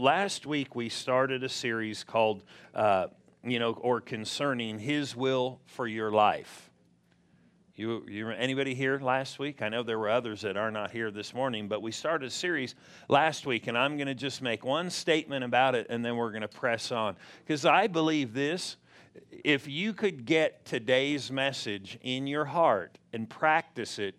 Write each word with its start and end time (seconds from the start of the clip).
Last 0.00 0.46
week 0.46 0.76
we 0.76 0.90
started 0.90 1.42
a 1.42 1.48
series 1.48 2.04
called, 2.04 2.44
uh, 2.72 3.08
you 3.42 3.58
know, 3.58 3.72
or 3.72 4.00
concerning 4.00 4.78
His 4.78 5.16
will 5.16 5.60
for 5.66 5.88
your 5.88 6.12
life. 6.12 6.70
You, 7.74 8.06
you, 8.08 8.30
anybody 8.30 8.76
here 8.76 9.00
last 9.00 9.40
week? 9.40 9.60
I 9.60 9.68
know 9.68 9.82
there 9.82 9.98
were 9.98 10.08
others 10.08 10.42
that 10.42 10.56
are 10.56 10.70
not 10.70 10.92
here 10.92 11.10
this 11.10 11.34
morning, 11.34 11.66
but 11.66 11.82
we 11.82 11.90
started 11.90 12.26
a 12.26 12.30
series 12.30 12.76
last 13.08 13.44
week, 13.44 13.66
and 13.66 13.76
I'm 13.76 13.96
going 13.96 14.06
to 14.06 14.14
just 14.14 14.40
make 14.40 14.64
one 14.64 14.88
statement 14.88 15.42
about 15.42 15.74
it, 15.74 15.88
and 15.90 16.04
then 16.04 16.14
we're 16.14 16.30
going 16.30 16.42
to 16.42 16.48
press 16.48 16.92
on. 16.92 17.16
Because 17.44 17.64
I 17.64 17.88
believe 17.88 18.32
this 18.32 18.76
if 19.32 19.66
you 19.66 19.92
could 19.92 20.24
get 20.24 20.64
today's 20.64 21.32
message 21.32 21.98
in 22.02 22.28
your 22.28 22.44
heart 22.44 22.98
and 23.12 23.28
practice 23.28 23.98
it, 23.98 24.14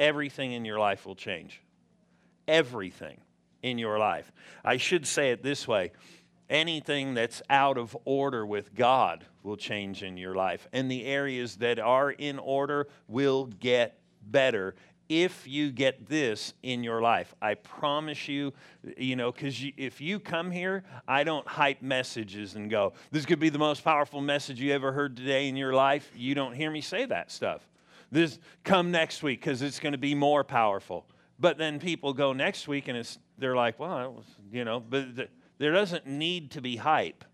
everything 0.00 0.50
in 0.50 0.64
your 0.64 0.80
life 0.80 1.06
will 1.06 1.14
change. 1.14 1.62
Everything 2.48 3.20
in 3.62 3.78
your 3.78 3.98
life. 3.98 4.32
I 4.64 4.76
should 4.76 5.06
say 5.06 5.30
it 5.30 5.42
this 5.42 5.66
way 5.66 5.92
anything 6.50 7.14
that's 7.14 7.40
out 7.48 7.78
of 7.78 7.96
order 8.04 8.44
with 8.44 8.74
God 8.74 9.24
will 9.42 9.56
change 9.56 10.02
in 10.02 10.16
your 10.16 10.34
life. 10.34 10.68
And 10.72 10.90
the 10.90 11.06
areas 11.06 11.56
that 11.56 11.78
are 11.78 12.10
in 12.10 12.38
order 12.38 12.88
will 13.08 13.46
get 13.46 13.98
better 14.22 14.74
if 15.08 15.46
you 15.46 15.70
get 15.70 16.08
this 16.08 16.54
in 16.62 16.82
your 16.84 17.02
life. 17.02 17.34
I 17.42 17.54
promise 17.54 18.28
you, 18.28 18.52
you 18.96 19.16
know, 19.16 19.32
because 19.32 19.62
if 19.76 20.00
you 20.00 20.20
come 20.20 20.50
here, 20.50 20.84
I 21.08 21.24
don't 21.24 21.46
hype 21.46 21.82
messages 21.82 22.54
and 22.54 22.70
go, 22.70 22.92
this 23.10 23.26
could 23.26 23.40
be 23.40 23.48
the 23.48 23.58
most 23.58 23.82
powerful 23.82 24.20
message 24.20 24.60
you 24.60 24.72
ever 24.72 24.92
heard 24.92 25.16
today 25.16 25.48
in 25.48 25.56
your 25.56 25.74
life. 25.74 26.10
You 26.14 26.34
don't 26.34 26.54
hear 26.54 26.70
me 26.70 26.80
say 26.80 27.04
that 27.06 27.30
stuff. 27.30 27.60
This 28.10 28.38
come 28.62 28.90
next 28.90 29.22
week 29.22 29.40
because 29.40 29.62
it's 29.62 29.80
going 29.80 29.92
to 29.92 29.98
be 29.98 30.14
more 30.14 30.44
powerful. 30.44 31.06
But 31.42 31.58
then 31.58 31.80
people 31.80 32.12
go 32.12 32.32
next 32.32 32.68
week 32.68 32.86
and 32.86 32.96
it's 32.96 33.18
they're 33.36 33.56
like, 33.56 33.80
well, 33.80 34.22
you 34.52 34.64
know, 34.64 34.78
but 34.78 35.16
the, 35.16 35.28
there 35.58 35.72
doesn't 35.72 36.06
need 36.06 36.52
to 36.52 36.60
be 36.60 36.76
hype. 36.76 37.24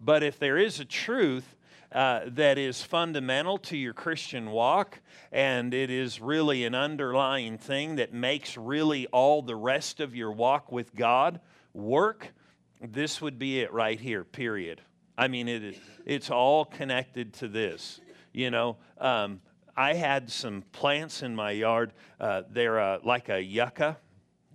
But 0.00 0.22
if 0.22 0.38
there 0.38 0.56
is 0.56 0.78
a 0.78 0.84
truth 0.84 1.56
uh, 1.90 2.20
that 2.28 2.58
is 2.58 2.80
fundamental 2.82 3.58
to 3.58 3.76
your 3.76 3.92
Christian 3.92 4.52
walk, 4.52 5.00
and 5.32 5.74
it 5.74 5.90
is 5.90 6.20
really 6.20 6.64
an 6.64 6.76
underlying 6.76 7.58
thing 7.58 7.96
that 7.96 8.14
makes 8.14 8.56
really 8.56 9.08
all 9.08 9.42
the 9.42 9.56
rest 9.56 9.98
of 9.98 10.14
your 10.14 10.30
walk 10.30 10.70
with 10.70 10.94
God 10.94 11.40
work, 11.74 12.32
this 12.80 13.20
would 13.20 13.36
be 13.36 13.58
it 13.58 13.72
right 13.72 13.98
here, 13.98 14.22
period. 14.22 14.80
I 15.18 15.26
mean, 15.26 15.48
it 15.48 15.64
is, 15.64 15.76
it's 16.04 16.30
all 16.30 16.66
connected 16.66 17.34
to 17.34 17.48
this. 17.48 18.00
You 18.32 18.52
know, 18.52 18.76
um, 18.98 19.40
I 19.76 19.92
had 19.92 20.30
some 20.30 20.62
plants 20.72 21.22
in 21.22 21.36
my 21.36 21.50
yard. 21.50 21.92
Uh, 22.18 22.42
they're 22.50 22.80
uh, 22.80 22.98
like 23.04 23.28
a 23.28 23.42
yucca. 23.42 23.98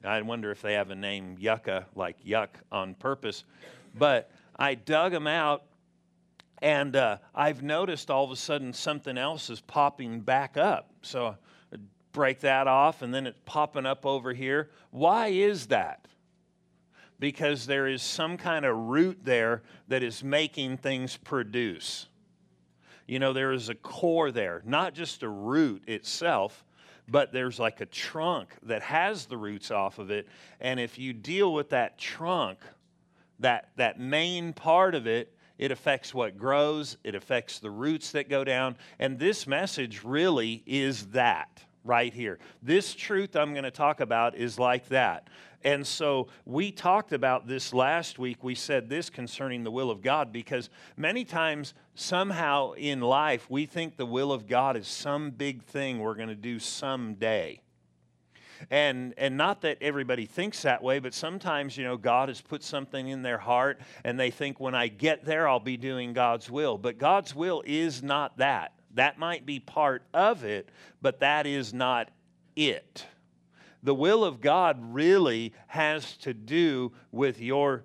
I 0.03 0.21
wonder 0.23 0.49
if 0.49 0.63
they 0.63 0.73
have 0.73 0.89
a 0.89 0.95
name 0.95 1.35
yucca, 1.39 1.85
like 1.95 2.23
yuck 2.25 2.49
on 2.71 2.95
purpose. 2.95 3.43
But 3.97 4.31
I 4.55 4.73
dug 4.73 5.11
them 5.11 5.27
out, 5.27 5.63
and 6.61 6.95
uh, 6.95 7.17
I've 7.35 7.61
noticed 7.61 8.09
all 8.09 8.23
of 8.23 8.31
a 8.31 8.35
sudden 8.35 8.73
something 8.73 9.17
else 9.17 9.51
is 9.51 9.61
popping 9.61 10.21
back 10.21 10.57
up. 10.57 10.89
So 11.03 11.35
I 11.71 11.77
break 12.13 12.39
that 12.39 12.67
off, 12.67 13.03
and 13.03 13.13
then 13.13 13.27
it's 13.27 13.37
popping 13.45 13.85
up 13.85 14.07
over 14.07 14.33
here. 14.33 14.71
Why 14.89 15.27
is 15.27 15.67
that? 15.67 16.07
Because 17.19 17.67
there 17.67 17.85
is 17.85 18.01
some 18.01 18.37
kind 18.37 18.65
of 18.65 18.75
root 18.75 19.19
there 19.23 19.61
that 19.87 20.01
is 20.01 20.23
making 20.23 20.77
things 20.77 21.15
produce. 21.15 22.07
You 23.07 23.19
know, 23.19 23.33
there 23.33 23.51
is 23.51 23.69
a 23.69 23.75
core 23.75 24.31
there, 24.31 24.61
not 24.65 24.93
just 24.93 25.23
a 25.23 25.29
root 25.29 25.83
itself, 25.87 26.63
but 27.07 27.33
there's 27.33 27.59
like 27.59 27.81
a 27.81 27.85
trunk 27.85 28.49
that 28.63 28.81
has 28.83 29.25
the 29.25 29.37
roots 29.37 29.71
off 29.71 29.99
of 29.99 30.11
it. 30.11 30.27
And 30.59 30.79
if 30.79 30.97
you 30.97 31.13
deal 31.13 31.53
with 31.53 31.69
that 31.69 31.97
trunk, 31.97 32.59
that, 33.39 33.69
that 33.75 33.99
main 33.99 34.53
part 34.53 34.95
of 34.95 35.07
it, 35.07 35.35
it 35.57 35.71
affects 35.71 36.13
what 36.13 36.37
grows, 36.37 36.97
it 37.03 37.13
affects 37.13 37.59
the 37.59 37.69
roots 37.69 38.11
that 38.13 38.29
go 38.29 38.43
down. 38.43 38.77
And 38.97 39.19
this 39.19 39.45
message 39.45 40.03
really 40.03 40.63
is 40.65 41.07
that 41.07 41.63
right 41.83 42.13
here. 42.13 42.39
This 42.63 42.93
truth 42.93 43.35
I'm 43.35 43.53
going 43.53 43.63
to 43.63 43.71
talk 43.71 43.99
about 43.99 44.35
is 44.35 44.57
like 44.57 44.87
that. 44.89 45.27
And 45.63 45.85
so 45.85 46.27
we 46.45 46.71
talked 46.71 47.13
about 47.13 47.47
this 47.47 47.73
last 47.73 48.17
week. 48.17 48.43
We 48.43 48.55
said 48.55 48.89
this 48.89 49.09
concerning 49.09 49.63
the 49.63 49.71
will 49.71 49.91
of 49.91 50.01
God 50.01 50.31
because 50.31 50.69
many 50.97 51.23
times, 51.23 51.73
somehow 51.93 52.71
in 52.73 53.01
life, 53.01 53.49
we 53.49 53.65
think 53.65 53.97
the 53.97 54.05
will 54.05 54.31
of 54.31 54.47
God 54.47 54.75
is 54.75 54.87
some 54.87 55.31
big 55.31 55.63
thing 55.63 55.99
we're 55.99 56.15
going 56.15 56.29
to 56.29 56.35
do 56.35 56.57
someday. 56.57 57.61
And, 58.69 59.13
and 59.17 59.37
not 59.37 59.61
that 59.61 59.77
everybody 59.81 60.25
thinks 60.25 60.61
that 60.63 60.83
way, 60.83 60.99
but 60.99 61.13
sometimes, 61.13 61.77
you 61.77 61.83
know, 61.83 61.97
God 61.97 62.29
has 62.29 62.41
put 62.41 62.63
something 62.63 63.07
in 63.07 63.23
their 63.23 63.39
heart 63.39 63.79
and 64.03 64.19
they 64.19 64.29
think 64.29 64.59
when 64.59 64.75
I 64.75 64.87
get 64.87 65.25
there, 65.25 65.47
I'll 65.47 65.59
be 65.59 65.77
doing 65.77 66.13
God's 66.13 66.49
will. 66.49 66.77
But 66.77 66.97
God's 66.97 67.33
will 67.33 67.63
is 67.65 68.03
not 68.03 68.37
that. 68.37 68.73
That 68.93 69.17
might 69.17 69.45
be 69.45 69.59
part 69.59 70.03
of 70.13 70.43
it, 70.43 70.69
but 71.01 71.21
that 71.21 71.47
is 71.47 71.73
not 71.73 72.09
it 72.55 73.05
the 73.83 73.95
will 73.95 74.23
of 74.23 74.41
God 74.41 74.79
really 74.81 75.53
has 75.67 76.17
to 76.17 76.33
do 76.33 76.91
with 77.11 77.41
your 77.41 77.83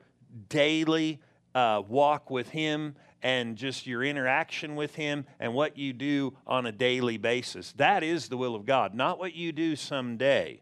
daily 0.49 1.21
uh, 1.55 1.83
walk 1.87 2.31
with 2.31 2.51
Him 2.51 2.97
and 3.23 3.57
just 3.57 3.87
your 3.87 4.05
interaction 4.05 4.77
with 4.77 4.95
Him 4.95 5.27
and 5.41 5.55
what 5.55 5.79
you 5.79 5.93
do 5.93 6.37
on 6.47 6.67
a 6.67 6.73
daily 6.73 7.17
basis. 7.17 7.73
That 7.73 8.03
is 8.03 8.29
the 8.29 8.37
will 8.37 8.55
of 8.55 8.67
God, 8.67 8.95
not 8.95 9.19
what 9.19 9.35
you 9.35 9.53
do 9.53 9.75
someday. 9.75 10.61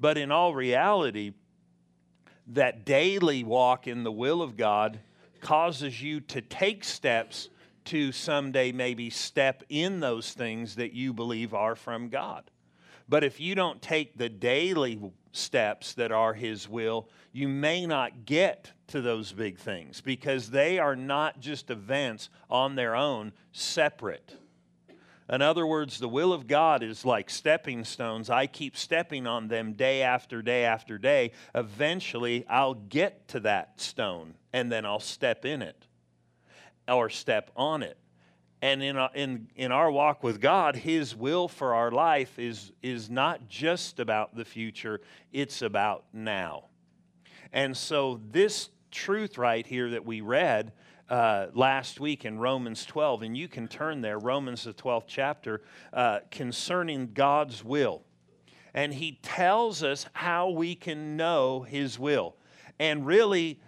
But 0.00 0.18
in 0.18 0.30
all 0.30 0.54
reality, 0.54 1.32
that 2.48 2.84
daily 2.84 3.44
walk 3.44 3.86
in 3.86 4.04
the 4.04 4.12
will 4.12 4.42
of 4.42 4.56
God 4.56 5.00
causes 5.40 6.02
you 6.02 6.20
to 6.20 6.40
take 6.40 6.84
steps 6.84 7.48
to 7.86 8.10
someday 8.10 8.72
maybe 8.72 9.10
step 9.10 9.62
in 9.68 10.00
those 10.00 10.32
things 10.32 10.76
that 10.76 10.92
you 10.92 11.12
believe 11.12 11.54
are 11.54 11.76
from 11.76 12.08
God. 12.08 12.50
But 13.08 13.24
if 13.24 13.40
you 13.40 13.54
don't 13.54 13.80
take 13.80 14.16
the 14.16 14.28
daily 14.28 15.00
steps 15.32 15.94
that 15.94 16.10
are 16.10 16.34
His 16.34 16.68
will, 16.68 17.08
you 17.32 17.48
may 17.48 17.86
not 17.86 18.24
get 18.24 18.72
to 18.88 19.00
those 19.00 19.32
big 19.32 19.58
things 19.58 20.00
because 20.00 20.50
they 20.50 20.78
are 20.78 20.96
not 20.96 21.40
just 21.40 21.70
events 21.70 22.28
on 22.50 22.74
their 22.74 22.96
own, 22.96 23.32
separate. 23.52 24.36
In 25.28 25.42
other 25.42 25.66
words, 25.66 25.98
the 25.98 26.08
will 26.08 26.32
of 26.32 26.46
God 26.46 26.84
is 26.84 27.04
like 27.04 27.30
stepping 27.30 27.84
stones. 27.84 28.30
I 28.30 28.46
keep 28.46 28.76
stepping 28.76 29.26
on 29.26 29.48
them 29.48 29.72
day 29.72 30.02
after 30.02 30.40
day 30.40 30.64
after 30.64 30.98
day. 30.98 31.32
Eventually, 31.54 32.46
I'll 32.48 32.74
get 32.74 33.26
to 33.28 33.40
that 33.40 33.80
stone 33.80 34.34
and 34.52 34.70
then 34.70 34.86
I'll 34.86 35.00
step 35.00 35.44
in 35.44 35.62
it 35.62 35.86
or 36.88 37.10
step 37.10 37.50
on 37.56 37.82
it. 37.82 37.98
And 38.62 38.82
in, 38.82 38.96
our, 38.96 39.10
in, 39.14 39.48
in 39.54 39.70
our 39.70 39.90
walk 39.90 40.22
with 40.22 40.40
God, 40.40 40.76
His 40.76 41.14
will 41.14 41.46
for 41.46 41.74
our 41.74 41.90
life 41.90 42.38
is, 42.38 42.72
is 42.82 43.10
not 43.10 43.48
just 43.48 44.00
about 44.00 44.34
the 44.34 44.44
future, 44.44 45.00
it's 45.32 45.60
about 45.60 46.04
now. 46.12 46.64
And 47.52 47.76
so, 47.76 48.20
this 48.30 48.70
truth 48.90 49.36
right 49.36 49.66
here 49.66 49.90
that 49.90 50.06
we 50.06 50.22
read 50.22 50.72
uh, 51.10 51.48
last 51.52 52.00
week 52.00 52.24
in 52.24 52.38
Romans 52.38 52.86
12, 52.86 53.22
and 53.22 53.36
you 53.36 53.46
can 53.46 53.68
turn 53.68 54.00
there, 54.00 54.18
Romans, 54.18 54.64
the 54.64 54.72
12th 54.72 55.04
chapter, 55.06 55.62
uh, 55.92 56.20
concerning 56.30 57.12
God's 57.12 57.62
will. 57.62 58.02
And 58.72 58.94
He 58.94 59.18
tells 59.22 59.82
us 59.82 60.06
how 60.14 60.48
we 60.48 60.74
can 60.74 61.16
know 61.16 61.62
His 61.62 61.98
will. 61.98 62.36
And 62.78 63.06
really, 63.06 63.60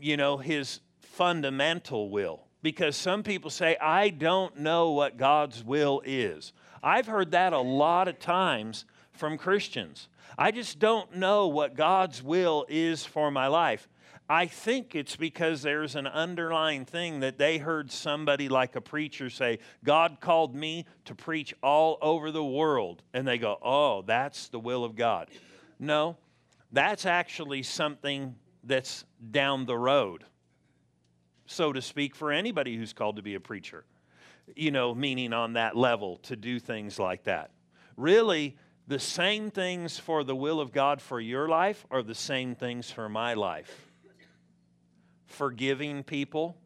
you 0.00 0.16
know, 0.16 0.36
His 0.36 0.80
fundamental 1.00 2.08
will 2.08 2.46
because 2.62 2.96
some 2.96 3.22
people 3.22 3.50
say, 3.50 3.76
I 3.80 4.10
don't 4.10 4.58
know 4.58 4.92
what 4.92 5.16
God's 5.16 5.64
will 5.64 6.02
is. 6.04 6.52
I've 6.82 7.06
heard 7.06 7.32
that 7.32 7.52
a 7.52 7.58
lot 7.58 8.08
of 8.08 8.18
times 8.18 8.84
from 9.12 9.36
Christians. 9.36 10.08
I 10.38 10.50
just 10.50 10.78
don't 10.78 11.16
know 11.16 11.48
what 11.48 11.76
God's 11.76 12.22
will 12.22 12.64
is 12.68 13.04
for 13.04 13.30
my 13.30 13.48
life. 13.48 13.88
I 14.28 14.46
think 14.46 14.94
it's 14.94 15.16
because 15.16 15.62
there's 15.62 15.94
an 15.94 16.06
underlying 16.06 16.84
thing 16.84 17.20
that 17.20 17.38
they 17.38 17.58
heard 17.58 17.90
somebody 17.90 18.48
like 18.48 18.76
a 18.76 18.80
preacher 18.80 19.28
say, 19.28 19.58
God 19.84 20.18
called 20.20 20.54
me 20.54 20.86
to 21.04 21.14
preach 21.14 21.54
all 21.62 21.98
over 22.00 22.30
the 22.30 22.44
world. 22.44 23.02
And 23.12 23.26
they 23.26 23.36
go, 23.36 23.58
oh, 23.60 24.02
that's 24.02 24.48
the 24.48 24.60
will 24.60 24.84
of 24.84 24.96
God. 24.96 25.28
No, 25.78 26.16
that's 26.70 27.04
actually 27.04 27.62
something 27.62 28.36
that's 28.64 29.04
down 29.32 29.66
the 29.66 29.76
road 29.76 30.24
so 31.52 31.72
to 31.72 31.82
speak, 31.82 32.16
for 32.16 32.32
anybody 32.32 32.76
who's 32.76 32.92
called 32.92 33.16
to 33.16 33.22
be 33.22 33.34
a 33.34 33.40
preacher, 33.40 33.84
you 34.56 34.70
know, 34.70 34.94
meaning 34.94 35.32
on 35.32 35.52
that 35.52 35.76
level 35.76 36.16
to 36.18 36.36
do 36.36 36.58
things 36.58 36.98
like 36.98 37.24
that. 37.24 37.50
Really, 37.96 38.56
the 38.88 38.98
same 38.98 39.50
things 39.50 39.98
for 39.98 40.24
the 40.24 40.34
will 40.34 40.60
of 40.60 40.72
God 40.72 41.00
for 41.00 41.20
your 41.20 41.48
life 41.48 41.86
are 41.90 42.02
the 42.02 42.14
same 42.14 42.54
things 42.54 42.90
for 42.90 43.08
my 43.08 43.34
life. 43.34 43.90
Forgiving 45.26 46.02
people, 46.02 46.56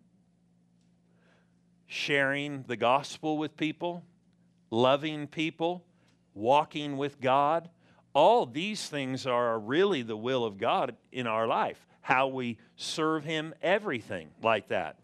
sharing 1.87 2.65
the 2.67 2.77
gospel 2.77 3.39
with 3.39 3.57
people, 3.57 4.03
loving 4.71 5.27
people, 5.27 5.85
walking 6.35 6.97
with 6.97 7.21
God. 7.21 7.69
All 8.13 8.47
these 8.47 8.89
things 8.89 9.27
are 9.27 9.59
really 9.59 10.03
the 10.03 10.17
will 10.17 10.45
of 10.45 10.59
God 10.59 10.97
in 11.13 11.27
our 11.27 11.47
life. 11.47 11.87
How 12.07 12.29
we 12.29 12.57
serve 12.77 13.25
Him, 13.25 13.53
everything 13.61 14.29
like 14.41 14.69
that. 14.69 14.97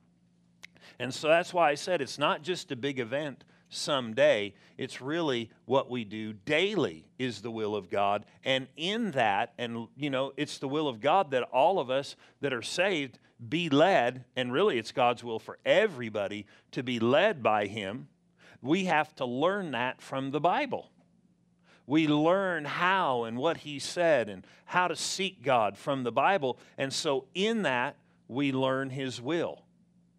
And 1.01 1.13
so 1.13 1.27
that's 1.27 1.53
why 1.53 1.69
I 1.69 1.75
said 1.75 2.01
it's 2.01 2.17
not 2.17 2.43
just 2.43 2.71
a 2.71 2.77
big 2.77 3.01
event 3.01 3.43
someday, 3.69 4.55
it's 4.79 5.01
really 5.01 5.51
what 5.65 5.91
we 5.91 6.05
do 6.05 6.33
daily 6.33 7.09
is 7.19 7.43
the 7.43 7.51
will 7.51 7.75
of 7.75 7.91
God. 7.91 8.25
And 8.45 8.69
in 8.77 9.11
that, 9.13 9.53
and 9.59 9.89
you 9.97 10.11
know, 10.11 10.33
it's 10.37 10.59
the 10.59 10.69
will 10.69 10.87
of 10.87 11.01
God 11.01 11.33
that 11.33 11.43
all 11.43 11.81
of 11.81 11.91
us 11.91 12.15
that 12.41 12.53
are 12.53 12.63
saved 12.63 13.19
be 13.49 13.69
led, 13.69 14.25
and 14.37 14.53
really 14.53 14.79
it's 14.79 14.93
God's 14.93 15.25
will 15.25 15.41
for 15.41 15.59
everybody 15.67 16.47
to 16.71 16.85
be 16.85 17.01
led 17.01 17.43
by 17.43 17.67
Him. 17.67 18.07
We 18.61 18.85
have 18.85 19.13
to 19.17 19.25
learn 19.25 19.73
that 19.73 20.01
from 20.01 20.31
the 20.31 20.41
Bible. 20.41 20.93
We 21.87 22.07
learn 22.07 22.65
how 22.65 23.25
and 23.25 23.37
what 23.37 23.59
He 23.59 23.79
said 23.79 24.29
and 24.29 24.47
how 24.65 24.89
to 24.89 24.97
seek 24.97 25.43
God 25.43 25.77
from 25.77 26.05
the 26.05 26.13
Bible. 26.13 26.59
And 26.79 26.93
so 26.93 27.27
in 27.35 27.63
that, 27.63 27.97
we 28.29 28.53
learn 28.53 28.91
His 28.91 29.21
will. 29.21 29.63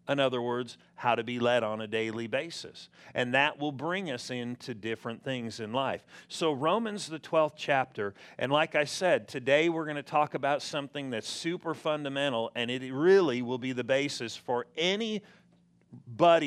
In 0.08 0.20
other 0.20 0.42
words, 0.42 0.76
how 0.96 1.14
to 1.14 1.24
be 1.24 1.38
led 1.38 1.62
on 1.62 1.80
a 1.80 1.86
daily 1.86 2.26
basis. 2.26 2.90
And 3.14 3.32
that 3.32 3.58
will 3.58 3.72
bring 3.72 4.10
us 4.10 4.30
into 4.30 4.74
different 4.74 5.24
things 5.24 5.60
in 5.60 5.72
life. 5.72 6.04
So, 6.28 6.52
Romans, 6.52 7.08
the 7.08 7.18
12th 7.18 7.54
chapter, 7.56 8.12
and 8.38 8.52
like 8.52 8.74
I 8.74 8.84
said, 8.84 9.28
today 9.28 9.70
we're 9.70 9.86
going 9.86 9.96
to 9.96 10.02
talk 10.02 10.34
about 10.34 10.60
something 10.60 11.08
that's 11.08 11.28
super 11.28 11.72
fundamental, 11.72 12.50
and 12.54 12.70
it 12.70 12.92
really 12.92 13.40
will 13.40 13.58
be 13.58 13.72
the 13.72 13.84
basis 13.84 14.36
for 14.36 14.66
anybody 14.76 15.22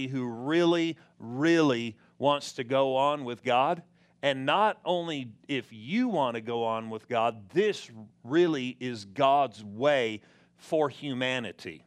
who 0.08 0.28
really, 0.28 0.96
really 1.20 1.98
wants 2.20 2.54
to 2.54 2.64
go 2.64 2.96
on 2.96 3.26
with 3.26 3.44
God. 3.44 3.82
And 4.22 4.46
not 4.46 4.80
only 4.84 5.32
if 5.48 5.68
you 5.72 6.08
want 6.08 6.36
to 6.36 6.42
go 6.42 6.64
on 6.64 6.90
with 6.90 7.08
God, 7.08 7.50
this 7.52 7.90
really 8.24 8.76
is 8.80 9.06
God's 9.06 9.64
way 9.64 10.22
for 10.58 10.90
humanity. 10.90 11.86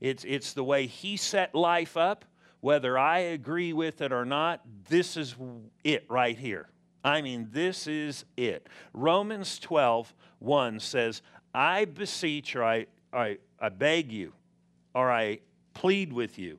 It's, 0.00 0.24
it's 0.24 0.52
the 0.52 0.64
way 0.64 0.86
He 0.86 1.16
set 1.16 1.54
life 1.54 1.96
up. 1.96 2.24
Whether 2.60 2.98
I 2.98 3.18
agree 3.18 3.72
with 3.72 4.00
it 4.00 4.12
or 4.12 4.24
not, 4.24 4.62
this 4.88 5.16
is 5.16 5.36
it 5.84 6.06
right 6.08 6.36
here. 6.36 6.68
I 7.04 7.22
mean, 7.22 7.48
this 7.52 7.86
is 7.86 8.24
it. 8.36 8.68
Romans 8.92 9.58
12, 9.60 10.12
1 10.40 10.80
says, 10.80 11.22
I 11.54 11.84
beseech 11.84 12.56
or 12.56 12.64
I, 12.64 12.86
I, 13.12 13.38
I 13.60 13.68
beg 13.68 14.10
you 14.10 14.32
or 14.94 15.12
I 15.12 15.38
plead 15.74 16.12
with 16.12 16.38
you. 16.38 16.58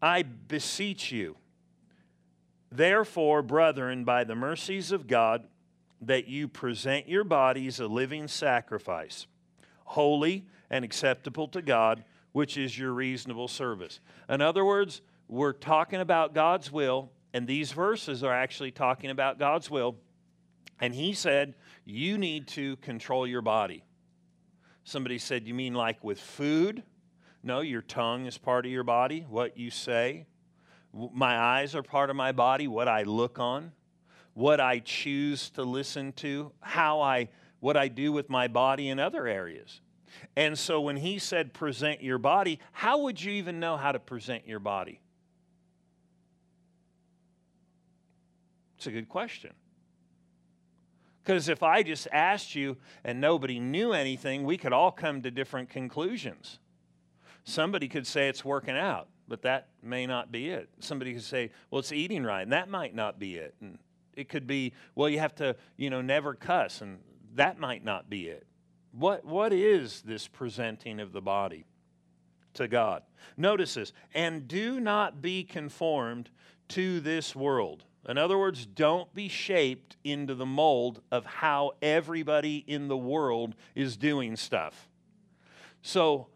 I 0.00 0.22
beseech 0.22 1.12
you, 1.12 1.36
therefore, 2.76 3.42
brethren, 3.42 4.04
by 4.04 4.24
the 4.24 4.34
mercies 4.34 4.92
of 4.92 5.06
God, 5.06 5.44
that 6.00 6.26
you 6.26 6.48
present 6.48 7.08
your 7.08 7.24
bodies 7.24 7.78
a 7.78 7.86
living 7.86 8.26
sacrifice, 8.26 9.26
holy 9.84 10.46
and 10.70 10.84
acceptable 10.84 11.46
to 11.48 11.62
God 11.62 12.04
which 12.32 12.56
is 12.56 12.76
your 12.76 12.92
reasonable 12.92 13.48
service. 13.48 14.00
In 14.28 14.40
other 14.40 14.64
words, 14.64 15.02
we're 15.28 15.52
talking 15.52 16.00
about 16.00 16.34
God's 16.34 16.72
will, 16.72 17.10
and 17.32 17.46
these 17.46 17.72
verses 17.72 18.24
are 18.24 18.32
actually 18.32 18.72
talking 18.72 19.10
about 19.10 19.38
God's 19.38 19.70
will. 19.70 19.96
And 20.80 20.94
he 20.94 21.12
said, 21.12 21.54
You 21.84 22.18
need 22.18 22.48
to 22.48 22.76
control 22.76 23.26
your 23.26 23.42
body. 23.42 23.84
Somebody 24.84 25.18
said, 25.18 25.46
You 25.46 25.54
mean 25.54 25.74
like 25.74 26.02
with 26.02 26.20
food? 26.20 26.82
No, 27.42 27.60
your 27.60 27.82
tongue 27.82 28.26
is 28.26 28.38
part 28.38 28.66
of 28.66 28.72
your 28.72 28.84
body, 28.84 29.26
what 29.28 29.56
you 29.56 29.70
say. 29.70 30.26
My 30.92 31.38
eyes 31.38 31.74
are 31.74 31.82
part 31.82 32.10
of 32.10 32.16
my 32.16 32.32
body, 32.32 32.68
what 32.68 32.88
I 32.88 33.02
look 33.02 33.38
on, 33.38 33.72
what 34.34 34.60
I 34.60 34.80
choose 34.80 35.50
to 35.50 35.62
listen 35.62 36.12
to, 36.14 36.52
how 36.60 37.00
I 37.00 37.28
what 37.60 37.76
I 37.76 37.86
do 37.86 38.10
with 38.10 38.28
my 38.28 38.48
body 38.48 38.88
in 38.88 38.98
other 38.98 39.26
areas. 39.26 39.80
And 40.36 40.58
so 40.58 40.80
when 40.80 40.96
he 40.96 41.18
said 41.20 41.54
present 41.54 42.02
your 42.02 42.18
body, 42.18 42.58
how 42.72 43.02
would 43.02 43.22
you 43.22 43.32
even 43.32 43.60
know 43.60 43.76
how 43.76 43.92
to 43.92 44.00
present 44.00 44.48
your 44.48 44.58
body? 44.58 45.00
It's 48.76 48.88
a 48.88 48.90
good 48.90 49.08
question. 49.08 49.52
Because 51.22 51.48
if 51.48 51.62
I 51.62 51.84
just 51.84 52.08
asked 52.10 52.56
you 52.56 52.76
and 53.04 53.20
nobody 53.20 53.60
knew 53.60 53.92
anything, 53.92 54.42
we 54.42 54.56
could 54.56 54.72
all 54.72 54.90
come 54.90 55.22
to 55.22 55.30
different 55.30 55.70
conclusions. 55.70 56.58
Somebody 57.44 57.86
could 57.86 58.08
say 58.08 58.28
it's 58.28 58.44
working 58.44 58.76
out, 58.76 59.06
but 59.32 59.40
that 59.40 59.68
may 59.82 60.06
not 60.06 60.30
be 60.30 60.50
it. 60.50 60.68
Somebody 60.80 61.14
could 61.14 61.22
say, 61.22 61.52
well, 61.70 61.78
it's 61.78 61.90
eating 61.90 62.22
right, 62.22 62.42
and 62.42 62.52
that 62.52 62.68
might 62.68 62.94
not 62.94 63.18
be 63.18 63.36
it. 63.36 63.54
And 63.62 63.78
it 64.12 64.28
could 64.28 64.46
be, 64.46 64.74
well, 64.94 65.08
you 65.08 65.20
have 65.20 65.34
to, 65.36 65.56
you 65.78 65.88
know, 65.88 66.02
never 66.02 66.34
cuss, 66.34 66.82
and 66.82 66.98
that 67.36 67.58
might 67.58 67.82
not 67.82 68.10
be 68.10 68.28
it. 68.28 68.46
What, 68.90 69.24
what 69.24 69.54
is 69.54 70.02
this 70.02 70.28
presenting 70.28 71.00
of 71.00 71.12
the 71.12 71.22
body 71.22 71.64
to 72.52 72.68
God? 72.68 73.04
Notice 73.38 73.72
this, 73.72 73.94
and 74.12 74.46
do 74.46 74.78
not 74.80 75.22
be 75.22 75.44
conformed 75.44 76.28
to 76.68 77.00
this 77.00 77.34
world. 77.34 77.84
In 78.06 78.18
other 78.18 78.36
words, 78.36 78.66
don't 78.66 79.14
be 79.14 79.28
shaped 79.28 79.96
into 80.04 80.34
the 80.34 80.44
mold 80.44 81.00
of 81.10 81.24
how 81.24 81.72
everybody 81.80 82.62
in 82.66 82.88
the 82.88 82.98
world 82.98 83.54
is 83.74 83.96
doing 83.96 84.36
stuff. 84.36 84.90
So, 85.80 86.26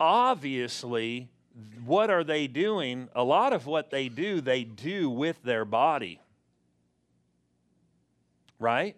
obviously, 0.00 1.28
what 1.84 2.10
are 2.10 2.24
they 2.24 2.46
doing? 2.46 3.08
A 3.14 3.24
lot 3.24 3.52
of 3.52 3.66
what 3.66 3.90
they 3.90 4.08
do, 4.08 4.40
they 4.40 4.64
do 4.64 5.08
with 5.08 5.42
their 5.42 5.64
body. 5.64 6.20
Right? 8.58 8.96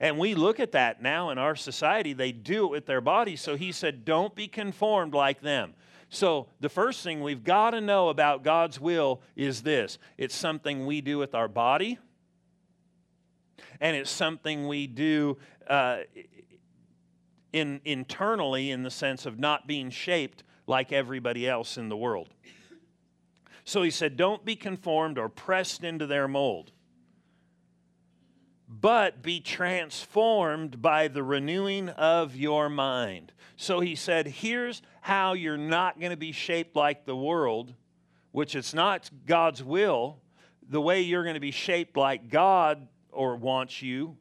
And 0.00 0.18
we 0.18 0.34
look 0.34 0.60
at 0.60 0.72
that 0.72 1.02
now 1.02 1.30
in 1.30 1.38
our 1.38 1.56
society. 1.56 2.12
They 2.12 2.32
do 2.32 2.66
it 2.66 2.70
with 2.70 2.86
their 2.86 3.00
body. 3.00 3.36
So 3.36 3.56
he 3.56 3.72
said, 3.72 4.04
don't 4.04 4.34
be 4.34 4.48
conformed 4.48 5.14
like 5.14 5.40
them. 5.40 5.74
So 6.08 6.48
the 6.60 6.68
first 6.68 7.02
thing 7.02 7.22
we've 7.22 7.44
got 7.44 7.70
to 7.70 7.80
know 7.80 8.08
about 8.08 8.44
God's 8.44 8.78
will 8.78 9.20
is 9.34 9.62
this 9.62 9.98
it's 10.18 10.34
something 10.34 10.86
we 10.86 11.00
do 11.00 11.18
with 11.18 11.34
our 11.34 11.48
body, 11.48 11.98
and 13.80 13.96
it's 13.96 14.10
something 14.10 14.68
we 14.68 14.86
do 14.86 15.38
uh, 15.66 15.98
in, 17.52 17.80
internally 17.84 18.70
in 18.70 18.82
the 18.82 18.90
sense 18.90 19.26
of 19.26 19.38
not 19.38 19.66
being 19.66 19.90
shaped 19.90 20.44
like 20.66 20.92
everybody 20.92 21.48
else 21.48 21.76
in 21.76 21.88
the 21.88 21.96
world. 21.96 22.28
So 23.64 23.82
he 23.82 23.90
said, 23.90 24.16
Don't 24.16 24.44
be 24.44 24.56
conformed 24.56 25.18
or 25.18 25.28
pressed 25.28 25.84
into 25.84 26.06
their 26.06 26.28
mold 26.28 26.72
but 28.80 29.22
be 29.22 29.40
transformed 29.40 30.82
by 30.82 31.08
the 31.08 31.22
renewing 31.22 31.88
of 31.90 32.34
your 32.34 32.68
mind. 32.68 33.32
So 33.56 33.80
he 33.80 33.94
said, 33.94 34.26
here's 34.26 34.82
how 35.00 35.34
you're 35.34 35.56
not 35.56 36.00
going 36.00 36.10
to 36.10 36.16
be 36.16 36.32
shaped 36.32 36.74
like 36.74 37.04
the 37.04 37.16
world, 37.16 37.74
which 38.32 38.54
it's 38.54 38.74
not 38.74 39.10
God's 39.26 39.62
will. 39.62 40.18
The 40.68 40.80
way 40.80 41.02
you're 41.02 41.22
going 41.22 41.34
to 41.34 41.40
be 41.40 41.50
shaped 41.50 41.96
like 41.96 42.30
God 42.30 42.88
or 43.12 43.36
wants 43.36 43.80
you 43.80 44.16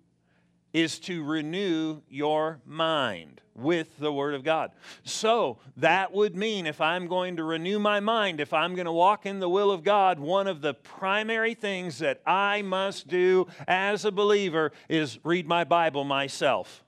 is 0.74 0.98
to 1.00 1.24
renew 1.24 2.02
your 2.10 2.60
mind 2.66 3.42
with 3.56 4.00
the 4.00 4.12
Word 4.12 4.34
of 4.34 4.44
God. 4.44 4.72
So 5.04 5.60
that 5.78 6.12
would 6.12 6.36
mean 6.36 6.66
if 6.66 6.82
I'm 6.82 7.08
going 7.08 7.38
to 7.38 7.44
renew 7.44 7.78
my 7.78 8.00
mind, 8.00 8.40
if 8.42 8.52
I'm 8.52 8.74
going 8.74 8.88
to 8.88 8.92
walk 8.92 9.28
in 9.28 9.40
the 9.40 9.50
will 9.50 9.72
of 9.72 9.84
God, 9.84 10.20
one 10.20 10.48
of 10.48 10.62
the 10.62 10.74
primary 10.74 11.54
things 11.54 12.00
that 12.00 12.22
I 12.26 12.64
must 12.64 13.08
do 13.08 13.48
as 13.68 14.06
a 14.06 14.12
believer 14.12 14.72
is 14.90 15.20
read 15.24 15.48
my 15.48 15.64
Bible 15.64 16.04
myself. 16.04 16.84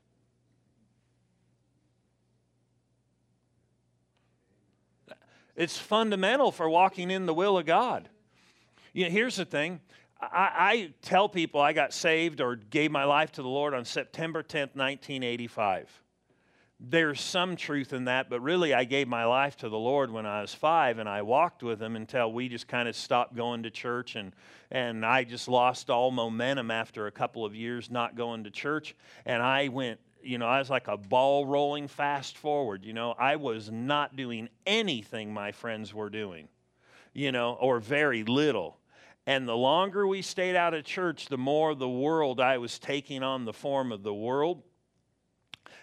It's 5.55 5.77
fundamental 5.77 6.51
for 6.51 6.69
walking 6.69 7.11
in 7.11 7.27
the 7.27 7.33
will 7.33 7.57
of 7.57 7.65
God. 7.65 8.09
You 8.93 9.05
know, 9.05 9.11
here's 9.11 9.35
the 9.35 9.45
thing 9.45 9.79
I, 10.21 10.27
I, 10.27 10.93
tell 11.01 11.27
people 11.27 11.61
I 11.61 11.73
got 11.73 11.93
saved 11.93 12.39
or 12.39 12.55
gave 12.55 12.91
my 12.91 13.03
life 13.03 13.33
to 13.33 13.41
the 13.41 13.49
Lord 13.49 13.73
on 13.73 13.83
September 13.85 14.43
10th, 14.43 14.75
1985. 14.75 16.01
There's 16.79 17.21
some 17.21 17.55
truth 17.55 17.93
in 17.93 18.05
that, 18.05 18.29
but 18.29 18.41
really 18.41 18.73
I 18.73 18.83
gave 18.83 19.07
my 19.07 19.25
life 19.25 19.57
to 19.57 19.69
the 19.69 19.77
Lord 19.77 20.11
when 20.11 20.25
I 20.25 20.41
was 20.41 20.53
five 20.53 20.99
and 20.99 21.07
I 21.07 21.21
walked 21.21 21.63
with 21.63 21.81
Him 21.81 21.95
until 21.95 22.31
we 22.31 22.49
just 22.49 22.67
kind 22.67 22.87
of 22.87 22.95
stopped 22.95 23.35
going 23.35 23.63
to 23.63 23.69
church 23.69 24.15
and, 24.15 24.33
and 24.71 25.05
I 25.05 25.23
just 25.23 25.47
lost 25.47 25.89
all 25.89 26.11
momentum 26.11 26.71
after 26.71 27.07
a 27.07 27.11
couple 27.11 27.45
of 27.45 27.55
years 27.55 27.89
not 27.89 28.15
going 28.15 28.43
to 28.43 28.51
church. 28.51 28.95
And 29.25 29.41
I 29.41 29.69
went, 29.69 29.99
you 30.21 30.37
know, 30.37 30.47
I 30.47 30.59
was 30.59 30.69
like 30.69 30.87
a 30.87 30.97
ball 30.97 31.45
rolling 31.45 31.87
fast 31.87 32.37
forward. 32.37 32.83
You 32.83 32.93
know, 32.93 33.15
I 33.17 33.37
was 33.37 33.71
not 33.71 34.15
doing 34.15 34.49
anything 34.65 35.33
my 35.33 35.51
friends 35.51 35.93
were 35.93 36.09
doing, 36.09 36.49
you 37.13 37.31
know, 37.31 37.53
or 37.53 37.79
very 37.79 38.23
little 38.23 38.79
and 39.27 39.47
the 39.47 39.55
longer 39.55 40.05
we 40.05 40.21
stayed 40.21 40.55
out 40.55 40.73
of 40.73 40.83
church, 40.85 41.27
the 41.27 41.37
more 41.37 41.73
the 41.73 41.89
world 41.89 42.39
I 42.39 42.57
was 42.57 42.77
taking 42.77 43.23
on 43.23 43.45
the 43.45 43.53
form 43.53 43.91
of 43.91 44.03
the 44.03 44.13
world. 44.13 44.61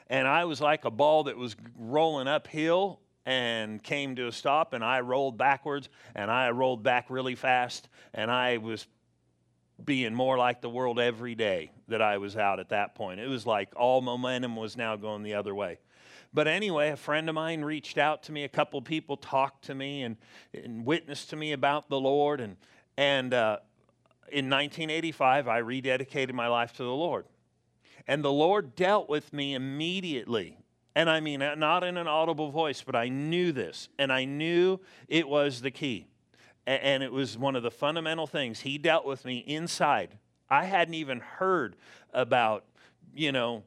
And 0.08 0.28
I 0.28 0.44
was 0.44 0.60
like 0.60 0.84
a 0.84 0.90
ball 0.90 1.24
that 1.24 1.36
was 1.36 1.56
rolling 1.76 2.28
uphill 2.28 3.00
and 3.24 3.82
came 3.82 4.16
to 4.16 4.26
a 4.26 4.32
stop, 4.32 4.72
and 4.72 4.84
I 4.84 5.00
rolled 5.00 5.38
backwards, 5.38 5.88
and 6.14 6.30
I 6.30 6.50
rolled 6.50 6.82
back 6.82 7.06
really 7.08 7.34
fast, 7.34 7.88
and 8.12 8.30
I 8.30 8.58
was 8.58 8.86
being 9.84 10.14
more 10.14 10.36
like 10.36 10.60
the 10.60 10.68
world 10.68 11.00
every 11.00 11.34
day 11.34 11.70
that 11.88 12.02
I 12.02 12.18
was 12.18 12.36
out 12.36 12.60
at 12.60 12.68
that 12.70 12.94
point. 12.94 13.20
It 13.20 13.28
was 13.28 13.46
like 13.46 13.70
all 13.76 14.00
momentum 14.00 14.56
was 14.56 14.76
now 14.76 14.96
going 14.96 15.22
the 15.22 15.34
other 15.34 15.54
way. 15.54 15.78
But 16.34 16.48
anyway, 16.48 16.90
a 16.90 16.96
friend 16.96 17.28
of 17.28 17.34
mine 17.34 17.62
reached 17.62 17.98
out 17.98 18.22
to 18.24 18.32
me. 18.32 18.44
A 18.44 18.48
couple 18.48 18.80
people 18.82 19.16
talked 19.16 19.64
to 19.66 19.74
me 19.74 20.02
and, 20.02 20.16
and 20.54 20.84
witnessed 20.84 21.30
to 21.30 21.36
me 21.36 21.52
about 21.52 21.88
the 21.88 22.00
Lord. 22.00 22.40
And, 22.40 22.56
and 22.96 23.32
uh, 23.32 23.58
in 24.32 24.48
1985, 24.48 25.48
I 25.48 25.60
rededicated 25.60 26.32
my 26.32 26.48
life 26.48 26.72
to 26.74 26.82
the 26.82 26.90
Lord. 26.90 27.26
And 28.06 28.24
the 28.24 28.32
Lord 28.32 28.74
dealt 28.74 29.08
with 29.08 29.32
me 29.32 29.54
immediately. 29.54 30.58
And 30.94 31.08
I 31.08 31.20
mean, 31.20 31.40
not 31.56 31.84
in 31.84 31.96
an 31.96 32.06
audible 32.06 32.50
voice, 32.50 32.82
but 32.82 32.96
I 32.96 33.08
knew 33.08 33.52
this. 33.52 33.88
And 33.98 34.12
I 34.12 34.24
knew 34.24 34.80
it 35.08 35.28
was 35.28 35.60
the 35.60 35.70
key. 35.70 36.06
And 36.66 37.02
it 37.02 37.12
was 37.12 37.36
one 37.36 37.56
of 37.56 37.62
the 37.62 37.70
fundamental 37.70 38.26
things. 38.26 38.60
He 38.60 38.78
dealt 38.78 39.04
with 39.04 39.24
me 39.24 39.38
inside. 39.38 40.18
I 40.48 40.64
hadn't 40.64 40.94
even 40.94 41.20
heard 41.20 41.76
about, 42.12 42.64
you 43.14 43.32
know, 43.32 43.64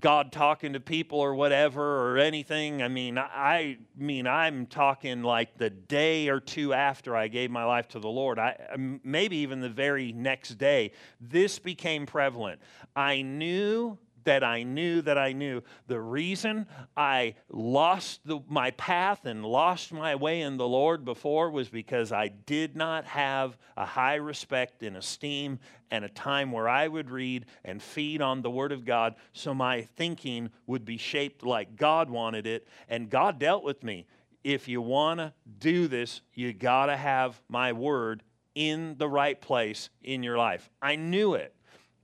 God 0.00 0.32
talking 0.32 0.72
to 0.72 0.80
people 0.80 1.20
or 1.20 1.34
whatever 1.34 2.10
or 2.10 2.18
anything. 2.18 2.82
I 2.82 2.88
mean, 2.88 3.16
I 3.16 3.78
mean, 3.96 4.26
I'm 4.26 4.66
talking 4.66 5.22
like 5.22 5.56
the 5.56 5.70
day 5.70 6.28
or 6.28 6.40
two 6.40 6.72
after 6.72 7.14
I 7.14 7.28
gave 7.28 7.50
my 7.50 7.64
life 7.64 7.88
to 7.88 8.00
the 8.00 8.08
Lord. 8.08 8.38
I 8.38 8.56
maybe 8.76 9.36
even 9.38 9.60
the 9.60 9.68
very 9.68 10.12
next 10.12 10.54
day. 10.56 10.92
This 11.20 11.58
became 11.58 12.06
prevalent. 12.06 12.60
I 12.96 13.22
knew 13.22 13.98
that 14.24 14.42
I 14.42 14.62
knew 14.62 15.02
that 15.02 15.18
I 15.18 15.32
knew. 15.32 15.62
The 15.86 16.00
reason 16.00 16.66
I 16.96 17.34
lost 17.50 18.20
the, 18.24 18.40
my 18.48 18.70
path 18.72 19.26
and 19.26 19.44
lost 19.44 19.92
my 19.92 20.14
way 20.14 20.40
in 20.40 20.56
the 20.56 20.68
Lord 20.68 21.04
before 21.04 21.50
was 21.50 21.68
because 21.68 22.12
I 22.12 22.28
did 22.28 22.76
not 22.76 23.04
have 23.04 23.56
a 23.76 23.86
high 23.86 24.16
respect 24.16 24.82
and 24.82 24.96
esteem 24.96 25.58
and 25.90 26.04
a 26.04 26.08
time 26.08 26.52
where 26.52 26.68
I 26.68 26.88
would 26.88 27.10
read 27.10 27.46
and 27.64 27.82
feed 27.82 28.20
on 28.20 28.42
the 28.42 28.50
Word 28.50 28.72
of 28.72 28.84
God 28.84 29.14
so 29.32 29.54
my 29.54 29.82
thinking 29.82 30.50
would 30.66 30.84
be 30.84 30.96
shaped 30.96 31.44
like 31.44 31.76
God 31.76 32.10
wanted 32.10 32.46
it. 32.46 32.66
And 32.88 33.10
God 33.10 33.38
dealt 33.38 33.64
with 33.64 33.82
me. 33.82 34.06
If 34.42 34.68
you 34.68 34.82
want 34.82 35.20
to 35.20 35.32
do 35.58 35.88
this, 35.88 36.20
you 36.34 36.52
got 36.52 36.86
to 36.86 36.96
have 36.96 37.40
my 37.48 37.72
Word 37.72 38.22
in 38.54 38.96
the 38.98 39.08
right 39.08 39.40
place 39.40 39.88
in 40.02 40.22
your 40.22 40.38
life. 40.38 40.70
I 40.80 40.96
knew 40.96 41.34
it. 41.34 41.53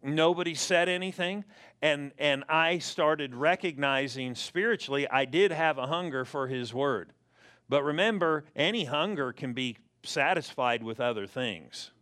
Nobody 0.02 0.54
said 0.54 0.88
anything 0.88 1.44
and 1.82 2.12
and 2.18 2.44
I 2.48 2.78
started 2.78 3.34
recognizing 3.34 4.34
spiritually 4.34 5.08
I 5.08 5.24
did 5.24 5.52
have 5.52 5.78
a 5.78 5.86
hunger 5.86 6.24
for 6.24 6.48
his 6.48 6.72
word. 6.74 7.12
But 7.68 7.84
remember, 7.84 8.44
any 8.56 8.84
hunger 8.84 9.32
can 9.32 9.52
be 9.52 9.76
satisfied 10.02 10.82
with 10.82 11.00
other 11.00 11.26
things. 11.26 11.92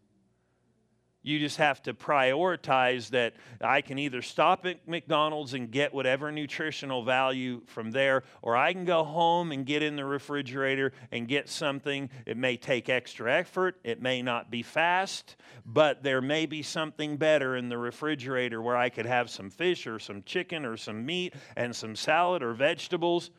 You 1.22 1.40
just 1.40 1.56
have 1.56 1.82
to 1.82 1.94
prioritize 1.94 3.10
that 3.10 3.34
I 3.60 3.80
can 3.80 3.98
either 3.98 4.22
stop 4.22 4.64
at 4.66 4.87
McDonald's 4.87 5.52
and 5.52 5.70
get 5.70 5.92
whatever 5.92 6.30
nutritional 6.30 7.04
value 7.04 7.62
from 7.66 7.90
there, 7.90 8.22
or 8.40 8.56
I 8.56 8.72
can 8.72 8.84
go 8.84 9.02
home 9.02 9.50
and 9.50 9.66
get 9.66 9.82
in 9.82 9.96
the 9.96 10.04
refrigerator 10.04 10.92
and 11.10 11.26
get 11.26 11.48
something. 11.48 12.08
It 12.25 12.37
may 12.37 12.56
take 12.56 12.88
extra 12.88 13.37
effort, 13.37 13.80
it 13.82 14.00
may 14.00 14.22
not 14.22 14.50
be 14.50 14.62
fast, 14.62 15.37
but 15.66 16.04
there 16.04 16.22
may 16.22 16.46
be 16.46 16.62
something 16.62 17.16
better 17.16 17.56
in 17.56 17.68
the 17.68 17.78
refrigerator 17.78 18.62
where 18.62 18.76
I 18.76 18.88
could 18.88 19.06
have 19.06 19.28
some 19.28 19.50
fish 19.50 19.88
or 19.88 19.98
some 19.98 20.22
chicken 20.22 20.64
or 20.64 20.76
some 20.76 21.04
meat 21.04 21.34
and 21.56 21.75
some 21.75 21.96
salad 21.96 22.44
or 22.44 22.54
vegetables. 22.54 23.30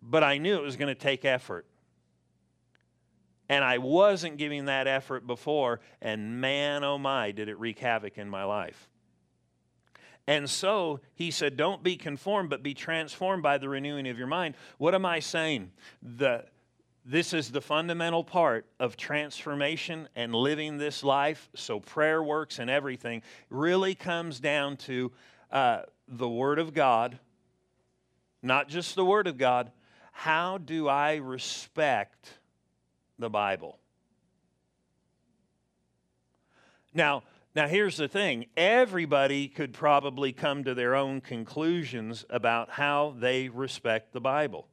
But 0.00 0.22
I 0.22 0.38
knew 0.38 0.56
it 0.56 0.62
was 0.62 0.76
going 0.76 0.94
to 0.94 1.00
take 1.00 1.24
effort. 1.24 1.66
And 3.52 3.62
I 3.62 3.76
wasn't 3.76 4.38
giving 4.38 4.64
that 4.64 4.86
effort 4.86 5.26
before, 5.26 5.80
and 6.00 6.40
man, 6.40 6.84
oh 6.84 6.96
my, 6.96 7.32
did 7.32 7.50
it 7.50 7.60
wreak 7.60 7.80
havoc 7.80 8.16
in 8.16 8.30
my 8.30 8.44
life. 8.44 8.88
And 10.26 10.48
so 10.48 11.00
he 11.14 11.30
said, 11.30 11.58
Don't 11.58 11.82
be 11.82 11.96
conformed, 11.96 12.48
but 12.48 12.62
be 12.62 12.72
transformed 12.72 13.42
by 13.42 13.58
the 13.58 13.68
renewing 13.68 14.08
of 14.08 14.16
your 14.16 14.26
mind. 14.26 14.54
What 14.78 14.94
am 14.94 15.04
I 15.04 15.20
saying? 15.20 15.70
The, 16.02 16.46
this 17.04 17.34
is 17.34 17.50
the 17.50 17.60
fundamental 17.60 18.24
part 18.24 18.64
of 18.80 18.96
transformation 18.96 20.08
and 20.16 20.34
living 20.34 20.78
this 20.78 21.04
life. 21.04 21.50
So 21.54 21.78
prayer 21.78 22.22
works 22.22 22.58
and 22.58 22.70
everything 22.70 23.20
really 23.50 23.94
comes 23.94 24.40
down 24.40 24.78
to 24.78 25.12
uh, 25.50 25.82
the 26.08 26.26
Word 26.26 26.58
of 26.58 26.72
God, 26.72 27.18
not 28.42 28.70
just 28.70 28.94
the 28.94 29.04
Word 29.04 29.26
of 29.26 29.36
God. 29.36 29.70
How 30.10 30.56
do 30.56 30.88
I 30.88 31.16
respect? 31.16 32.38
The 33.22 33.30
Bible. 33.30 33.78
Now, 36.92 37.22
now 37.54 37.68
here's 37.68 37.96
the 37.96 38.08
thing. 38.08 38.46
Everybody 38.56 39.48
could 39.48 39.72
probably 39.72 40.32
come 40.32 40.64
to 40.64 40.74
their 40.74 40.94
own 40.94 41.20
conclusions 41.20 42.26
about 42.28 42.68
how 42.70 43.14
they 43.18 43.48
respect 43.48 44.12
the 44.12 44.20
Bible. 44.20 44.66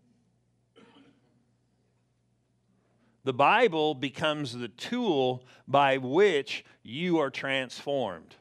The 3.24 3.34
Bible 3.34 3.94
becomes 3.94 4.58
the 4.58 4.70
tool 4.70 5.46
by 5.68 5.98
which 5.98 6.66
you 6.82 7.20
are 7.20 7.30
transformed 7.30 8.36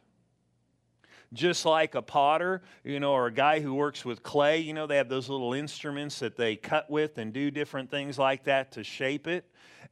just 1.32 1.66
like 1.66 1.94
a 1.94 2.02
potter, 2.02 2.62
you 2.84 3.00
know, 3.00 3.12
or 3.12 3.26
a 3.26 3.32
guy 3.32 3.60
who 3.60 3.74
works 3.74 4.04
with 4.04 4.22
clay, 4.22 4.58
you 4.58 4.72
know, 4.72 4.86
they 4.86 4.96
have 4.96 5.08
those 5.08 5.28
little 5.28 5.52
instruments 5.52 6.20
that 6.20 6.36
they 6.36 6.56
cut 6.56 6.90
with 6.90 7.18
and 7.18 7.32
do 7.32 7.50
different 7.50 7.90
things 7.90 8.18
like 8.18 8.44
that 8.44 8.72
to 8.72 8.84
shape 8.84 9.26
it. 9.26 9.44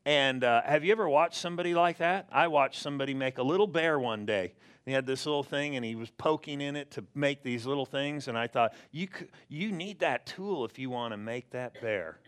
And 0.06 0.44
uh, 0.44 0.62
have 0.62 0.84
you 0.84 0.92
ever 0.92 1.08
watched 1.08 1.34
somebody 1.34 1.74
like 1.74 1.98
that? 1.98 2.28
I 2.30 2.46
watched 2.46 2.80
somebody 2.80 3.12
make 3.12 3.38
a 3.38 3.42
little 3.42 3.66
bear 3.66 3.98
one 3.98 4.24
day. 4.24 4.54
He 4.84 4.92
had 4.92 5.04
this 5.04 5.26
little 5.26 5.42
thing, 5.42 5.74
and 5.74 5.84
he 5.84 5.96
was 5.96 6.10
poking 6.10 6.60
in 6.60 6.76
it 6.76 6.92
to 6.92 7.04
make 7.12 7.42
these 7.42 7.66
little 7.66 7.84
things. 7.84 8.28
And 8.28 8.38
I 8.38 8.46
thought, 8.46 8.72
you 8.92 9.08
you 9.48 9.72
need 9.72 9.98
that 9.98 10.24
tool 10.24 10.64
if 10.64 10.78
you 10.78 10.90
want 10.90 11.12
to 11.12 11.16
make 11.16 11.50
that 11.50 11.82
bear. 11.82 12.20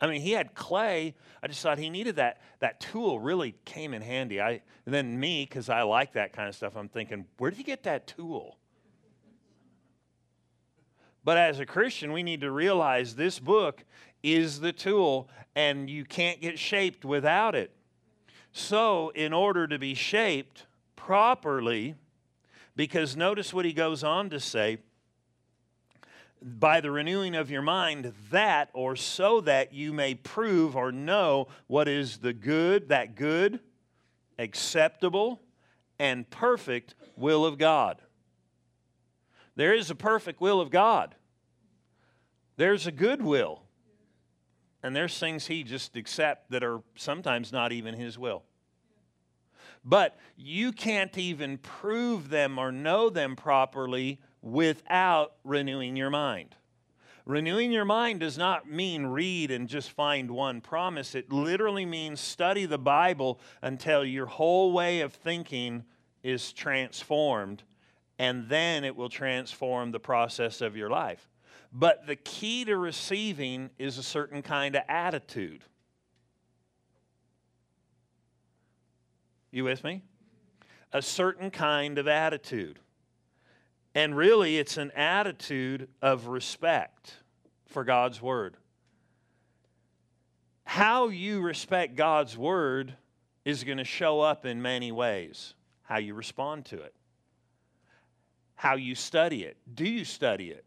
I 0.00 0.08
mean, 0.08 0.20
he 0.22 0.32
had 0.32 0.56
clay. 0.56 1.14
I 1.40 1.46
just 1.46 1.62
thought 1.62 1.78
he 1.78 1.88
needed 1.88 2.16
that. 2.16 2.40
That 2.58 2.80
tool 2.80 3.20
really 3.20 3.54
came 3.64 3.94
in 3.94 4.02
handy. 4.02 4.40
I 4.40 4.60
and 4.84 4.92
then 4.92 5.20
me, 5.20 5.46
because 5.48 5.68
I 5.68 5.82
like 5.82 6.14
that 6.14 6.32
kind 6.32 6.48
of 6.48 6.56
stuff. 6.56 6.76
I'm 6.76 6.88
thinking, 6.88 7.26
where 7.38 7.52
did 7.52 7.58
he 7.58 7.62
get 7.62 7.84
that 7.84 8.08
tool? 8.08 8.58
But 11.22 11.36
as 11.36 11.60
a 11.60 11.66
Christian, 11.66 12.12
we 12.12 12.22
need 12.22 12.40
to 12.40 12.50
realize 12.50 13.14
this 13.14 13.38
book 13.38 13.84
is 14.22 14.60
the 14.60 14.72
tool, 14.72 15.28
and 15.54 15.88
you 15.88 16.04
can't 16.04 16.40
get 16.40 16.58
shaped 16.58 17.04
without 17.04 17.54
it. 17.54 17.70
So, 18.52 19.10
in 19.10 19.32
order 19.32 19.66
to 19.66 19.78
be 19.78 19.94
shaped 19.94 20.66
properly, 20.96 21.94
because 22.76 23.16
notice 23.16 23.52
what 23.52 23.64
he 23.64 23.72
goes 23.72 24.02
on 24.02 24.30
to 24.30 24.40
say 24.40 24.78
by 26.42 26.80
the 26.80 26.90
renewing 26.90 27.34
of 27.34 27.50
your 27.50 27.62
mind, 27.62 28.12
that 28.30 28.70
or 28.72 28.96
so 28.96 29.40
that 29.42 29.74
you 29.74 29.92
may 29.92 30.14
prove 30.14 30.74
or 30.74 30.90
know 30.90 31.48
what 31.66 31.86
is 31.86 32.18
the 32.18 32.32
good, 32.32 32.88
that 32.88 33.14
good, 33.14 33.60
acceptable, 34.38 35.40
and 35.98 36.28
perfect 36.30 36.94
will 37.16 37.44
of 37.44 37.58
God. 37.58 38.00
There 39.54 39.74
is 39.74 39.90
a 39.90 39.94
perfect 39.94 40.40
will 40.40 40.60
of 40.60 40.70
God. 40.70 41.14
There's 42.56 42.86
a 42.86 42.92
good 42.92 43.20
will. 43.20 43.62
And 44.82 44.96
there's 44.96 45.18
things 45.18 45.46
he 45.46 45.62
just 45.62 45.96
accepts 45.96 46.48
that 46.48 46.64
are 46.64 46.80
sometimes 46.96 47.52
not 47.52 47.72
even 47.72 47.94
his 47.94 48.18
will. 48.18 48.44
But 49.84 50.18
you 50.36 50.72
can't 50.72 51.16
even 51.16 51.58
prove 51.58 52.28
them 52.28 52.58
or 52.58 52.70
know 52.72 53.10
them 53.10 53.36
properly 53.36 54.20
without 54.42 55.34
renewing 55.44 55.96
your 55.96 56.10
mind. 56.10 56.56
Renewing 57.26 57.70
your 57.70 57.84
mind 57.84 58.20
does 58.20 58.36
not 58.36 58.68
mean 58.68 59.06
read 59.06 59.50
and 59.50 59.68
just 59.68 59.90
find 59.90 60.30
one 60.30 60.60
promise. 60.60 61.14
It 61.14 61.30
literally 61.30 61.86
means 61.86 62.20
study 62.20 62.66
the 62.66 62.78
Bible 62.78 63.40
until 63.62 64.04
your 64.04 64.26
whole 64.26 64.72
way 64.72 65.00
of 65.00 65.12
thinking 65.12 65.84
is 66.22 66.52
transformed, 66.52 67.62
and 68.18 68.48
then 68.48 68.84
it 68.84 68.96
will 68.96 69.08
transform 69.08 69.92
the 69.92 70.00
process 70.00 70.60
of 70.60 70.76
your 70.76 70.90
life. 70.90 71.29
But 71.72 72.06
the 72.06 72.16
key 72.16 72.64
to 72.64 72.76
receiving 72.76 73.70
is 73.78 73.96
a 73.98 74.02
certain 74.02 74.42
kind 74.42 74.74
of 74.74 74.82
attitude. 74.88 75.64
You 79.52 79.64
with 79.64 79.84
me? 79.84 80.02
A 80.92 81.02
certain 81.02 81.50
kind 81.50 81.98
of 81.98 82.08
attitude. 82.08 82.78
And 83.94 84.16
really, 84.16 84.58
it's 84.58 84.76
an 84.76 84.90
attitude 84.92 85.88
of 86.00 86.26
respect 86.26 87.16
for 87.66 87.84
God's 87.84 88.20
Word. 88.22 88.56
How 90.64 91.08
you 91.08 91.40
respect 91.40 91.96
God's 91.96 92.36
Word 92.36 92.94
is 93.44 93.64
going 93.64 93.78
to 93.78 93.84
show 93.84 94.20
up 94.20 94.44
in 94.46 94.62
many 94.62 94.92
ways. 94.92 95.54
How 95.82 95.98
you 95.98 96.14
respond 96.14 96.66
to 96.66 96.80
it, 96.80 96.94
how 98.54 98.76
you 98.76 98.94
study 98.94 99.42
it. 99.42 99.56
Do 99.74 99.84
you 99.84 100.04
study 100.04 100.50
it? 100.50 100.64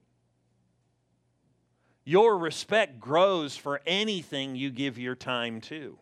Your 2.05 2.38
respect 2.38 3.00
grows 3.00 3.55
for 3.55 3.81
anything 3.86 4.55
you 4.55 4.69
give 4.69 4.98
your 4.98 5.15
time 5.15 5.62
to, 5.62 5.98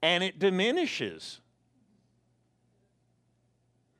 and 0.00 0.22
it 0.22 0.38
diminishes 0.38 1.40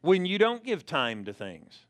when 0.00 0.25
you 0.25 0.38
don't 0.38 0.62
give 0.62 0.87
time 0.87 1.25
to 1.25 1.32
things. 1.32 1.80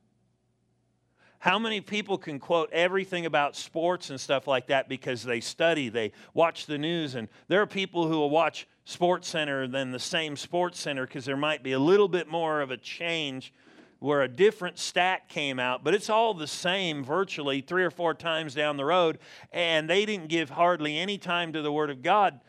How 1.41 1.59
many 1.59 1.81
people 1.81 2.19
can 2.19 2.41
quote 2.41 2.69
everything 2.73 3.25
about 3.25 3.55
sports 3.55 4.11
and 4.11 4.21
stuff 4.21 4.49
like 4.49 4.67
that 4.69 4.89
because 4.89 5.23
they 5.23 5.41
study, 5.41 5.89
they 5.89 6.13
watch 6.35 6.67
the 6.67 6.79
news, 6.79 7.15
and 7.15 7.29
there 7.47 7.61
are 7.63 7.67
people 7.67 8.09
who 8.09 8.19
will 8.19 8.31
watch 8.31 8.67
Sports 8.85 9.29
Center 9.29 9.69
than 9.69 9.93
the 9.93 10.01
same 10.01 10.37
Sports 10.37 10.81
Center 10.81 11.07
because 11.07 11.25
there 11.25 11.37
might 11.37 11.63
be 11.63 11.73
a 11.73 11.79
little 11.79 12.09
bit 12.09 12.27
more 12.29 12.61
of 12.61 12.71
a 12.71 12.77
change 12.77 13.53
where 13.99 14.23
a 14.23 14.29
different 14.29 14.79
stat 14.79 15.29
came 15.29 15.59
out, 15.59 15.83
but 15.83 15.95
it's 15.95 16.11
all 16.11 16.35
the 16.35 16.47
same 16.47 17.03
virtually 17.03 17.61
three 17.61 17.85
or 17.85 17.91
four 17.91 18.15
times 18.15 18.55
down 18.55 18.77
the 18.77 18.85
road, 18.85 19.19
and 19.53 19.91
they 19.91 20.07
didn't 20.07 20.29
give 20.29 20.51
hardly 20.51 20.97
any 20.99 21.19
time 21.19 21.53
to 21.53 21.63
the 21.63 21.73
Word 21.73 21.91
of 21.91 22.03
God. 22.03 22.41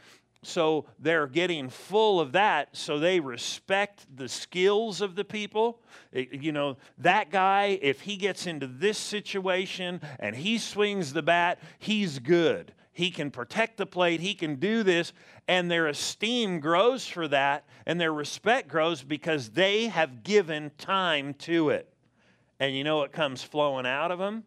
So 0.41 0.85
they're 0.99 1.27
getting 1.27 1.69
full 1.69 2.21
of 2.21 2.31
that, 2.31 2.69
so 2.71 2.97
they 2.97 3.19
respect 3.19 4.05
the 4.15 4.29
skills 4.29 5.01
of 5.01 5.15
the 5.15 5.25
people. 5.25 5.81
You 6.13 6.53
know, 6.53 6.77
that 6.99 7.29
guy, 7.29 7.77
if 7.81 8.01
he 8.01 8.15
gets 8.15 8.47
into 8.47 8.65
this 8.65 8.97
situation 8.97 9.99
and 10.19 10.35
he 10.35 10.57
swings 10.57 11.11
the 11.11 11.23
bat, 11.23 11.59
he's 11.77 12.19
good. 12.19 12.73
He 12.91 13.11
can 13.11 13.31
protect 13.31 13.77
the 13.77 13.85
plate, 13.85 14.19
he 14.19 14.33
can 14.33 14.55
do 14.55 14.83
this, 14.83 15.13
and 15.47 15.69
their 15.69 15.87
esteem 15.87 16.59
grows 16.59 17.07
for 17.07 17.27
that, 17.27 17.65
and 17.85 17.99
their 17.99 18.11
respect 18.11 18.67
grows 18.67 19.03
because 19.03 19.51
they 19.51 19.87
have 19.87 20.23
given 20.23 20.71
time 20.77 21.33
to 21.35 21.69
it. 21.69 21.93
And 22.59 22.75
you 22.75 22.83
know 22.83 22.97
what 22.97 23.11
comes 23.11 23.41
flowing 23.41 23.85
out 23.85 24.11
of 24.11 24.19
them? 24.19 24.43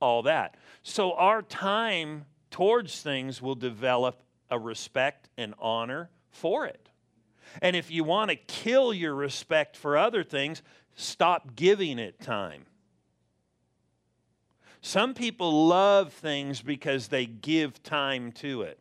All 0.00 0.22
that. 0.22 0.56
So 0.82 1.14
our 1.14 1.42
time 1.42 2.26
towards 2.50 3.00
things 3.02 3.42
will 3.42 3.54
develop 3.54 4.22
a 4.50 4.58
respect 4.58 5.28
and 5.36 5.54
honor 5.58 6.10
for 6.30 6.66
it. 6.66 6.88
And 7.62 7.74
if 7.74 7.90
you 7.90 8.04
want 8.04 8.30
to 8.30 8.36
kill 8.36 8.92
your 8.92 9.14
respect 9.14 9.76
for 9.76 9.96
other 9.96 10.22
things, 10.22 10.62
stop 10.94 11.56
giving 11.56 11.98
it 11.98 12.20
time. 12.20 12.66
Some 14.86 15.14
people 15.14 15.66
love 15.66 16.12
things 16.12 16.62
because 16.62 17.08
they 17.08 17.26
give 17.26 17.82
time 17.82 18.30
to 18.34 18.62
it. 18.62 18.78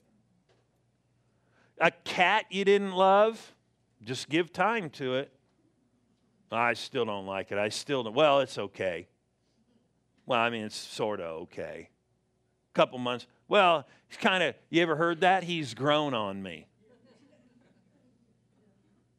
A 1.80 1.90
cat 1.90 2.46
you 2.52 2.64
didn't 2.64 2.92
love, 2.92 3.56
just 4.04 4.30
give 4.30 4.54
time 4.54 4.92
to 4.92 5.16
it. 5.16 5.32
I 6.52 6.74
still 6.74 7.06
don't 7.06 7.26
like 7.26 7.52
it. 7.52 7.58
I 7.58 7.70
still 7.70 8.04
don't. 8.04 8.14
Well, 8.14 8.42
it's 8.42 8.60
okay. 8.60 9.08
Well, 10.28 10.40
I 10.40 10.52
mean, 10.52 10.66
it's 10.66 10.78
sort 10.78 11.20
of 11.22 11.42
okay. 11.42 11.90
A 12.72 12.74
couple 12.76 13.00
months. 13.00 13.26
Well, 13.48 13.88
he's 14.08 14.18
kind 14.18 14.44
of, 14.44 14.54
you 14.70 14.84
ever 14.84 14.96
heard 14.96 15.22
that? 15.22 15.44
He's 15.44 15.74
grown 15.74 16.14
on 16.14 16.44
me. 16.44 16.68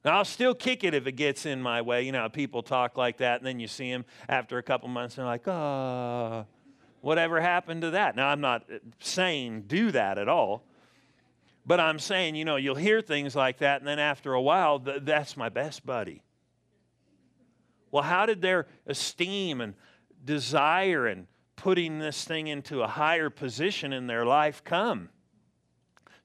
Now, 0.05 0.19
I'll 0.19 0.25
still 0.25 0.55
kick 0.55 0.85
it 0.85 0.95
if 0.95 1.09
it 1.09 1.16
gets 1.16 1.47
in 1.47 1.61
my 1.61 1.83
way. 1.83 2.05
You 2.05 2.12
know, 2.12 2.28
people 2.28 2.62
talk 2.62 2.97
like 2.97 3.16
that, 3.16 3.40
and 3.40 3.47
then 3.47 3.59
you 3.59 3.66
see 3.66 3.90
them 3.90 4.05
after 4.28 4.57
a 4.59 4.62
couple 4.62 4.88
months, 4.88 5.19
and 5.19 5.25
they're 5.25 5.33
like, 5.33 5.49
ah, 5.49 6.45
oh, 6.45 6.47
whatever 7.07 7.41
happened 7.41 7.83
to 7.83 7.91
that? 7.91 8.17
Now, 8.17 8.29
I'm 8.29 8.41
not 8.41 8.65
uh, 8.73 8.79
saying 9.01 9.65
do 9.67 9.91
that 9.93 10.19
at 10.19 10.29
all, 10.29 10.65
but 11.65 11.81
I'm 11.81 11.99
saying, 11.99 12.35
you 12.35 12.45
know, 12.45 12.57
you'll 12.57 12.75
hear 12.75 13.01
things 13.01 13.35
like 13.35 13.59
that, 13.59 13.81
and 13.81 13.89
then 13.89 13.99
after 13.99 14.35
a 14.35 14.43
while, 14.43 14.79
th- 14.81 15.03
that's 15.03 15.37
my 15.37 15.49
best 15.49 15.87
buddy. 15.87 16.23
Well, 17.91 18.03
how 18.03 18.27
did 18.27 18.43
their 18.43 18.67
esteem 18.87 19.61
and 19.61 19.75
desire 20.25 21.07
and 21.07 21.27
putting 21.57 21.99
this 21.99 22.25
thing 22.25 22.47
into 22.47 22.83
a 22.83 22.87
higher 22.87 23.31
position 23.31 23.93
in 23.93 24.07
their 24.07 24.25
life 24.25 24.63
come. 24.63 25.09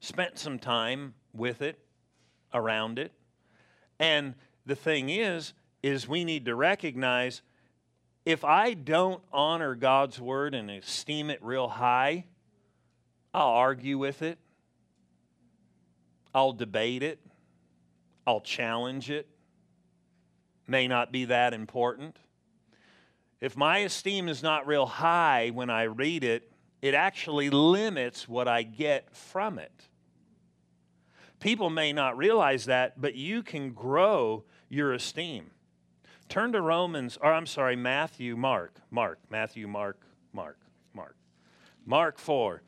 Spent 0.00 0.38
some 0.38 0.58
time 0.58 1.14
with 1.32 1.62
it, 1.62 1.78
around 2.52 2.98
it. 2.98 3.12
And 3.98 4.34
the 4.66 4.76
thing 4.76 5.08
is, 5.08 5.54
is 5.82 6.06
we 6.06 6.24
need 6.24 6.44
to 6.44 6.54
recognize 6.54 7.42
if 8.24 8.44
I 8.44 8.74
don't 8.74 9.22
honor 9.32 9.74
God's 9.74 10.20
word 10.20 10.54
and 10.54 10.70
esteem 10.70 11.30
it 11.30 11.42
real 11.42 11.68
high, 11.68 12.24
I'll 13.34 13.48
argue 13.48 13.98
with 13.98 14.22
it. 14.22 14.38
I'll 16.34 16.52
debate 16.52 17.02
it. 17.02 17.18
I'll 18.26 18.40
challenge 18.40 19.10
it. 19.10 19.28
May 20.66 20.86
not 20.86 21.10
be 21.10 21.26
that 21.26 21.52
important. 21.52 22.16
If 23.40 23.56
my 23.56 23.78
esteem 23.78 24.28
is 24.28 24.42
not 24.42 24.66
real 24.66 24.86
high 24.86 25.50
when 25.50 25.68
I 25.68 25.82
read 25.82 26.22
it, 26.22 26.52
it 26.80 26.94
actually 26.94 27.50
limits 27.50 28.28
what 28.28 28.46
I 28.46 28.62
get 28.62 29.14
from 29.14 29.58
it. 29.58 29.88
People 31.40 31.70
may 31.70 31.92
not 31.92 32.16
realize 32.16 32.66
that, 32.66 33.00
but 33.00 33.16
you 33.16 33.42
can 33.42 33.72
grow 33.72 34.44
your 34.68 34.92
esteem. 34.92 35.51
Turn 36.32 36.52
to 36.52 36.62
Romans, 36.62 37.18
or 37.20 37.30
I'm 37.30 37.44
sorry, 37.44 37.76
Matthew, 37.76 38.38
Mark, 38.38 38.80
Mark, 38.90 39.18
Matthew, 39.28 39.68
Mark, 39.68 40.00
Mark, 40.32 40.56
Mark. 40.94 41.14
Mark 41.84 42.18
4. 42.18 42.62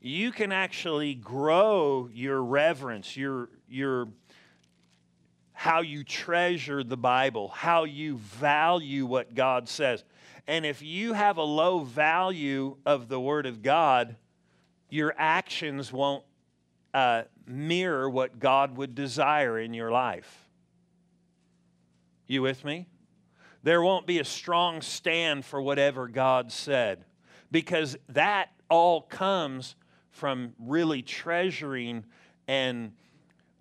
You 0.00 0.30
can 0.30 0.52
actually 0.52 1.16
grow 1.16 2.08
your 2.14 2.40
reverence, 2.40 3.16
your, 3.16 3.48
your 3.68 4.06
how 5.52 5.80
you 5.80 6.04
treasure 6.04 6.84
the 6.84 6.96
Bible, 6.96 7.48
how 7.48 7.82
you 7.82 8.18
value 8.18 9.06
what 9.06 9.34
God 9.34 9.68
says. 9.68 10.04
And 10.46 10.64
if 10.64 10.80
you 10.80 11.14
have 11.14 11.36
a 11.36 11.42
low 11.42 11.80
value 11.80 12.76
of 12.86 13.08
the 13.08 13.18
Word 13.18 13.46
of 13.46 13.60
God, 13.60 14.14
your 14.88 15.12
actions 15.18 15.92
won't 15.92 16.22
uh, 16.94 17.22
mirror 17.44 18.08
what 18.08 18.38
God 18.38 18.76
would 18.76 18.94
desire 18.94 19.58
in 19.58 19.74
your 19.74 19.90
life. 19.90 20.43
You 22.26 22.42
with 22.42 22.64
me? 22.64 22.86
There 23.62 23.82
won't 23.82 24.06
be 24.06 24.18
a 24.18 24.24
strong 24.24 24.82
stand 24.82 25.44
for 25.44 25.60
whatever 25.60 26.06
God 26.06 26.52
said 26.52 27.04
because 27.50 27.96
that 28.10 28.50
all 28.68 29.02
comes 29.02 29.76
from 30.10 30.54
really 30.58 31.02
treasuring 31.02 32.04
and 32.46 32.92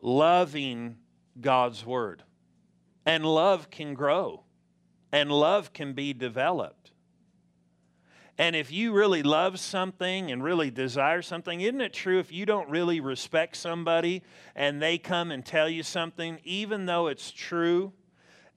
loving 0.02 0.98
God's 1.40 1.86
Word. 1.86 2.24
And 3.06 3.26
love 3.26 3.70
can 3.70 3.96
grow, 3.96 4.44
and 5.12 5.30
love 5.30 5.74
can 5.74 5.94
be 5.94 6.14
developed. 6.14 6.92
And 8.38 8.56
if 8.56 8.72
you 8.72 8.94
really 8.94 9.22
love 9.24 9.60
something 9.60 10.32
and 10.32 10.44
really 10.44 10.72
desire 10.72 11.22
something, 11.22 11.62
isn't 11.62 11.82
it 11.82 11.94
true 11.94 12.20
if 12.20 12.32
you 12.32 12.46
don't 12.46 12.70
really 12.70 13.00
respect 13.00 13.56
somebody 13.56 14.24
and 14.56 14.82
they 14.82 14.98
come 14.98 15.32
and 15.32 15.46
tell 15.46 15.70
you 15.70 15.84
something, 15.84 16.40
even 16.44 16.86
though 16.86 17.08
it's 17.08 17.30
true, 17.30 17.94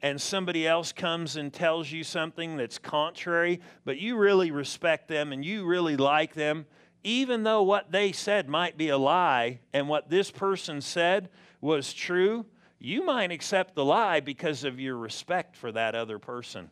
and 0.07 0.21
somebody 0.21 0.69
else 0.69 0.93
comes 0.93 1.35
and 1.35 1.53
tells 1.53 1.91
you 1.91 2.05
something 2.05 2.57
that's 2.57 2.79
contrary, 2.79 3.61
but 3.85 3.99
you 3.99 4.17
really 4.17 4.53
respect 4.53 5.09
them 5.09 5.33
and 5.33 5.45
you 5.45 5.67
really 5.67 5.97
like 5.97 6.33
them, 6.35 6.65
even 7.03 7.43
though 7.43 7.65
what 7.65 7.91
they 7.91 8.13
said 8.13 8.49
might 8.49 8.77
be 8.77 8.89
a 8.89 8.97
lie 8.97 9.59
and 9.73 9.89
what 9.89 10.09
this 10.09 10.31
person 10.31 10.81
said 10.81 11.29
was 11.61 11.93
true, 11.93 12.47
you 12.79 13.05
might 13.05 13.33
accept 13.33 13.75
the 13.75 13.85
lie 13.85 14.21
because 14.21 14.63
of 14.63 14.79
your 14.79 14.97
respect 14.97 15.57
for 15.57 15.73
that 15.73 15.97
other 15.97 16.21
person. 16.21 16.71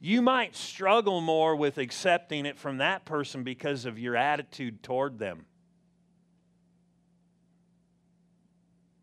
You 0.00 0.22
might 0.22 0.56
struggle 0.56 1.20
more 1.20 1.54
with 1.54 1.78
accepting 1.78 2.44
it 2.44 2.58
from 2.58 2.78
that 2.78 3.04
person 3.04 3.44
because 3.44 3.84
of 3.84 4.00
your 4.00 4.16
attitude 4.16 4.82
toward 4.82 5.20
them. 5.20 5.46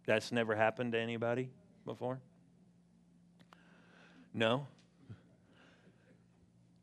That's 0.06 0.34
never 0.34 0.58
happened 0.58 0.92
to 0.92 1.00
anybody 1.00 1.50
before? 1.86 2.20
No? 4.34 4.68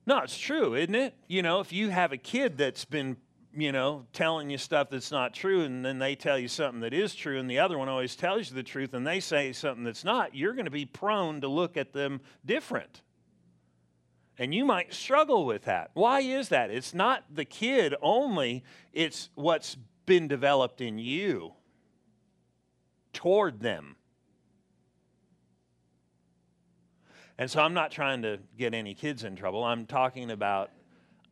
No, 0.07 0.19
it's 0.19 0.39
true, 0.39 0.75
isn't 0.75 0.95
it? 0.95 1.15
You 1.29 1.43
know, 1.43 1.61
if 1.61 1.73
you 1.73 1.91
have 1.91 2.13
a 2.13 2.17
kid 2.17 2.57
that's 2.59 2.85
been 2.85 3.17
you 3.53 3.73
know, 3.73 4.07
telling 4.13 4.49
you 4.49 4.59
stuff 4.59 4.91
that's 4.91 5.11
not 5.11 5.35
true, 5.35 5.63
and 5.63 5.85
then 5.85 5.99
they 5.99 6.15
tell 6.15 6.39
you 6.39 6.49
something 6.49 6.81
that 6.81 6.95
is 6.95 7.15
true, 7.15 7.39
and 7.39 7.51
the 7.51 7.59
other 7.59 7.79
one 7.79 7.89
always 7.89 8.15
tells 8.15 8.49
you 8.49 8.57
the 8.57 8.63
truth, 8.63 8.95
and 8.95 9.07
they 9.07 9.19
say 9.19 9.53
something 9.53 9.85
that's 9.85 10.05
not, 10.05 10.35
you're 10.35 10.53
going 10.53 10.67
to 10.67 10.71
be 10.71 10.87
prone 10.87 11.41
to 11.41 11.49
look 11.49 11.77
at 11.77 11.93
them 11.93 12.21
different. 12.47 13.03
And 14.39 14.55
you 14.55 14.65
might 14.65 14.95
struggle 14.95 15.45
with 15.45 15.65
that. 15.65 15.91
Why 15.95 16.21
is 16.21 16.49
that? 16.51 16.71
It's 16.71 16.95
not 16.95 17.25
the 17.35 17.45
kid 17.45 17.95
only, 18.01 18.63
it's 18.93 19.31
what's 19.35 19.77
been 20.07 20.29
developed 20.29 20.81
in 20.81 20.99
you 20.99 21.53
toward 23.13 23.61
them. 23.61 23.97
And 27.41 27.51
so 27.51 27.63
I'm 27.63 27.73
not 27.73 27.91
trying 27.91 28.21
to 28.21 28.39
get 28.59 28.75
any 28.75 28.93
kids 28.93 29.25
in 29.25 29.35
trouble. 29.35 29.65
I'm 29.65 29.87
talking 29.87 30.31
about 30.31 30.71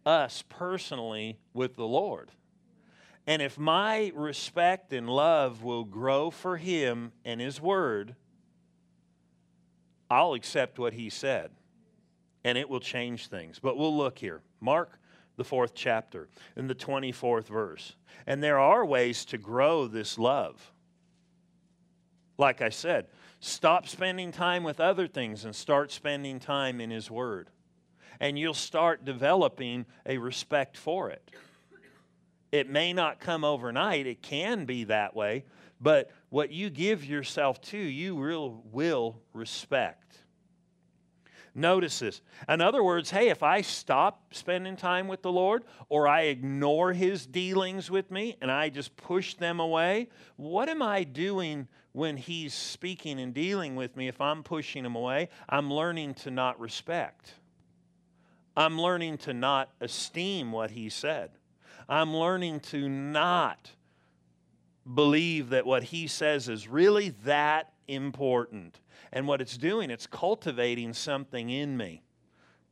us 0.07 0.42
personally 0.49 1.38
with 1.53 1.77
the 1.77 1.85
Lord. 1.85 2.33
And 3.27 3.42
if 3.42 3.59
my 3.59 4.11
respect 4.14 4.94
and 4.94 5.07
love 5.07 5.62
will 5.62 5.85
grow 5.85 6.31
for 6.31 6.57
Him 6.57 7.12
and 7.27 7.42
His 7.42 7.61
Word, 7.61 8.14
I'll 10.11 10.33
accept 10.33 10.79
what 10.79 10.94
He 10.94 11.11
said. 11.11 11.51
And 12.42 12.57
it 12.57 12.71
will 12.71 12.81
change 12.81 13.27
things. 13.27 13.59
But 13.59 13.77
we'll 13.77 13.94
look 13.94 14.18
here. 14.18 14.40
Mark, 14.62 14.99
the 15.37 15.44
fourth 15.44 15.75
chapter, 15.75 16.31
in 16.57 16.68
the 16.68 16.75
24th 16.75 17.49
verse. 17.49 17.97
And 18.27 18.42
there 18.42 18.59
are 18.59 18.83
ways 18.83 19.27
to 19.27 19.37
grow 19.37 19.87
this 19.87 20.18
love. 20.18 20.73
Like 22.38 22.62
I 22.62 22.71
said, 22.71 23.09
stop 23.40 23.87
spending 23.88 24.33
time 24.33 24.62
with 24.64 24.81
other 24.81 25.07
things 25.07 25.44
and 25.44 25.55
start 25.55 25.90
spending 25.92 26.40
time 26.40 26.81
in 26.81 26.90
His 26.90 27.11
Word. 27.11 27.51
and 28.20 28.38
you'll 28.38 28.55
start 28.55 29.05
developing 29.05 29.87
a 30.07 30.18
respect 30.18 30.77
for 30.77 31.11
it. 31.11 31.31
It 32.51 32.68
may 32.68 32.92
not 32.92 33.20
come 33.20 33.44
overnight, 33.44 34.07
it 34.07 34.22
can 34.22 34.64
be 34.64 34.85
that 34.85 35.14
way, 35.14 35.44
but 35.81 36.11
what 36.31 36.51
you 36.51 36.70
give 36.70 37.05
yourself 37.05 37.61
to, 37.62 37.79
you 37.79 38.16
will, 38.16 38.62
will 38.72 39.20
respect. 39.33 40.18
Notice 41.55 41.98
this. 41.98 42.20
In 42.48 42.61
other 42.61 42.83
words, 42.85 43.11
hey, 43.11 43.31
if 43.31 43.42
I 43.42 43.62
stop 43.62 44.33
spending 44.33 44.77
time 44.77 45.09
with 45.09 45.22
the 45.22 45.33
Lord 45.33 45.64
or 45.88 46.07
I 46.07 46.22
ignore 46.22 46.92
his 46.92 47.27
dealings 47.27 47.90
with 47.90 48.11
me 48.11 48.37
and 48.40 48.51
I 48.51 48.68
just 48.68 48.96
push 48.96 49.35
them 49.35 49.59
away, 49.59 50.09
what 50.37 50.68
am 50.68 50.83
I 50.83 51.05
doing 51.05 51.66
when 51.92 52.16
he's 52.16 52.55
speaking 52.55 53.20
and 53.20 53.35
dealing 53.35 53.77
with 53.77 53.96
me? 53.96 54.09
If 54.09 54.20
I'm 54.20 54.42
pushing 54.42 54.85
him 54.85 54.94
away, 54.94 55.29
I'm 55.48 55.72
learning 55.72 56.14
to 56.14 56.31
not 56.31 56.59
respect. 56.61 57.35
I'm 58.57 58.81
learning 58.81 59.18
to 59.18 59.33
not 59.33 59.70
esteem 59.81 60.53
what 60.53 60.72
he 60.72 60.88
said. 60.88 61.31
I'm 61.88 62.14
learning 62.14 62.61
to 62.61 62.88
not 62.88 63.70
believe 64.94 65.51
that 65.51 65.66
what 65.66 65.85
he 65.85 66.07
says 66.07 66.48
is 66.48 66.68
really 66.68 67.11
that 67.24 67.72
important. 67.87 68.81
And 69.12 69.27
what 69.27 69.40
it's 69.40 69.57
doing, 69.57 69.90
it's 69.90 70.07
cultivating 70.07 70.92
something 70.92 71.51
in 71.51 71.77
me 71.77 72.03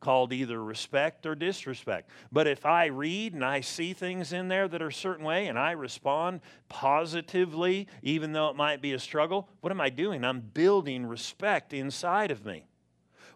called 0.01 0.33
either 0.33 0.63
respect 0.63 1.27
or 1.27 1.35
disrespect. 1.35 2.11
But 2.31 2.47
if 2.47 2.67
I 2.67 2.87
read 2.87 3.35
and 3.35 3.45
I 3.45 3.61
see 3.61 3.93
things 3.93 4.33
in 4.33 4.49
there 4.49 4.69
that 4.69 4.83
are 4.83 4.89
a 4.89 4.93
certain 4.93 5.25
way 5.25 5.47
and 5.47 5.59
I 5.59 5.73
respond 5.73 6.41
positively, 6.69 7.89
even 8.03 8.33
though 8.33 8.49
it 8.49 8.57
might 8.57 8.83
be 8.83 8.93
a 8.93 8.99
struggle, 8.99 9.49
what 9.61 9.73
am 9.73 9.81
I 9.81 9.91
doing? 9.91 10.25
I'm 10.25 10.41
building 10.41 11.07
respect 11.07 11.73
inside 11.73 12.31
of 12.31 12.45
me. 12.45 12.67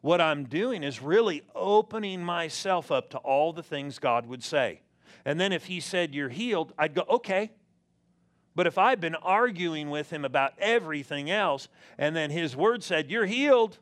What 0.02 0.20
I'm 0.20 0.44
doing 0.44 0.82
is 0.82 1.02
really 1.02 1.42
opening 1.54 2.22
myself 2.22 2.90
up 2.90 3.10
to 3.10 3.18
all 3.18 3.52
the 3.52 3.62
things 3.62 3.98
God 3.98 4.26
would 4.26 4.42
say. 4.42 4.80
And 5.24 5.38
then 5.38 5.52
if 5.52 5.66
He 5.66 5.80
said, 5.80 6.14
You're 6.14 6.30
healed, 6.30 6.72
I'd 6.78 6.94
go, 6.94 7.04
Okay, 7.08 7.50
but 8.54 8.66
if 8.66 8.78
I've 8.78 9.00
been 9.00 9.14
arguing 9.14 9.90
with 9.90 10.10
him 10.10 10.24
about 10.24 10.54
everything 10.58 11.30
else, 11.30 11.68
and 11.96 12.16
then 12.16 12.30
his 12.30 12.56
word 12.56 12.82
said, 12.82 13.10
You're 13.10 13.26
healed, 13.26 13.78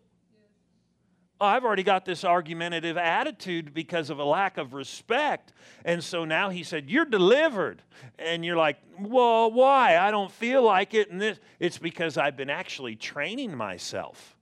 oh, 1.41 1.47
I've 1.47 1.65
already 1.65 1.83
got 1.83 2.05
this 2.05 2.25
argumentative 2.25 2.97
attitude 2.97 3.73
because 3.73 4.11
of 4.11 4.19
a 4.19 4.25
lack 4.25 4.59
of 4.59 4.75
respect. 4.75 5.53
And 5.85 6.03
so 6.03 6.25
now 6.25 6.51
he 6.51 6.63
said, 6.63 6.91
You're 6.91 7.05
delivered. 7.05 7.83
And 8.19 8.45
you're 8.45 8.57
like, 8.57 8.79
Well, 8.99 9.51
why? 9.51 9.97
I 9.97 10.11
don't 10.11 10.31
feel 10.31 10.63
like 10.63 10.95
it. 10.95 11.11
And 11.11 11.21
this, 11.21 11.39
it's 11.61 11.79
because 11.79 12.17
I've 12.17 12.37
been 12.37 12.51
actually 12.51 12.97
training 12.97 13.57
myself. 13.57 14.37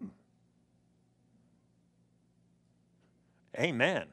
Hmm. 0.00 0.08
Amen. 3.58 4.11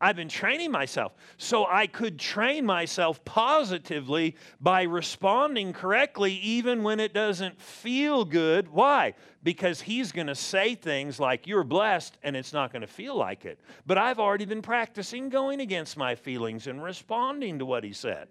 I've 0.00 0.16
been 0.16 0.30
training 0.30 0.70
myself. 0.70 1.12
So 1.36 1.66
I 1.66 1.86
could 1.86 2.18
train 2.18 2.64
myself 2.64 3.22
positively 3.24 4.36
by 4.58 4.82
responding 4.82 5.74
correctly 5.74 6.34
even 6.36 6.82
when 6.82 7.00
it 7.00 7.12
doesn't 7.12 7.60
feel 7.60 8.24
good. 8.24 8.68
Why? 8.68 9.14
Because 9.42 9.82
he's 9.82 10.10
going 10.10 10.28
to 10.28 10.34
say 10.34 10.74
things 10.74 11.20
like, 11.20 11.46
You're 11.46 11.64
blessed, 11.64 12.16
and 12.22 12.34
it's 12.34 12.52
not 12.52 12.72
going 12.72 12.80
to 12.80 12.88
feel 12.88 13.14
like 13.14 13.44
it. 13.44 13.60
But 13.86 13.98
I've 13.98 14.18
already 14.18 14.46
been 14.46 14.62
practicing 14.62 15.28
going 15.28 15.60
against 15.60 15.98
my 15.98 16.14
feelings 16.14 16.66
and 16.66 16.82
responding 16.82 17.58
to 17.58 17.66
what 17.66 17.84
he 17.84 17.92
said. 17.92 18.28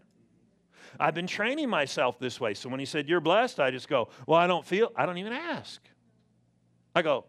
I've 1.00 1.14
been 1.14 1.28
training 1.28 1.70
myself 1.70 2.18
this 2.18 2.40
way. 2.40 2.56
So 2.56 2.70
when 2.70 2.80
he 2.80 2.86
said, 2.88 3.08
You're 3.08 3.22
blessed, 3.22 3.60
I 3.60 3.70
just 3.70 3.88
go, 3.88 4.10
Well, 4.26 4.40
I 4.40 4.48
don't 4.48 4.66
feel, 4.66 4.92
I 4.96 5.06
don't 5.06 5.20
even 5.20 5.34
ask. 5.34 5.82
I 6.96 7.04
go, 7.04 7.26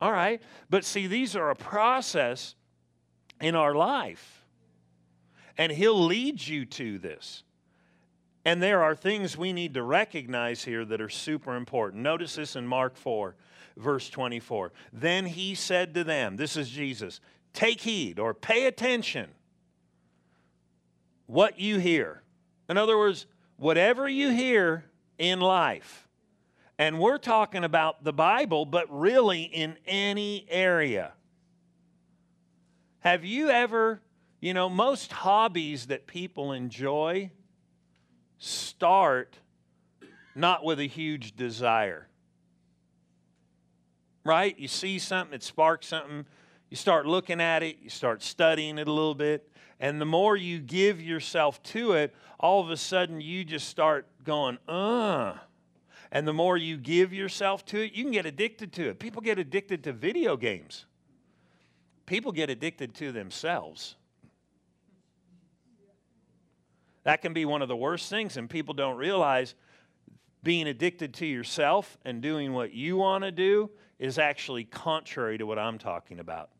All 0.00 0.10
right. 0.10 0.42
But 0.70 0.84
see, 0.84 1.06
these 1.06 1.36
are 1.36 1.50
a 1.50 1.56
process 1.56 2.56
in 3.40 3.54
our 3.54 3.74
life. 3.74 4.44
And 5.56 5.72
He'll 5.72 6.04
lead 6.04 6.46
you 6.46 6.64
to 6.66 6.98
this. 6.98 7.42
And 8.44 8.62
there 8.62 8.82
are 8.82 8.94
things 8.94 9.36
we 9.36 9.52
need 9.52 9.74
to 9.74 9.82
recognize 9.82 10.64
here 10.64 10.84
that 10.86 11.00
are 11.00 11.10
super 11.10 11.56
important. 11.56 12.02
Notice 12.02 12.36
this 12.36 12.56
in 12.56 12.66
Mark 12.66 12.96
4, 12.96 13.34
verse 13.76 14.08
24. 14.08 14.72
Then 14.92 15.26
He 15.26 15.54
said 15.54 15.94
to 15.94 16.04
them, 16.04 16.36
This 16.36 16.56
is 16.56 16.70
Jesus, 16.70 17.20
take 17.52 17.82
heed 17.82 18.18
or 18.18 18.32
pay 18.32 18.66
attention 18.66 19.28
what 21.26 21.60
you 21.60 21.78
hear. 21.78 22.22
In 22.68 22.76
other 22.76 22.98
words, 22.98 23.26
whatever 23.56 24.08
you 24.08 24.30
hear 24.30 24.84
in 25.18 25.40
life, 25.40 26.08
and 26.78 26.98
we're 26.98 27.18
talking 27.18 27.62
about 27.62 28.04
the 28.04 28.12
Bible, 28.12 28.64
but 28.64 28.86
really 28.88 29.42
in 29.42 29.76
any 29.86 30.46
area. 30.48 31.12
Have 33.00 33.24
you 33.24 33.50
ever, 33.50 34.00
you 34.40 34.54
know, 34.54 34.68
most 34.68 35.12
hobbies 35.12 35.86
that 35.86 36.06
people 36.06 36.52
enjoy 36.52 37.30
start 38.40 39.36
not 40.34 40.64
with 40.64 40.80
a 40.80 40.86
huge 40.86 41.36
desire. 41.36 42.08
Right? 44.24 44.58
You 44.58 44.68
see 44.68 44.98
something, 44.98 45.34
it 45.34 45.42
sparks 45.42 45.88
something, 45.88 46.26
you 46.70 46.76
start 46.76 47.06
looking 47.06 47.40
at 47.40 47.62
it, 47.62 47.78
you 47.82 47.90
start 47.90 48.22
studying 48.22 48.78
it 48.78 48.88
a 48.88 48.92
little 48.92 49.14
bit, 49.14 49.50
and 49.78 50.00
the 50.00 50.06
more 50.06 50.36
you 50.36 50.58
give 50.58 51.00
yourself 51.00 51.62
to 51.64 51.92
it, 51.92 52.14
all 52.38 52.60
of 52.60 52.70
a 52.70 52.76
sudden 52.76 53.20
you 53.20 53.44
just 53.44 53.68
start 53.68 54.06
going, 54.24 54.58
uh. 54.68 55.34
And 56.12 56.26
the 56.26 56.32
more 56.32 56.56
you 56.56 56.76
give 56.76 57.12
yourself 57.12 57.64
to 57.66 57.80
it, 57.80 57.92
you 57.92 58.02
can 58.02 58.12
get 58.12 58.26
addicted 58.26 58.72
to 58.74 58.88
it. 58.88 58.98
People 58.98 59.22
get 59.22 59.38
addicted 59.38 59.84
to 59.84 59.92
video 59.92 60.36
games 60.36 60.86
people 62.10 62.32
get 62.32 62.50
addicted 62.50 62.92
to 62.92 63.12
themselves. 63.12 63.94
That 67.04 67.22
can 67.22 67.32
be 67.32 67.44
one 67.44 67.62
of 67.62 67.68
the 67.68 67.76
worst 67.76 68.10
things, 68.10 68.36
and 68.36 68.50
people 68.50 68.74
don't 68.74 68.96
realize 68.96 69.54
being 70.42 70.66
addicted 70.66 71.14
to 71.14 71.26
yourself 71.26 71.96
and 72.04 72.20
doing 72.20 72.52
what 72.52 72.72
you 72.72 72.96
want 72.96 73.22
to 73.22 73.30
do 73.30 73.70
is 74.00 74.18
actually 74.18 74.64
contrary 74.64 75.38
to 75.38 75.46
what 75.46 75.56
I'm 75.56 75.78
talking 75.78 76.18
about. 76.18 76.50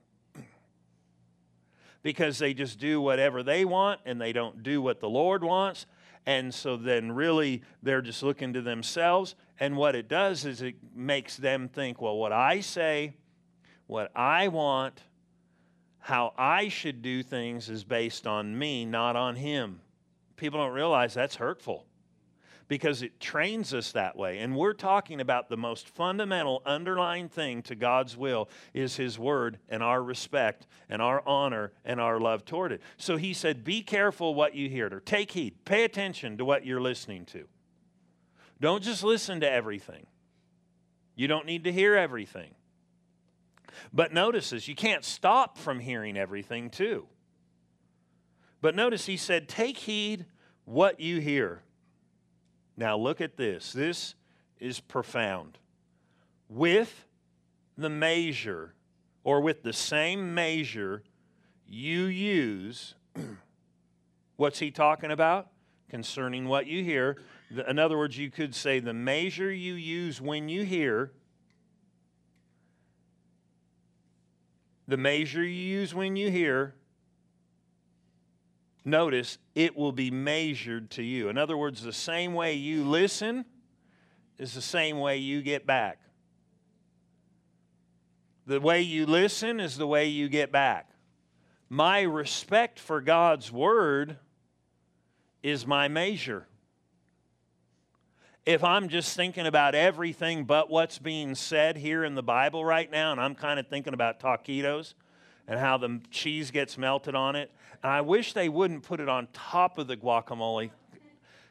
because 2.05 2.39
they 2.39 2.55
just 2.55 2.79
do 2.79 3.01
whatever 3.01 3.43
they 3.43 3.65
want 3.65 4.01
and 4.07 4.21
they 4.21 4.33
don't 4.33 4.63
do 4.63 4.81
what 4.81 5.01
the 5.01 5.09
Lord 5.09 5.43
wants. 5.43 5.87
And 6.27 6.55
so 6.55 6.77
then, 6.77 7.11
really, 7.11 7.63
they're 7.83 8.03
just 8.03 8.23
looking 8.23 8.53
to 8.53 8.63
themselves. 8.63 9.35
And 9.59 9.77
what 9.77 9.97
it 9.97 10.07
does 10.07 10.45
is 10.45 10.63
it 10.63 10.77
makes 10.95 11.37
them 11.37 11.69
think, 11.69 12.01
well, 12.01 12.17
what 12.17 12.31
I 12.31 12.61
say, 12.61 13.17
what 13.89 14.13
I 14.15 14.47
want, 14.47 15.03
how 16.01 16.33
I 16.37 16.69
should 16.69 17.03
do 17.03 17.23
things 17.23 17.69
is 17.69 17.85
based 17.85 18.27
on 18.27 18.59
me, 18.59 18.85
not 18.85 19.17
on 19.17 19.37
him. 19.37 19.81
People 20.37 20.59
don't 20.59 20.73
realize 20.73 21.15
that's 21.15 21.37
hurtful 21.37 21.87
because 22.71 23.03
it 23.03 23.19
trains 23.19 23.75
us 23.75 23.93
that 23.93 24.17
way. 24.17 24.39
And 24.39 24.57
we're 24.57 24.73
talking 24.75 25.21
about 25.21 25.49
the 25.49 25.57
most 25.57 25.89
fundamental 25.89 26.63
underlying 26.65 27.29
thing 27.29 27.63
to 27.63 27.75
God's 27.75 28.17
will 28.17 28.49
is 28.73 28.95
his 28.97 29.19
word 29.19 29.59
and 29.69 29.83
our 29.83 30.01
respect 30.01 30.69
and 30.89 31.03
our 31.03 31.21
honor 31.27 31.73
and 31.85 32.01
our 32.01 32.21
love 32.21 32.45
toward 32.45 32.71
it. 32.71 32.81
So 32.97 33.17
he 33.17 33.35
said, 33.35 33.65
Be 33.65 33.83
careful 33.83 34.35
what 34.35 34.55
you 34.55 34.69
hear, 34.69 34.87
or 34.87 35.01
take 35.01 35.33
heed, 35.33 35.65
pay 35.65 35.83
attention 35.83 36.39
to 36.39 36.45
what 36.45 36.65
you're 36.65 36.81
listening 36.81 37.27
to. 37.27 37.45
Don't 38.61 38.85
just 38.85 39.03
listen 39.03 39.41
to 39.41 39.51
everything. 39.51 40.07
You 41.17 41.27
don't 41.27 41.47
need 41.47 41.65
to 41.65 41.73
hear 41.73 41.97
everything. 41.97 42.55
But 43.93 44.13
notice 44.13 44.51
this 44.51 44.69
you 44.69 44.75
can't 44.75 45.05
stop 45.05 45.59
from 45.59 45.81
hearing 45.81 46.17
everything, 46.17 46.71
too. 46.71 47.07
But 48.61 48.75
notice 48.75 49.07
he 49.07 49.17
said, 49.17 49.49
Take 49.49 49.79
heed 49.79 50.27
what 50.65 51.01
you 51.01 51.21
hear. 51.21 51.63
Now 52.77 52.97
look 52.97 53.21
at 53.21 53.37
this. 53.37 53.73
This 53.73 54.15
is 54.59 54.81
profound. 54.81 55.59
With 56.49 57.07
the 57.77 57.91
measure, 57.91 58.75
or 59.25 59.41
with 59.41 59.63
the 59.63 59.73
same 59.73 60.35
measure 60.35 61.03
you 61.67 62.05
use, 62.05 62.95
what's 64.37 64.59
he 64.59 64.71
talking 64.71 65.11
about? 65.11 65.49
Concerning 65.89 66.47
what 66.47 66.67
you 66.67 66.85
hear. 66.85 67.19
In 67.69 67.79
other 67.79 67.99
words, 67.99 68.17
you 68.17 68.31
could 68.31 68.55
say 68.55 68.81
the 68.81 68.95
measure 68.95 69.51
you 69.51 69.75
use 69.75 70.21
when 70.21 70.49
you 70.49 70.65
hear 70.65 71.13
the 74.91 74.97
measure 74.97 75.43
you 75.43 75.79
use 75.79 75.95
when 75.95 76.17
you 76.17 76.31
hear, 76.31 76.75
notice 78.85 79.39
it 79.55 79.77
will 79.77 79.93
be 79.93 80.11
measured 80.11 80.91
to 80.91 81.03
you. 81.03 81.29
In 81.29 81.39
other 81.39 81.57
words, 81.57 81.81
the 81.83 81.93
same 81.93 82.35
way 82.35 82.55
you 82.55 82.85
listen 82.85 83.45
is 84.37 84.53
the 84.53 84.61
same 84.61 84.99
way 84.99 85.19
you 85.19 85.43
get 85.43 85.65
back. 85.65 86.01
The 88.47 88.61
way 88.61 88.83
you 88.83 89.07
listen 89.07 89.61
is 89.61 89.77
the 89.77 89.87
way 89.87 90.07
you 90.07 90.29
get 90.29 90.51
back. 90.51 90.91
My 91.69 92.01
respect 92.01 92.81
for 92.81 93.01
God's 93.01 93.53
word 93.53 94.17
is 95.41 95.69
my 95.69 95.87
measure. 95.87 96.49
If 98.51 98.65
I'm 98.65 98.89
just 98.89 99.17
thinking 99.17 99.47
about 99.47 99.77
everything 99.77 100.43
but 100.43 100.69
what's 100.69 100.99
being 100.99 101.37
said 101.37 101.77
here 101.77 102.03
in 102.03 102.17
the 102.17 102.23
Bible 102.23 102.65
right 102.65 102.91
now, 102.91 103.13
and 103.13 103.21
I'm 103.21 103.37
kind 103.37 103.61
of 103.61 103.69
thinking 103.69 103.95
about 103.95 104.19
taquitos 104.19 104.95
and 105.47 105.61
how 105.61 105.79
the 105.79 106.01
cheese 106.11 106.51
gets 106.51 106.77
melted 106.77 107.15
on 107.15 107.37
it, 107.37 107.53
and 107.85 107.93
I 107.93 108.01
wish 108.01 108.33
they 108.33 108.49
wouldn't 108.49 108.83
put 108.83 108.99
it 108.99 109.09
on 109.09 109.29
top 109.33 109.79
of 109.79 109.87
the 109.87 109.97
guacamole 109.97 110.71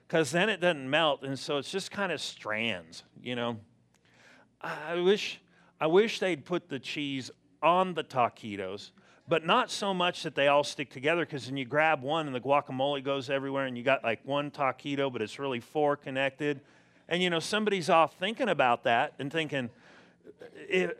because 0.07 0.31
then 0.31 0.49
it 0.49 0.59
doesn't 0.59 0.89
melt, 0.89 1.23
and 1.23 1.39
so 1.39 1.57
it's 1.57 1.71
just 1.71 1.89
kind 1.89 2.11
of 2.11 2.19
strands, 2.19 3.03
you 3.23 3.35
know. 3.35 3.57
I 4.59 4.95
wish, 4.95 5.39
I 5.79 5.87
wish 5.87 6.19
they'd 6.19 6.43
put 6.43 6.67
the 6.67 6.79
cheese 6.79 7.31
on 7.63 7.93
the 7.93 8.03
taquitos 8.03 8.91
but 9.29 9.45
not 9.45 9.69
so 9.69 9.93
much 9.93 10.23
that 10.23 10.33
they 10.33 10.47
all 10.47 10.63
stick 10.63 10.89
together 10.89 11.23
because 11.23 11.45
then 11.45 11.55
you 11.55 11.63
grab 11.63 12.01
one 12.01 12.25
and 12.25 12.35
the 12.35 12.41
guacamole 12.41 13.03
goes 13.03 13.29
everywhere 13.29 13.67
and 13.67 13.77
you 13.77 13.83
got 13.83 14.03
like 14.03 14.19
one 14.25 14.49
taquito, 14.49 15.13
but 15.13 15.21
it's 15.21 15.37
really 15.37 15.59
four 15.59 15.95
connected. 15.95 16.61
And 17.09 17.21
you 17.21 17.29
know, 17.29 17.39
somebody's 17.39 17.89
off 17.89 18.15
thinking 18.15 18.47
about 18.47 18.83
that 18.83 19.13
and 19.19 19.31
thinking 19.31 19.69
if, 20.69 20.91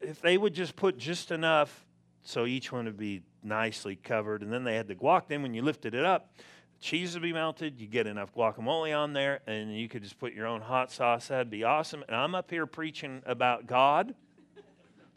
if 0.00 0.22
they 0.22 0.38
would 0.38 0.54
just 0.54 0.76
put 0.76 0.96
just 0.96 1.30
enough 1.30 1.84
so 2.22 2.46
each 2.46 2.72
one 2.72 2.86
would 2.86 2.96
be 2.96 3.20
nicely 3.42 3.96
covered, 3.96 4.42
and 4.42 4.50
then 4.50 4.64
they 4.64 4.76
had 4.76 4.88
the 4.88 4.94
guac, 4.94 5.24
then 5.28 5.42
when 5.42 5.52
you 5.52 5.60
lifted 5.60 5.94
it 5.94 6.04
up, 6.04 6.32
cheese 6.80 7.12
would 7.12 7.22
be 7.22 7.34
melted, 7.34 7.78
you 7.78 7.86
get 7.86 8.06
enough 8.06 8.34
guacamole 8.34 8.96
on 8.96 9.12
there, 9.12 9.40
and 9.46 9.76
you 9.76 9.88
could 9.88 10.02
just 10.02 10.18
put 10.18 10.32
your 10.32 10.46
own 10.46 10.62
hot 10.62 10.90
sauce. 10.90 11.28
That'd 11.28 11.50
be 11.50 11.64
awesome. 11.64 12.02
And 12.06 12.16
I'm 12.16 12.34
up 12.34 12.50
here 12.50 12.66
preaching 12.66 13.22
about 13.26 13.66
God 13.66 14.14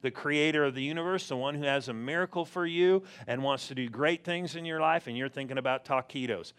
the 0.01 0.11
creator 0.11 0.63
of 0.63 0.75
the 0.75 0.83
universe, 0.83 1.27
the 1.27 1.35
one 1.35 1.55
who 1.55 1.63
has 1.63 1.87
a 1.87 1.93
miracle 1.93 2.45
for 2.45 2.65
you 2.65 3.03
and 3.25 3.41
wants 3.41 3.67
to 3.67 3.75
do 3.75 3.89
great 3.89 4.23
things 4.23 4.55
in 4.55 4.63
your 4.65 4.79
life, 4.79 5.07
and 5.07 5.17
you're 5.17 5.29
thinking 5.29 5.57
about 5.57 5.85
taquitos. 5.85 6.53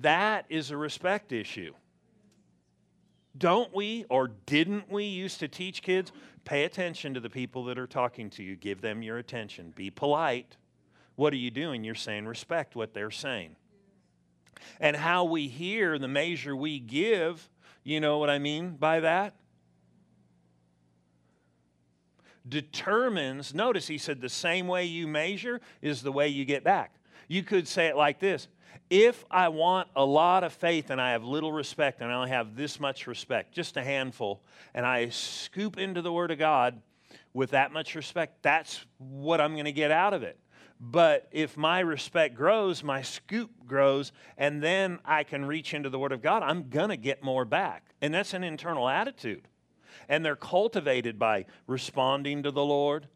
That 0.00 0.44
is 0.48 0.70
a 0.70 0.76
respect 0.76 1.32
issue. 1.32 1.72
Don't 3.38 3.72
we 3.74 4.04
or 4.08 4.28
didn't 4.46 4.90
we 4.90 5.04
used 5.04 5.40
to 5.40 5.48
teach 5.48 5.82
kids 5.82 6.12
pay 6.44 6.64
attention 6.64 7.14
to 7.14 7.20
the 7.20 7.30
people 7.30 7.64
that 7.64 7.78
are 7.78 7.86
talking 7.86 8.30
to 8.30 8.42
you, 8.42 8.56
give 8.56 8.80
them 8.80 9.02
your 9.02 9.18
attention, 9.18 9.72
be 9.76 9.90
polite. 9.90 10.56
What 11.14 11.32
are 11.32 11.36
you 11.36 11.50
doing? 11.50 11.84
You're 11.84 11.94
saying 11.94 12.26
respect 12.26 12.74
what 12.74 12.94
they're 12.94 13.10
saying. 13.10 13.56
And 14.80 14.96
how 14.96 15.24
we 15.24 15.48
hear, 15.48 15.98
the 15.98 16.08
measure 16.08 16.56
we 16.56 16.78
give, 16.78 17.48
you 17.84 18.00
know 18.00 18.18
what 18.18 18.30
I 18.30 18.38
mean 18.38 18.76
by 18.76 19.00
that? 19.00 19.34
determines, 22.48 23.54
notice 23.54 23.86
he 23.86 23.98
said, 23.98 24.20
the 24.20 24.28
same 24.28 24.66
way 24.66 24.84
you 24.84 25.06
measure 25.06 25.60
is 25.82 26.02
the 26.02 26.12
way 26.12 26.28
you 26.28 26.44
get 26.44 26.64
back. 26.64 26.94
You 27.28 27.42
could 27.42 27.68
say 27.68 27.86
it 27.86 27.96
like 27.96 28.20
this 28.20 28.48
If 28.90 29.24
I 29.30 29.48
want 29.48 29.88
a 29.94 30.04
lot 30.04 30.44
of 30.44 30.52
faith 30.52 30.90
and 30.90 31.00
I 31.00 31.12
have 31.12 31.24
little 31.24 31.52
respect 31.52 32.00
and 32.00 32.10
I 32.10 32.14
only 32.14 32.30
have 32.30 32.56
this 32.56 32.80
much 32.80 33.06
respect, 33.06 33.52
just 33.52 33.76
a 33.76 33.82
handful, 33.82 34.42
and 34.74 34.86
I 34.86 35.08
scoop 35.10 35.78
into 35.78 36.02
the 36.02 36.12
Word 36.12 36.30
of 36.30 36.38
God 36.38 36.80
with 37.32 37.50
that 37.50 37.72
much 37.72 37.94
respect, 37.94 38.42
that's 38.42 38.84
what 38.98 39.40
I'm 39.40 39.52
going 39.52 39.64
to 39.66 39.72
get 39.72 39.90
out 39.90 40.14
of 40.14 40.22
it. 40.22 40.38
But 40.80 41.28
if 41.32 41.56
my 41.56 41.80
respect 41.80 42.34
grows, 42.34 42.84
my 42.84 43.02
scoop 43.02 43.50
grows, 43.66 44.12
and 44.36 44.62
then 44.62 45.00
I 45.04 45.24
can 45.24 45.44
reach 45.44 45.74
into 45.74 45.90
the 45.90 45.98
Word 45.98 46.12
of 46.12 46.22
God, 46.22 46.42
I'm 46.42 46.68
going 46.68 46.90
to 46.90 46.96
get 46.96 47.22
more 47.22 47.44
back. 47.44 47.94
And 48.00 48.14
that's 48.14 48.32
an 48.32 48.44
internal 48.44 48.88
attitude. 48.88 49.48
And 50.08 50.24
they're 50.24 50.36
cultivated 50.36 51.18
by 51.18 51.46
responding 51.66 52.44
to 52.44 52.50
the 52.50 52.64
Lord, 52.64 53.08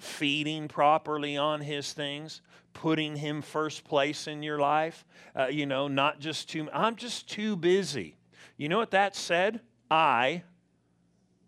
feeding 0.00 0.66
properly 0.66 1.36
on 1.36 1.60
His 1.60 1.92
things, 1.92 2.40
putting 2.72 3.16
Him 3.16 3.42
first 3.42 3.84
place 3.84 4.26
in 4.26 4.42
your 4.42 4.58
life. 4.58 5.04
Uh, 5.36 5.46
you 5.46 5.66
know, 5.66 5.88
not 5.88 6.18
just 6.18 6.50
too, 6.50 6.68
I'm 6.72 6.96
just 6.96 7.28
too 7.28 7.54
busy. 7.54 8.16
You 8.56 8.68
know 8.68 8.78
what 8.78 8.90
that 8.92 9.14
said? 9.14 9.60
I 9.90 10.42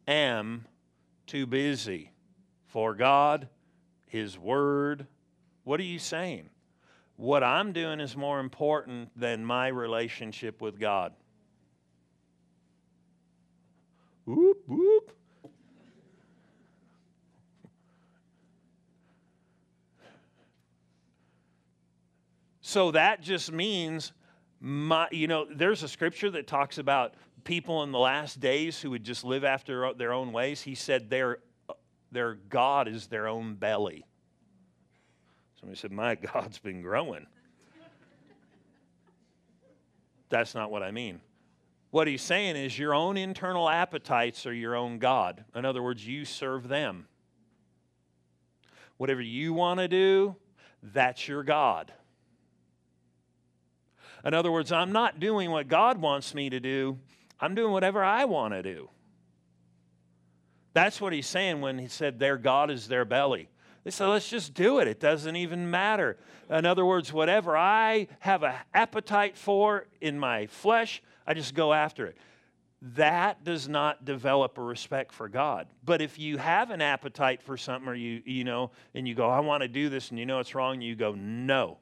am 0.07 0.67
too 1.27 1.47
busy 1.47 2.13
for 2.67 2.95
God, 2.95 3.49
His 4.07 4.39
Word. 4.39 5.07
What 5.65 5.81
are 5.81 5.85
you 5.85 5.99
saying? 5.99 6.51
What 7.17 7.43
I'm 7.43 7.73
doing 7.73 8.01
is 8.01 8.17
more 8.17 8.41
important 8.41 9.11
than 9.19 9.45
my 9.45 9.69
relationship 9.69 10.61
with 10.61 10.79
God. 10.79 11.13
Whoop, 14.25 14.59
whoop. 14.67 15.02
So 22.73 22.91
that 22.93 23.21
just 23.21 23.53
means, 23.53 24.15
my, 24.59 25.07
you 25.11 25.27
know, 25.27 25.47
there's 25.55 25.83
a 25.83 25.89
scripture 25.89 26.31
that 26.31 26.47
talks 26.47 26.79
about 26.79 27.13
people 27.45 27.83
in 27.83 27.93
the 27.93 27.99
last 27.99 28.41
days 28.41 28.81
who 28.81 28.89
would 28.93 29.05
just 29.05 29.25
live 29.25 29.45
after 29.45 29.93
their 29.93 30.15
own 30.15 30.33
ways. 30.33 30.63
He 30.63 30.75
said 30.75 31.11
their, 31.11 31.41
their 32.13 32.37
God 32.49 32.89
is 32.89 33.09
their 33.09 33.29
own 33.29 33.57
belly. 33.57 34.07
Somebody 35.61 35.79
said, 35.79 35.93
My 35.93 36.15
God's 36.15 36.61
been 36.61 36.81
growing. 36.81 37.27
That's 40.31 40.55
not 40.55 40.71
what 40.71 40.83
I 40.83 40.93
mean. 40.93 41.21
What 41.91 42.09
he's 42.09 42.23
saying 42.23 42.57
is 42.57 42.79
your 42.79 42.95
own 42.95 43.19
internal 43.19 43.69
appetites 43.69 44.47
are 44.47 44.55
your 44.55 44.77
own 44.77 44.99
God. 44.99 45.45
In 45.55 45.67
other 45.67 45.83
words, 45.83 46.09
you 46.09 46.25
serve 46.25 46.69
them. 46.69 47.07
Whatever 48.97 49.21
you 49.21 49.53
want 49.53 49.79
to 49.81 49.89
do, 49.89 50.37
that's 50.83 51.29
your 51.29 51.43
God. 51.43 51.93
In 54.25 54.35
other 54.35 54.53
words, 54.53 54.73
I'm 54.73 54.93
not 54.93 55.21
doing 55.21 55.51
what 55.51 55.69
God 55.69 55.99
wants 56.01 56.35
me 56.35 56.51
to 56.51 56.61
do, 56.61 56.99
I'm 57.41 57.55
doing 57.55 57.73
whatever 57.73 58.05
I 58.05 58.25
want 58.25 58.55
to 58.55 58.63
do. 58.63 58.89
That's 60.75 61.01
what 61.01 61.13
he's 61.13 61.27
saying 61.27 61.61
when 61.61 61.79
he 61.79 61.89
said 61.89 62.19
their 62.19 62.39
God 62.39 62.71
is 62.71 62.89
their 62.89 63.05
belly. 63.05 63.49
They 63.85 63.91
said, 63.91 64.07
let's 64.07 64.29
just 64.29 64.55
do 64.55 64.79
it. 64.79 64.87
It 64.87 65.01
doesn't 65.01 65.35
even 65.35 65.71
matter. 65.71 66.17
In 66.49 66.67
other 66.67 66.87
words, 66.87 67.13
whatever 67.13 67.57
I 67.57 68.07
have 68.21 68.45
an 68.45 68.55
appetite 68.73 69.37
for 69.37 69.87
in 70.01 70.19
my 70.19 70.47
flesh, 70.47 71.03
I 71.27 71.35
just 71.35 71.55
go 71.55 71.73
after 71.73 72.07
it. 72.07 72.17
That 72.97 73.45
does 73.45 73.69
not 73.69 74.05
develop 74.05 74.59
a 74.59 74.63
respect 74.63 75.13
for 75.13 75.29
God. 75.29 75.67
But 75.85 76.01
if 76.01 76.19
you 76.19 76.39
have 76.39 76.71
an 76.71 76.81
appetite 76.81 77.43
for 77.43 77.57
something 77.57 77.89
or 77.89 77.95
you, 77.95 78.23
you 78.25 78.45
know, 78.45 78.71
and 78.95 79.07
you 79.07 79.15
go, 79.15 79.29
I 79.29 79.41
want 79.41 79.63
to 79.63 79.69
do 79.69 79.89
this, 79.89 80.11
and 80.11 80.19
you 80.19 80.27
know 80.27 80.41
it's 80.41 80.55
wrong, 80.55 80.81
you 80.81 80.97
go, 80.97 81.15
no. 81.15 81.79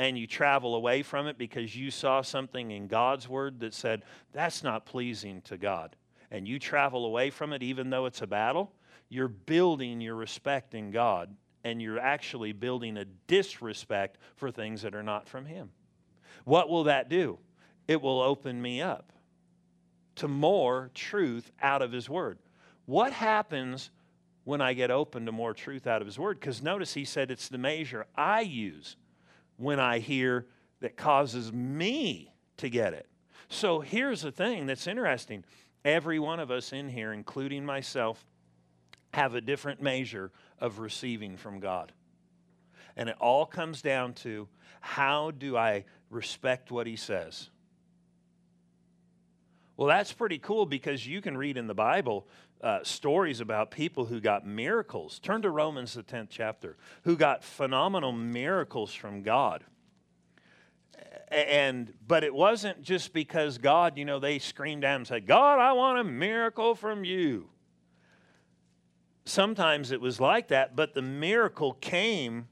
And 0.00 0.16
you 0.16 0.26
travel 0.26 0.74
away 0.74 1.02
from 1.02 1.26
it 1.26 1.36
because 1.36 1.76
you 1.76 1.90
saw 1.90 2.22
something 2.22 2.70
in 2.70 2.86
God's 2.86 3.28
word 3.28 3.60
that 3.60 3.74
said, 3.74 4.02
that's 4.32 4.64
not 4.64 4.86
pleasing 4.86 5.42
to 5.42 5.58
God. 5.58 5.94
And 6.30 6.48
you 6.48 6.58
travel 6.58 7.04
away 7.04 7.28
from 7.28 7.52
it 7.52 7.62
even 7.62 7.90
though 7.90 8.06
it's 8.06 8.22
a 8.22 8.26
battle, 8.26 8.72
you're 9.10 9.28
building 9.28 10.00
your 10.00 10.14
respect 10.14 10.74
in 10.74 10.90
God 10.90 11.36
and 11.64 11.82
you're 11.82 11.98
actually 11.98 12.52
building 12.52 12.96
a 12.96 13.04
disrespect 13.26 14.16
for 14.36 14.50
things 14.50 14.80
that 14.82 14.94
are 14.94 15.02
not 15.02 15.28
from 15.28 15.44
Him. 15.44 15.70
What 16.44 16.70
will 16.70 16.84
that 16.84 17.10
do? 17.10 17.38
it 17.90 18.00
will 18.00 18.20
open 18.20 18.62
me 18.62 18.80
up 18.80 19.12
to 20.14 20.28
more 20.28 20.92
truth 20.94 21.50
out 21.60 21.82
of 21.82 21.90
His 21.90 22.08
Word. 22.08 22.38
What 22.86 23.12
happens 23.12 23.90
when 24.44 24.60
I 24.60 24.74
get 24.74 24.92
open 24.92 25.26
to 25.26 25.32
more 25.32 25.54
truth 25.54 25.88
out 25.88 26.00
of 26.00 26.06
His 26.06 26.16
Word? 26.16 26.38
Because 26.38 26.62
notice 26.62 26.94
He 26.94 27.04
said 27.04 27.32
it's 27.32 27.48
the 27.48 27.58
measure 27.58 28.06
I 28.14 28.42
use 28.42 28.94
when 29.60 29.78
I 29.78 29.98
hear 29.98 30.46
that 30.80 30.96
causes 30.96 31.52
me 31.52 32.32
to 32.56 32.70
get 32.70 32.94
it. 32.94 33.06
So 33.48 33.80
here's 33.80 34.22
the 34.22 34.32
thing 34.32 34.66
that's 34.66 34.86
interesting. 34.86 35.44
Every 35.84 36.18
one 36.18 36.40
of 36.40 36.50
us 36.50 36.72
in 36.72 36.88
here, 36.88 37.12
including 37.12 37.66
myself, 37.66 38.24
have 39.12 39.34
a 39.34 39.40
different 39.40 39.82
measure 39.82 40.30
of 40.58 40.78
receiving 40.78 41.36
from 41.36 41.60
God. 41.60 41.92
And 42.96 43.08
it 43.08 43.16
all 43.20 43.44
comes 43.44 43.82
down 43.82 44.14
to 44.14 44.48
how 44.80 45.30
do 45.30 45.56
I 45.56 45.84
respect 46.08 46.70
what 46.70 46.86
He 46.86 46.96
says? 46.96 47.50
Well, 49.76 49.88
that's 49.88 50.12
pretty 50.12 50.38
cool 50.38 50.64
because 50.64 51.06
you 51.06 51.20
can 51.20 51.36
read 51.36 51.56
in 51.56 51.66
the 51.66 51.74
Bible 51.74 52.26
uh, 52.62 52.80
stories 52.82 53.40
about 53.40 53.70
people 53.70 54.06
who 54.06 54.20
got 54.20 54.46
miracles. 54.46 55.18
Turn 55.18 55.42
to 55.42 55.50
Romans, 55.50 55.94
the 55.94 56.02
10th 56.02 56.28
chapter, 56.30 56.76
who 57.04 57.16
got 57.16 57.42
phenomenal 57.42 58.12
miracles 58.12 58.92
from 58.92 59.22
God. 59.22 59.64
And 61.28 61.94
but 62.06 62.24
it 62.24 62.34
wasn't 62.34 62.82
just 62.82 63.12
because 63.12 63.58
God, 63.58 63.96
you 63.96 64.04
know, 64.04 64.18
they 64.18 64.38
screamed 64.38 64.84
out 64.84 64.96
and 64.96 65.06
said, 65.06 65.26
God, 65.26 65.58
I 65.58 65.72
want 65.72 65.98
a 65.98 66.04
miracle 66.04 66.74
from 66.74 67.04
you. 67.04 67.48
Sometimes 69.24 69.92
it 69.92 70.00
was 70.00 70.20
like 70.20 70.48
that, 70.48 70.74
but 70.74 70.92
the 70.92 71.02
miracle 71.02 71.74
came 71.74 72.48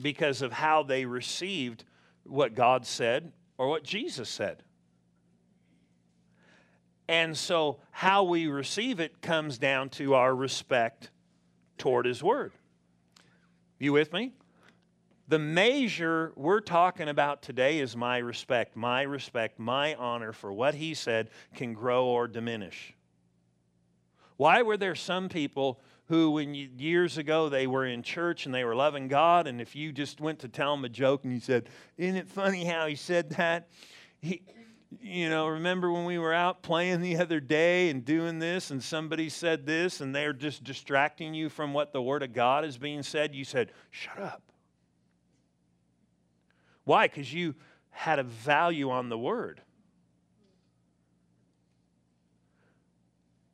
because 0.00 0.42
of 0.42 0.52
how 0.52 0.82
they 0.82 1.04
received 1.04 1.84
what 2.24 2.54
God 2.54 2.86
said 2.86 3.32
or 3.58 3.68
what 3.68 3.84
Jesus 3.84 4.28
said. 4.28 4.62
And 7.08 7.36
so, 7.36 7.80
how 7.90 8.24
we 8.24 8.46
receive 8.46 8.98
it 8.98 9.20
comes 9.20 9.58
down 9.58 9.90
to 9.90 10.14
our 10.14 10.34
respect 10.34 11.10
toward 11.76 12.06
His 12.06 12.22
Word. 12.22 12.52
You 13.78 13.92
with 13.92 14.12
me? 14.12 14.32
The 15.28 15.38
measure 15.38 16.32
we're 16.36 16.60
talking 16.60 17.08
about 17.08 17.42
today 17.42 17.78
is 17.78 17.96
my 17.96 18.18
respect. 18.18 18.76
My 18.76 19.02
respect, 19.02 19.58
my 19.58 19.94
honor 19.94 20.32
for 20.32 20.52
what 20.52 20.74
he 20.74 20.92
said 20.92 21.30
can 21.54 21.72
grow 21.72 22.06
or 22.06 22.28
diminish. 22.28 22.94
Why 24.36 24.62
were 24.62 24.76
there 24.76 24.94
some 24.94 25.28
people 25.28 25.80
who, 26.06 26.32
when 26.32 26.54
you, 26.54 26.68
years 26.76 27.16
ago, 27.16 27.48
they 27.48 27.66
were 27.66 27.86
in 27.86 28.02
church 28.02 28.44
and 28.44 28.54
they 28.54 28.64
were 28.64 28.74
loving 28.74 29.08
God, 29.08 29.46
and 29.46 29.60
if 29.60 29.74
you 29.74 29.92
just 29.92 30.20
went 30.20 30.40
to 30.40 30.48
tell 30.48 30.76
them 30.76 30.84
a 30.84 30.90
joke 30.90 31.24
and 31.24 31.32
you 31.32 31.40
said, 31.40 31.70
Isn't 31.96 32.16
it 32.16 32.28
funny 32.28 32.64
how 32.64 32.86
he 32.86 32.94
said 32.94 33.30
that? 33.30 33.68
He, 34.20 34.42
you 35.00 35.28
know, 35.28 35.48
remember 35.48 35.90
when 35.90 36.04
we 36.04 36.18
were 36.18 36.32
out 36.32 36.62
playing 36.62 37.00
the 37.00 37.16
other 37.16 37.40
day 37.40 37.90
and 37.90 38.04
doing 38.04 38.38
this, 38.38 38.70
and 38.70 38.82
somebody 38.82 39.28
said 39.28 39.66
this, 39.66 40.00
and 40.00 40.14
they're 40.14 40.32
just 40.32 40.64
distracting 40.64 41.34
you 41.34 41.48
from 41.48 41.72
what 41.72 41.92
the 41.92 42.02
Word 42.02 42.22
of 42.22 42.32
God 42.32 42.64
is 42.64 42.78
being 42.78 43.02
said? 43.02 43.34
You 43.34 43.44
said, 43.44 43.72
Shut 43.90 44.18
up. 44.18 44.42
Why? 46.84 47.08
Because 47.08 47.32
you 47.32 47.54
had 47.90 48.18
a 48.18 48.22
value 48.22 48.90
on 48.90 49.08
the 49.08 49.18
word. 49.18 49.60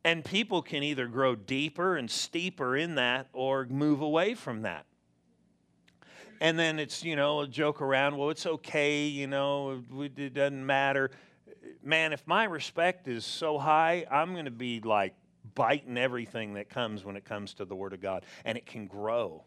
And 0.03 0.25
people 0.25 0.63
can 0.63 0.83
either 0.83 1.07
grow 1.07 1.35
deeper 1.35 1.97
and 1.97 2.11
steeper 2.11 2.77
in 2.77 2.95
that 2.95 3.29
or 3.33 3.67
move 3.67 4.01
away 4.01 4.35
from 4.35 4.63
that. 4.63 4.87
And 6.41 6.59
then 6.59 6.79
it's, 6.79 7.05
you 7.05 7.17
know, 7.17 7.41
a 7.41 7.47
joke 7.47 7.83
around, 7.83 8.17
well, 8.17 8.31
it's 8.31 8.47
okay, 8.47 9.05
you 9.05 9.27
know, 9.27 9.83
it 9.95 10.33
doesn't 10.33 10.65
matter. 10.65 11.11
Man, 11.83 12.13
if 12.13 12.27
my 12.27 12.45
respect 12.45 13.09
is 13.09 13.25
so 13.25 13.59
high, 13.59 14.07
I'm 14.11 14.33
going 14.33 14.47
to 14.47 14.51
be 14.51 14.81
like 14.81 15.15
biting 15.55 15.99
everything 15.99 16.55
that 16.55 16.69
comes 16.69 17.05
when 17.05 17.17
it 17.17 17.25
comes 17.25 17.55
to 17.55 17.65
the 17.65 17.75
Word 17.75 17.93
of 17.93 18.01
God. 18.01 18.25
And 18.45 18.57
it 18.57 18.67
can 18.67 18.87
grow. 18.87 19.45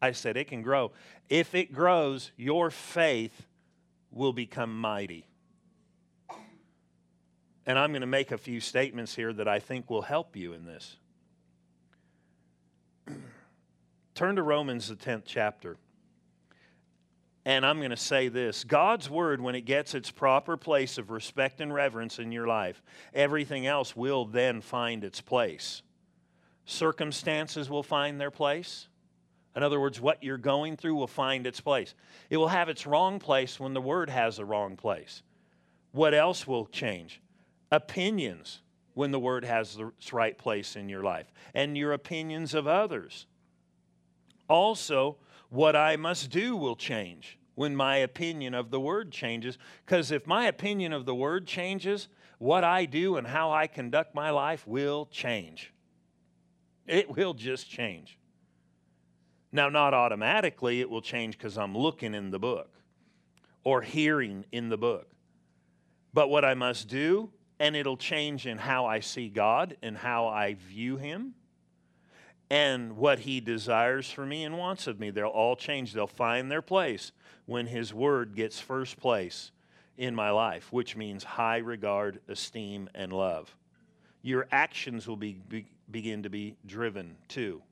I 0.00 0.12
said 0.12 0.36
it 0.36 0.48
can 0.48 0.62
grow. 0.62 0.92
If 1.28 1.54
it 1.54 1.72
grows, 1.72 2.32
your 2.36 2.70
faith 2.70 3.46
will 4.10 4.32
become 4.32 4.78
mighty. 4.78 5.26
And 7.64 7.78
I'm 7.78 7.92
going 7.92 8.00
to 8.00 8.06
make 8.06 8.32
a 8.32 8.38
few 8.38 8.60
statements 8.60 9.14
here 9.14 9.32
that 9.32 9.46
I 9.46 9.60
think 9.60 9.88
will 9.88 10.02
help 10.02 10.36
you 10.36 10.52
in 10.52 10.64
this. 10.66 10.96
Turn 14.14 14.36
to 14.36 14.42
Romans, 14.42 14.88
the 14.88 14.96
10th 14.96 15.22
chapter. 15.24 15.76
And 17.44 17.66
I'm 17.66 17.78
going 17.78 17.90
to 17.90 17.96
say 17.96 18.28
this 18.28 18.64
God's 18.64 19.10
word, 19.10 19.40
when 19.40 19.54
it 19.54 19.62
gets 19.62 19.94
its 19.94 20.10
proper 20.10 20.56
place 20.56 20.98
of 20.98 21.10
respect 21.10 21.60
and 21.60 21.74
reverence 21.74 22.18
in 22.18 22.32
your 22.32 22.46
life, 22.46 22.82
everything 23.12 23.66
else 23.66 23.96
will 23.96 24.24
then 24.24 24.60
find 24.60 25.02
its 25.02 25.20
place. 25.20 25.82
Circumstances 26.64 27.68
will 27.68 27.82
find 27.82 28.20
their 28.20 28.30
place. 28.30 28.86
In 29.54 29.62
other 29.62 29.80
words, 29.80 30.00
what 30.00 30.22
you're 30.22 30.38
going 30.38 30.76
through 30.76 30.94
will 30.94 31.06
find 31.06 31.46
its 31.46 31.60
place. 31.60 31.94
It 32.30 32.36
will 32.36 32.48
have 32.48 32.68
its 32.68 32.86
wrong 32.86 33.18
place 33.18 33.60
when 33.60 33.74
the 33.74 33.80
word 33.80 34.08
has 34.08 34.38
a 34.38 34.44
wrong 34.44 34.76
place. 34.76 35.22
What 35.90 36.14
else 36.14 36.46
will 36.46 36.66
change? 36.66 37.20
Opinions 37.70 38.60
when 38.94 39.10
the 39.10 39.18
word 39.18 39.44
has 39.44 39.78
its 39.78 40.12
right 40.12 40.36
place 40.36 40.76
in 40.76 40.88
your 40.88 41.02
life, 41.02 41.32
and 41.54 41.76
your 41.76 41.92
opinions 41.92 42.54
of 42.54 42.66
others. 42.66 43.26
Also, 44.48 45.16
what 45.52 45.76
I 45.76 45.96
must 45.96 46.30
do 46.30 46.56
will 46.56 46.76
change 46.76 47.38
when 47.56 47.76
my 47.76 47.96
opinion 47.98 48.54
of 48.54 48.70
the 48.70 48.80
word 48.80 49.12
changes. 49.12 49.58
Because 49.84 50.10
if 50.10 50.26
my 50.26 50.46
opinion 50.46 50.94
of 50.94 51.04
the 51.04 51.14
word 51.14 51.46
changes, 51.46 52.08
what 52.38 52.64
I 52.64 52.86
do 52.86 53.18
and 53.18 53.26
how 53.26 53.52
I 53.52 53.66
conduct 53.66 54.14
my 54.14 54.30
life 54.30 54.66
will 54.66 55.06
change. 55.12 55.70
It 56.86 57.14
will 57.14 57.34
just 57.34 57.68
change. 57.68 58.18
Now, 59.52 59.68
not 59.68 59.92
automatically, 59.92 60.80
it 60.80 60.88
will 60.88 61.02
change 61.02 61.36
because 61.36 61.58
I'm 61.58 61.76
looking 61.76 62.14
in 62.14 62.30
the 62.30 62.38
book 62.38 62.70
or 63.62 63.82
hearing 63.82 64.46
in 64.52 64.70
the 64.70 64.78
book. 64.78 65.10
But 66.14 66.30
what 66.30 66.46
I 66.46 66.54
must 66.54 66.88
do, 66.88 67.30
and 67.60 67.76
it'll 67.76 67.98
change 67.98 68.46
in 68.46 68.56
how 68.56 68.86
I 68.86 69.00
see 69.00 69.28
God 69.28 69.76
and 69.82 69.98
how 69.98 70.28
I 70.28 70.54
view 70.54 70.96
Him 70.96 71.34
and 72.52 72.98
what 72.98 73.20
He 73.20 73.40
desires 73.40 74.10
for 74.10 74.26
me 74.26 74.44
and 74.44 74.58
wants 74.58 74.86
of 74.86 75.00
me. 75.00 75.08
They'll 75.08 75.28
all 75.28 75.56
change. 75.56 75.94
They'll 75.94 76.06
find 76.06 76.50
their 76.50 76.60
place 76.60 77.10
when 77.46 77.66
His 77.66 77.94
Word 77.94 78.36
gets 78.36 78.60
first 78.60 78.98
place 78.98 79.50
in 79.96 80.14
my 80.14 80.28
life, 80.28 80.70
which 80.70 80.94
means 80.94 81.24
high 81.24 81.56
regard, 81.56 82.20
esteem, 82.28 82.90
and 82.94 83.10
love. 83.10 83.56
Your 84.20 84.46
actions 84.52 85.08
will 85.08 85.16
be, 85.16 85.40
be 85.48 85.66
begin 85.90 86.24
to 86.24 86.30
be 86.30 86.56
driven 86.66 87.16
too. 87.26 87.62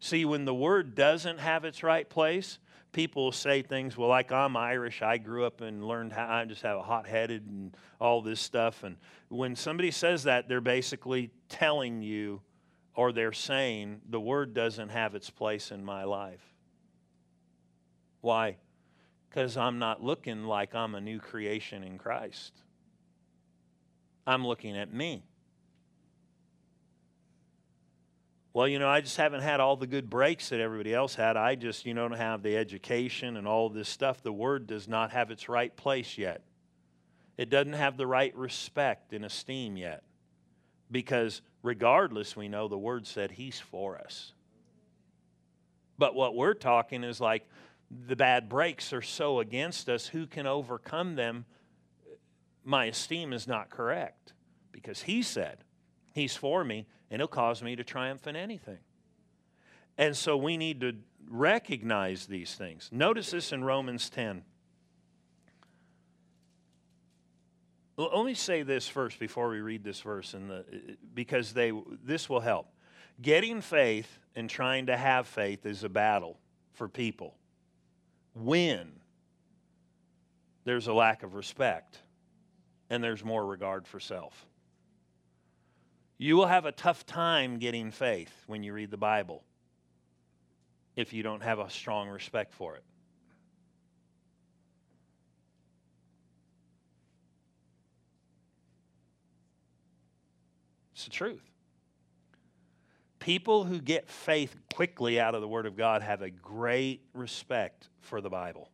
See, 0.00 0.24
when 0.24 0.46
the 0.46 0.54
word 0.54 0.94
doesn't 0.94 1.38
have 1.38 1.64
its 1.64 1.82
right 1.82 2.08
place, 2.08 2.58
people 2.92 3.32
say 3.32 3.62
things, 3.62 3.96
well, 3.98 4.08
like 4.08 4.32
I'm 4.32 4.56
Irish, 4.56 5.02
I 5.02 5.18
grew 5.18 5.44
up 5.44 5.60
and 5.60 5.84
learned 5.84 6.12
how 6.12 6.26
I 6.26 6.44
just 6.46 6.62
have 6.62 6.78
a 6.78 6.82
hot 6.82 7.06
headed 7.06 7.46
and 7.46 7.76
all 8.00 8.22
this 8.22 8.40
stuff. 8.40 8.82
And 8.82 8.96
when 9.28 9.56
somebody 9.56 9.90
says 9.90 10.22
that, 10.24 10.48
they're 10.48 10.60
basically 10.60 11.30
telling 11.48 12.02
you 12.02 12.40
or 12.98 13.12
they're 13.12 13.32
saying 13.32 14.00
the 14.10 14.18
word 14.18 14.52
doesn't 14.54 14.88
have 14.88 15.14
its 15.14 15.30
place 15.30 15.70
in 15.70 15.84
my 15.84 16.02
life. 16.02 16.42
Why? 18.22 18.56
Because 19.28 19.56
I'm 19.56 19.78
not 19.78 20.02
looking 20.02 20.42
like 20.42 20.74
I'm 20.74 20.96
a 20.96 21.00
new 21.00 21.20
creation 21.20 21.84
in 21.84 21.96
Christ. 21.96 22.52
I'm 24.26 24.44
looking 24.44 24.76
at 24.76 24.92
me. 24.92 25.22
well, 28.52 28.66
you 28.66 28.80
know, 28.80 28.88
I 28.88 29.00
just 29.00 29.16
haven't 29.16 29.42
had 29.42 29.60
all 29.60 29.76
the 29.76 29.86
good 29.86 30.10
breaks 30.10 30.48
that 30.48 30.58
everybody 30.58 30.92
else 30.92 31.14
had. 31.14 31.36
I 31.36 31.54
just, 31.54 31.86
you 31.86 31.94
know, 31.94 32.08
don't 32.08 32.18
have 32.18 32.42
the 32.42 32.56
education 32.56 33.36
and 33.36 33.46
all 33.46 33.68
this 33.68 33.88
stuff. 33.88 34.24
The 34.24 34.32
word 34.32 34.66
does 34.66 34.88
not 34.88 35.12
have 35.12 35.30
its 35.30 35.48
right 35.48 35.76
place 35.76 36.18
yet. 36.18 36.42
It 37.36 37.48
doesn't 37.48 37.74
have 37.74 37.96
the 37.96 38.08
right 38.08 38.34
respect 38.34 39.12
and 39.12 39.24
esteem 39.24 39.76
yet. 39.76 40.02
Because 40.90 41.42
regardless, 41.62 42.36
we 42.36 42.48
know 42.48 42.68
the 42.68 42.78
word 42.78 43.06
said 43.06 43.32
he's 43.32 43.58
for 43.58 43.98
us. 43.98 44.32
But 45.98 46.14
what 46.14 46.34
we're 46.34 46.54
talking 46.54 47.04
is 47.04 47.20
like 47.20 47.48
the 47.90 48.16
bad 48.16 48.48
breaks 48.48 48.92
are 48.92 49.02
so 49.02 49.40
against 49.40 49.88
us, 49.88 50.06
who 50.06 50.26
can 50.26 50.46
overcome 50.46 51.16
them? 51.16 51.44
My 52.64 52.86
esteem 52.86 53.32
is 53.32 53.46
not 53.46 53.70
correct 53.70 54.32
because 54.72 55.02
he 55.02 55.22
said, 55.22 55.64
He's 56.12 56.36
for 56.36 56.64
me 56.64 56.86
and 57.10 57.20
it'll 57.20 57.28
cause 57.28 57.62
me 57.62 57.76
to 57.76 57.84
triumph 57.84 58.26
in 58.26 58.36
anything. 58.36 58.78
And 59.96 60.16
so 60.16 60.36
we 60.36 60.56
need 60.56 60.80
to 60.80 60.92
recognize 61.28 62.26
these 62.26 62.54
things. 62.54 62.88
Notice 62.92 63.30
this 63.30 63.52
in 63.52 63.64
Romans 63.64 64.10
10. 64.10 64.42
Let 67.98 68.24
me 68.24 68.34
say 68.34 68.62
this 68.62 68.86
first 68.86 69.18
before 69.18 69.48
we 69.48 69.60
read 69.60 69.82
this 69.82 70.00
verse, 70.00 70.32
in 70.32 70.46
the, 70.46 70.64
because 71.14 71.52
they, 71.52 71.72
this 72.04 72.28
will 72.28 72.38
help. 72.38 72.68
Getting 73.20 73.60
faith 73.60 74.20
and 74.36 74.48
trying 74.48 74.86
to 74.86 74.96
have 74.96 75.26
faith 75.26 75.66
is 75.66 75.82
a 75.82 75.88
battle 75.88 76.38
for 76.74 76.88
people. 76.88 77.34
When 78.34 78.92
there's 80.62 80.86
a 80.86 80.92
lack 80.92 81.24
of 81.24 81.34
respect 81.34 81.98
and 82.88 83.02
there's 83.02 83.24
more 83.24 83.44
regard 83.44 83.88
for 83.88 83.98
self. 83.98 84.46
You 86.18 86.36
will 86.36 86.46
have 86.46 86.66
a 86.66 86.72
tough 86.72 87.04
time 87.04 87.58
getting 87.58 87.90
faith 87.90 88.32
when 88.46 88.62
you 88.62 88.72
read 88.74 88.92
the 88.92 88.96
Bible 88.96 89.42
if 90.94 91.12
you 91.12 91.24
don't 91.24 91.42
have 91.42 91.58
a 91.58 91.68
strong 91.68 92.08
respect 92.08 92.54
for 92.54 92.76
it. 92.76 92.84
The 101.08 101.14
truth. 101.14 101.42
People 103.18 103.64
who 103.64 103.80
get 103.80 104.08
faith 104.08 104.54
quickly 104.74 105.18
out 105.18 105.34
of 105.34 105.40
the 105.40 105.48
Word 105.48 105.64
of 105.64 105.76
God 105.76 106.02
have 106.02 106.22
a 106.22 106.30
great 106.30 107.02
respect 107.14 107.88
for 108.00 108.20
the 108.20 108.28
Bible. 108.28 108.70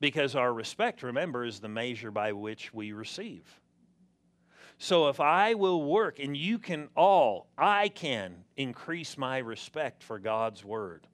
Because 0.00 0.34
our 0.34 0.52
respect, 0.52 1.04
remember, 1.04 1.44
is 1.44 1.60
the 1.60 1.68
measure 1.68 2.10
by 2.10 2.32
which 2.32 2.74
we 2.74 2.92
receive. 2.92 3.44
So 4.78 5.08
if 5.08 5.20
I 5.20 5.54
will 5.54 5.84
work, 5.84 6.18
and 6.18 6.36
you 6.36 6.58
can 6.58 6.88
all, 6.96 7.46
I 7.56 7.88
can 7.88 8.34
increase 8.56 9.16
my 9.16 9.38
respect 9.38 10.02
for 10.02 10.18
God's 10.18 10.64
word 10.64 11.06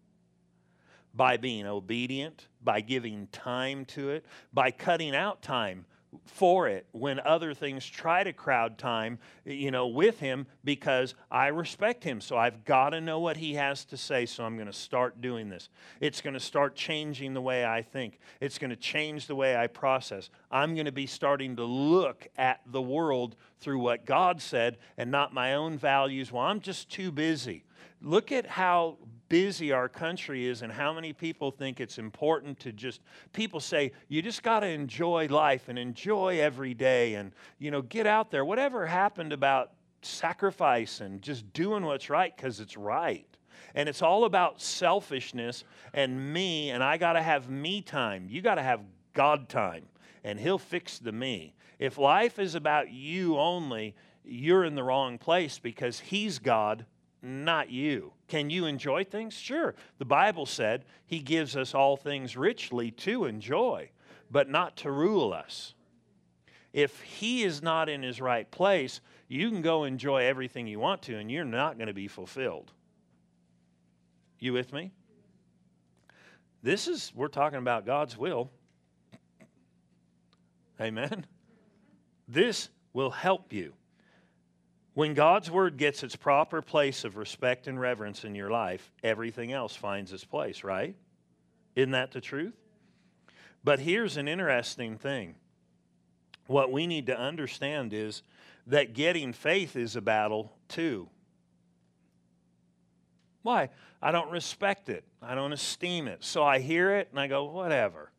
by 1.12 1.36
being 1.36 1.66
obedient, 1.66 2.48
by 2.64 2.80
giving 2.80 3.26
time 3.26 3.84
to 3.86 4.10
it, 4.10 4.24
by 4.54 4.70
cutting 4.70 5.14
out 5.14 5.42
time 5.42 5.84
for 6.24 6.68
it 6.68 6.86
when 6.92 7.20
other 7.20 7.54
things 7.54 7.84
try 7.84 8.22
to 8.24 8.32
crowd 8.32 8.78
time, 8.78 9.18
you 9.44 9.70
know, 9.70 9.86
with 9.86 10.18
him 10.18 10.46
because 10.64 11.14
I 11.30 11.48
respect 11.48 12.04
him. 12.04 12.20
So 12.20 12.36
I've 12.36 12.64
got 12.64 12.90
to 12.90 13.00
know 13.00 13.18
what 13.20 13.36
he 13.36 13.54
has 13.54 13.84
to 13.86 13.96
say. 13.96 14.26
So 14.26 14.44
I'm 14.44 14.56
going 14.56 14.68
to 14.68 14.72
start 14.72 15.20
doing 15.20 15.48
this. 15.48 15.68
It's 16.00 16.20
going 16.20 16.34
to 16.34 16.40
start 16.40 16.74
changing 16.74 17.34
the 17.34 17.42
way 17.42 17.64
I 17.64 17.82
think. 17.82 18.18
It's 18.40 18.58
going 18.58 18.70
to 18.70 18.76
change 18.76 19.26
the 19.26 19.34
way 19.34 19.56
I 19.56 19.66
process. 19.66 20.30
I'm 20.50 20.74
going 20.74 20.86
to 20.86 20.92
be 20.92 21.06
starting 21.06 21.56
to 21.56 21.64
look 21.64 22.26
at 22.36 22.60
the 22.66 22.82
world 22.82 23.36
through 23.60 23.80
what 23.80 24.06
God 24.06 24.40
said 24.40 24.78
and 24.96 25.10
not 25.10 25.34
my 25.34 25.54
own 25.54 25.76
values. 25.76 26.32
Well, 26.32 26.44
I'm 26.44 26.60
just 26.60 26.90
too 26.90 27.10
busy. 27.12 27.64
Look 28.00 28.32
at 28.32 28.46
how 28.46 28.98
busy 29.28 29.72
our 29.72 29.88
country 29.88 30.46
is 30.46 30.62
and 30.62 30.72
how 30.72 30.92
many 30.92 31.12
people 31.12 31.50
think 31.50 31.80
it's 31.80 31.98
important 31.98 32.58
to 32.60 32.72
just 32.72 33.00
people 33.32 33.60
say 33.60 33.92
you 34.08 34.22
just 34.22 34.42
got 34.42 34.60
to 34.60 34.66
enjoy 34.66 35.26
life 35.28 35.68
and 35.68 35.78
enjoy 35.78 36.40
every 36.40 36.74
day 36.74 37.14
and 37.14 37.32
you 37.58 37.70
know 37.70 37.82
get 37.82 38.06
out 38.06 38.30
there. 38.30 38.44
Whatever 38.44 38.86
happened 38.86 39.32
about 39.32 39.72
sacrifice 40.02 41.00
and 41.00 41.20
just 41.22 41.52
doing 41.52 41.84
what's 41.84 42.08
right 42.08 42.36
cuz 42.36 42.60
it's 42.60 42.76
right. 42.76 43.26
And 43.74 43.88
it's 43.88 44.02
all 44.02 44.24
about 44.24 44.60
selfishness 44.60 45.64
and 45.92 46.32
me 46.32 46.70
and 46.70 46.82
I 46.82 46.96
got 46.96 47.14
to 47.14 47.22
have 47.22 47.50
me 47.50 47.82
time. 47.82 48.26
You 48.28 48.40
got 48.40 48.54
to 48.54 48.62
have 48.62 48.80
God 49.12 49.48
time 49.48 49.86
and 50.24 50.38
he'll 50.38 50.58
fix 50.58 50.98
the 50.98 51.12
me. 51.12 51.54
If 51.78 51.98
life 51.98 52.38
is 52.38 52.54
about 52.54 52.90
you 52.90 53.38
only 53.38 53.94
you're 54.24 54.64
in 54.64 54.74
the 54.74 54.84
wrong 54.84 55.18
place 55.18 55.58
because 55.58 56.00
he's 56.00 56.38
God 56.38 56.84
not 57.22 57.70
you. 57.70 58.12
Can 58.28 58.50
you 58.50 58.66
enjoy 58.66 59.04
things? 59.04 59.34
Sure. 59.34 59.74
The 59.98 60.04
Bible 60.04 60.46
said 60.46 60.84
He 61.06 61.20
gives 61.20 61.56
us 61.56 61.74
all 61.74 61.96
things 61.96 62.36
richly 62.36 62.90
to 62.92 63.24
enjoy, 63.24 63.90
but 64.30 64.48
not 64.48 64.76
to 64.78 64.90
rule 64.90 65.32
us. 65.32 65.74
If 66.72 67.00
He 67.00 67.42
is 67.42 67.62
not 67.62 67.88
in 67.88 68.02
His 68.02 68.20
right 68.20 68.50
place, 68.50 69.00
you 69.28 69.50
can 69.50 69.62
go 69.62 69.84
enjoy 69.84 70.24
everything 70.24 70.66
you 70.66 70.78
want 70.78 71.02
to, 71.02 71.16
and 71.16 71.30
you're 71.30 71.44
not 71.44 71.76
going 71.76 71.88
to 71.88 71.94
be 71.94 72.08
fulfilled. 72.08 72.72
You 74.38 74.52
with 74.52 74.72
me? 74.72 74.92
This 76.62 76.88
is, 76.88 77.12
we're 77.14 77.28
talking 77.28 77.58
about 77.58 77.86
God's 77.86 78.16
will. 78.16 78.50
Amen. 80.80 81.26
This 82.28 82.68
will 82.92 83.10
help 83.10 83.52
you. 83.52 83.72
When 84.98 85.14
God's 85.14 85.48
word 85.48 85.76
gets 85.76 86.02
its 86.02 86.16
proper 86.16 86.60
place 86.60 87.04
of 87.04 87.16
respect 87.16 87.68
and 87.68 87.78
reverence 87.78 88.24
in 88.24 88.34
your 88.34 88.50
life, 88.50 88.90
everything 89.04 89.52
else 89.52 89.76
finds 89.76 90.12
its 90.12 90.24
place, 90.24 90.64
right? 90.64 90.96
Isn't 91.76 91.92
that 91.92 92.10
the 92.10 92.20
truth? 92.20 92.56
But 93.62 93.78
here's 93.78 94.16
an 94.16 94.26
interesting 94.26 94.98
thing. 94.98 95.36
What 96.48 96.72
we 96.72 96.88
need 96.88 97.06
to 97.06 97.16
understand 97.16 97.94
is 97.94 98.24
that 98.66 98.92
getting 98.92 99.32
faith 99.32 99.76
is 99.76 99.94
a 99.94 100.00
battle 100.00 100.52
too. 100.66 101.08
Why? 103.42 103.70
I 104.02 104.10
don't 104.10 104.32
respect 104.32 104.88
it. 104.88 105.04
I 105.22 105.36
don't 105.36 105.52
esteem 105.52 106.08
it. 106.08 106.24
So 106.24 106.42
I 106.42 106.58
hear 106.58 106.96
it 106.96 107.06
and 107.12 107.20
I 107.20 107.28
go, 107.28 107.44
whatever. 107.44 108.10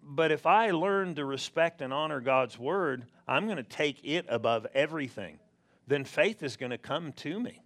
But 0.00 0.30
if 0.30 0.46
I 0.46 0.70
learn 0.70 1.16
to 1.16 1.24
respect 1.24 1.82
and 1.82 1.92
honor 1.92 2.20
God's 2.20 2.56
word, 2.56 3.06
I'm 3.26 3.46
going 3.46 3.56
to 3.56 3.64
take 3.64 3.98
it 4.04 4.26
above 4.28 4.68
everything 4.74 5.40
then 5.86 6.04
faith 6.04 6.42
is 6.42 6.56
going 6.56 6.70
to 6.70 6.78
come 6.78 7.12
to 7.12 7.40
me. 7.40 7.62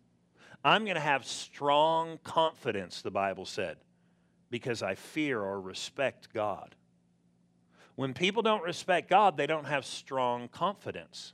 I'm 0.64 0.84
going 0.84 0.96
to 0.96 1.00
have 1.00 1.24
strong 1.24 2.18
confidence, 2.24 3.02
the 3.02 3.10
Bible 3.10 3.44
said, 3.44 3.76
because 4.50 4.82
I 4.82 4.94
fear 4.94 5.40
or 5.40 5.60
respect 5.60 6.32
God. 6.32 6.74
When 7.94 8.14
people 8.14 8.42
don't 8.42 8.62
respect 8.62 9.08
God, 9.08 9.36
they 9.36 9.46
don't 9.46 9.66
have 9.66 9.86
strong 9.86 10.48
confidence. 10.48 11.32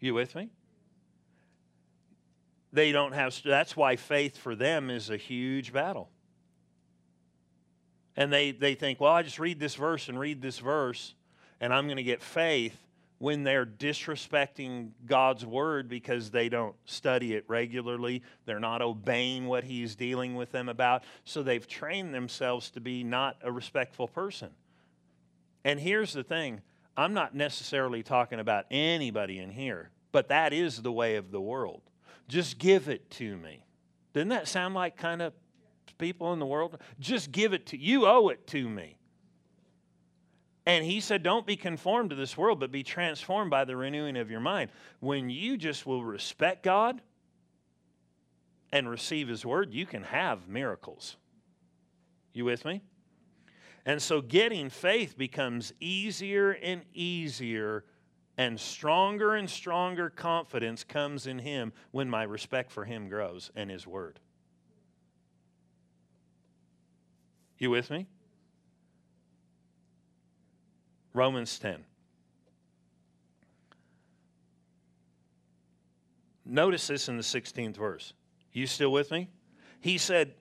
You 0.00 0.14
with 0.14 0.34
me? 0.34 0.50
They 2.72 2.90
don't 2.90 3.12
have, 3.12 3.38
that's 3.44 3.76
why 3.76 3.96
faith 3.96 4.36
for 4.36 4.56
them 4.56 4.90
is 4.90 5.10
a 5.10 5.16
huge 5.16 5.72
battle. 5.72 6.10
And 8.16 8.32
they, 8.32 8.50
they 8.50 8.74
think, 8.74 9.00
well, 9.00 9.12
I 9.12 9.22
just 9.22 9.38
read 9.38 9.60
this 9.60 9.74
verse 9.74 10.08
and 10.08 10.18
read 10.18 10.42
this 10.42 10.58
verse 10.58 11.14
and 11.62 11.72
I'm 11.72 11.86
going 11.86 11.96
to 11.96 12.02
get 12.02 12.20
faith 12.20 12.76
when 13.18 13.44
they're 13.44 13.64
disrespecting 13.64 14.90
God's 15.06 15.46
word 15.46 15.88
because 15.88 16.32
they 16.32 16.48
don't 16.48 16.74
study 16.86 17.34
it 17.34 17.44
regularly. 17.46 18.24
They're 18.46 18.58
not 18.58 18.82
obeying 18.82 19.46
what 19.46 19.62
He's 19.62 19.94
dealing 19.94 20.34
with 20.34 20.50
them 20.50 20.68
about. 20.68 21.04
So 21.24 21.44
they've 21.44 21.66
trained 21.66 22.12
themselves 22.12 22.68
to 22.70 22.80
be 22.80 23.04
not 23.04 23.36
a 23.42 23.52
respectful 23.52 24.08
person. 24.08 24.50
And 25.64 25.78
here's 25.78 26.12
the 26.12 26.24
thing 26.24 26.62
I'm 26.96 27.14
not 27.14 27.32
necessarily 27.32 28.02
talking 28.02 28.40
about 28.40 28.66
anybody 28.72 29.38
in 29.38 29.50
here, 29.50 29.90
but 30.10 30.28
that 30.28 30.52
is 30.52 30.82
the 30.82 30.92
way 30.92 31.14
of 31.14 31.30
the 31.30 31.40
world. 31.40 31.82
Just 32.26 32.58
give 32.58 32.88
it 32.88 33.08
to 33.12 33.36
me. 33.36 33.64
Didn't 34.14 34.30
that 34.30 34.48
sound 34.48 34.74
like 34.74 34.96
kind 34.96 35.22
of 35.22 35.32
people 35.96 36.32
in 36.32 36.40
the 36.40 36.46
world? 36.46 36.76
Just 36.98 37.30
give 37.30 37.52
it 37.52 37.66
to 37.66 37.78
you, 37.78 38.04
owe 38.04 38.30
it 38.30 38.48
to 38.48 38.68
me. 38.68 38.96
And 40.64 40.84
he 40.84 41.00
said, 41.00 41.22
Don't 41.22 41.46
be 41.46 41.56
conformed 41.56 42.10
to 42.10 42.16
this 42.16 42.36
world, 42.36 42.60
but 42.60 42.70
be 42.70 42.82
transformed 42.82 43.50
by 43.50 43.64
the 43.64 43.76
renewing 43.76 44.16
of 44.16 44.30
your 44.30 44.40
mind. 44.40 44.70
When 45.00 45.28
you 45.28 45.56
just 45.56 45.86
will 45.86 46.04
respect 46.04 46.62
God 46.62 47.00
and 48.72 48.88
receive 48.88 49.28
his 49.28 49.44
word, 49.44 49.74
you 49.74 49.86
can 49.86 50.04
have 50.04 50.48
miracles. 50.48 51.16
You 52.32 52.44
with 52.44 52.64
me? 52.64 52.82
And 53.84 54.00
so 54.00 54.20
getting 54.20 54.70
faith 54.70 55.18
becomes 55.18 55.72
easier 55.80 56.52
and 56.52 56.82
easier, 56.94 57.84
and 58.38 58.58
stronger 58.58 59.34
and 59.34 59.50
stronger 59.50 60.08
confidence 60.08 60.84
comes 60.84 61.26
in 61.26 61.40
him 61.40 61.72
when 61.90 62.08
my 62.08 62.22
respect 62.22 62.70
for 62.70 62.84
him 62.84 63.08
grows 63.08 63.50
and 63.56 63.68
his 63.68 63.86
word. 63.86 64.20
You 67.58 67.70
with 67.70 67.90
me? 67.90 68.06
Romans 71.14 71.58
10. 71.58 71.84
Notice 76.44 76.86
this 76.86 77.08
in 77.08 77.16
the 77.16 77.22
16th 77.22 77.76
verse. 77.76 78.12
You 78.52 78.66
still 78.66 78.92
with 78.92 79.10
me? 79.10 79.28
He 79.80 79.98
said, 79.98 80.34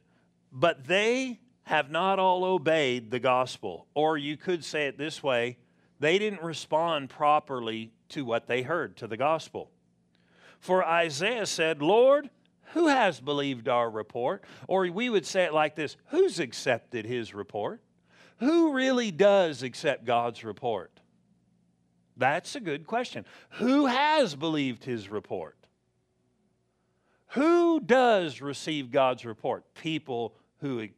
But 0.51 0.85
they 0.85 1.39
have 1.63 1.91
not 1.91 2.19
all 2.19 2.43
obeyed 2.43 3.11
the 3.11 3.19
gospel. 3.19 3.87
Or 3.93 4.17
you 4.17 4.35
could 4.35 4.63
say 4.63 4.87
it 4.87 4.97
this 4.97 5.21
way 5.21 5.57
they 5.99 6.17
didn't 6.17 6.41
respond 6.41 7.09
properly 7.09 7.93
to 8.09 8.25
what 8.25 8.47
they 8.47 8.63
heard, 8.63 8.97
to 8.97 9.07
the 9.07 9.17
gospel. 9.17 9.69
For 10.59 10.83
Isaiah 10.83 11.45
said, 11.45 11.81
Lord, 11.81 12.29
who 12.73 12.87
has 12.87 13.19
believed 13.19 13.69
our 13.69 13.89
report? 13.89 14.43
Or 14.67 14.87
we 14.87 15.09
would 15.09 15.25
say 15.25 15.43
it 15.43 15.53
like 15.53 15.75
this 15.75 15.97
Who's 16.07 16.39
accepted 16.39 17.05
his 17.05 17.33
report? 17.33 17.81
Who 18.41 18.73
really 18.73 19.11
does 19.11 19.61
accept 19.61 20.03
God's 20.03 20.43
report? 20.43 20.99
That's 22.17 22.55
a 22.55 22.59
good 22.59 22.87
question. 22.87 23.25
Who 23.51 23.85
has 23.85 24.35
believed 24.35 24.83
his 24.83 25.09
report? 25.09 25.57
Who 27.29 27.79
does 27.79 28.41
receive 28.41 28.91
God's 28.91 29.25
report? 29.25 29.63
People 29.75 30.33
who 30.59 30.89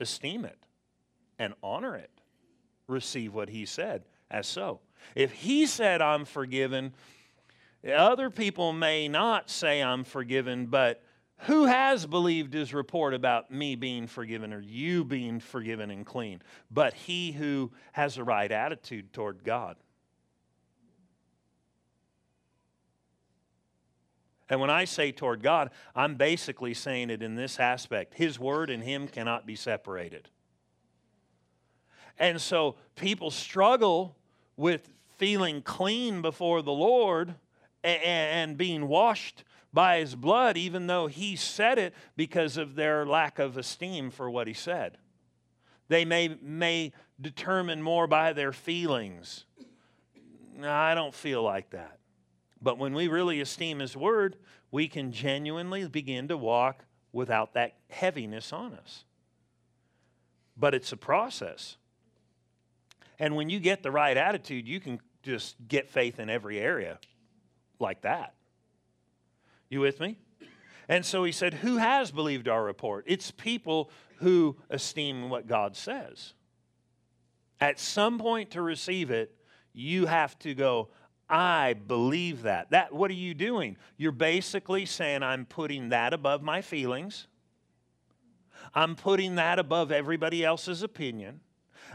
esteem 0.00 0.44
it 0.44 0.58
and 1.38 1.54
honor 1.62 1.96
it, 1.96 2.10
receive 2.88 3.32
what 3.32 3.48
he 3.48 3.64
said 3.64 4.02
as 4.28 4.48
so. 4.48 4.80
If 5.14 5.32
he 5.32 5.66
said, 5.66 6.02
I'm 6.02 6.24
forgiven, 6.24 6.94
other 7.88 8.28
people 8.28 8.72
may 8.72 9.06
not 9.06 9.50
say, 9.50 9.82
I'm 9.82 10.02
forgiven, 10.02 10.66
but 10.66 11.02
who 11.40 11.66
has 11.66 12.06
believed 12.06 12.54
his 12.54 12.72
report 12.72 13.14
about 13.14 13.50
me 13.50 13.76
being 13.76 14.06
forgiven 14.06 14.52
or 14.52 14.60
you 14.60 15.04
being 15.04 15.38
forgiven 15.40 15.90
and 15.90 16.06
clean? 16.06 16.42
But 16.70 16.94
he 16.94 17.32
who 17.32 17.72
has 17.92 18.14
the 18.14 18.24
right 18.24 18.50
attitude 18.50 19.12
toward 19.12 19.44
God. 19.44 19.76
And 24.48 24.60
when 24.60 24.70
I 24.70 24.84
say 24.84 25.12
toward 25.12 25.42
God, 25.42 25.70
I'm 25.94 26.14
basically 26.14 26.72
saying 26.72 27.10
it 27.10 27.22
in 27.22 27.34
this 27.34 27.58
aspect 27.58 28.14
His 28.14 28.38
word 28.38 28.70
and 28.70 28.82
Him 28.82 29.08
cannot 29.08 29.46
be 29.46 29.56
separated. 29.56 30.28
And 32.18 32.40
so 32.40 32.76
people 32.94 33.30
struggle 33.30 34.16
with 34.56 34.88
feeling 35.18 35.62
clean 35.62 36.22
before 36.22 36.62
the 36.62 36.72
Lord 36.72 37.34
and, 37.82 38.56
being 38.56 38.88
washed 38.88 39.44
by 39.76 39.98
his 39.98 40.14
blood, 40.14 40.56
even 40.56 40.86
though 40.86 41.06
he 41.06 41.36
said 41.36 41.78
it 41.78 41.94
because 42.16 42.56
of 42.56 42.76
their 42.76 43.04
lack 43.04 43.38
of 43.38 43.58
esteem 43.58 44.10
for 44.10 44.30
what 44.30 44.46
he 44.46 44.54
said. 44.54 44.96
They 45.88 46.06
may, 46.06 46.34
may 46.40 46.92
determine 47.20 47.82
more 47.82 48.06
by 48.06 48.32
their 48.32 48.52
feelings. 48.52 49.44
No, 50.56 50.72
I 50.72 50.94
don't 50.94 51.12
feel 51.12 51.42
like 51.42 51.68
that. 51.70 51.98
But 52.62 52.78
when 52.78 52.94
we 52.94 53.06
really 53.08 53.38
esteem 53.42 53.80
his 53.80 53.94
word, 53.94 54.36
we 54.70 54.88
can 54.88 55.12
genuinely 55.12 55.86
begin 55.86 56.28
to 56.28 56.38
walk 56.38 56.86
without 57.12 57.52
that 57.52 57.74
heaviness 57.90 58.54
on 58.54 58.72
us. 58.72 59.04
but 60.56 60.74
it's 60.74 60.92
a 60.92 60.96
process. 60.96 61.76
And 63.18 63.36
when 63.36 63.50
you 63.50 63.60
get 63.60 63.82
the 63.82 63.90
right 63.90 64.16
attitude, 64.16 64.66
you 64.66 64.80
can 64.80 65.00
just 65.22 65.56
get 65.68 65.90
faith 65.90 66.18
in 66.18 66.30
every 66.30 66.58
area 66.58 66.98
like 67.78 68.02
that. 68.02 68.32
You 69.68 69.80
with 69.80 70.00
me? 70.00 70.18
And 70.88 71.04
so 71.04 71.24
he 71.24 71.32
said, 71.32 71.54
Who 71.54 71.78
has 71.78 72.10
believed 72.10 72.48
our 72.48 72.62
report? 72.62 73.04
It's 73.06 73.30
people 73.30 73.90
who 74.18 74.56
esteem 74.70 75.28
what 75.28 75.46
God 75.46 75.76
says. 75.76 76.34
At 77.60 77.80
some 77.80 78.18
point 78.18 78.50
to 78.52 78.62
receive 78.62 79.10
it, 79.10 79.34
you 79.72 80.06
have 80.06 80.38
to 80.40 80.54
go, 80.54 80.88
I 81.28 81.74
believe 81.74 82.42
that. 82.42 82.70
That 82.70 82.92
what 82.92 83.10
are 83.10 83.14
you 83.14 83.34
doing? 83.34 83.76
You're 83.96 84.12
basically 84.12 84.86
saying 84.86 85.22
I'm 85.22 85.44
putting 85.44 85.88
that 85.88 86.12
above 86.12 86.42
my 86.42 86.62
feelings. 86.62 87.26
I'm 88.74 88.94
putting 88.94 89.36
that 89.36 89.58
above 89.58 89.90
everybody 89.90 90.44
else's 90.44 90.82
opinion. 90.82 91.40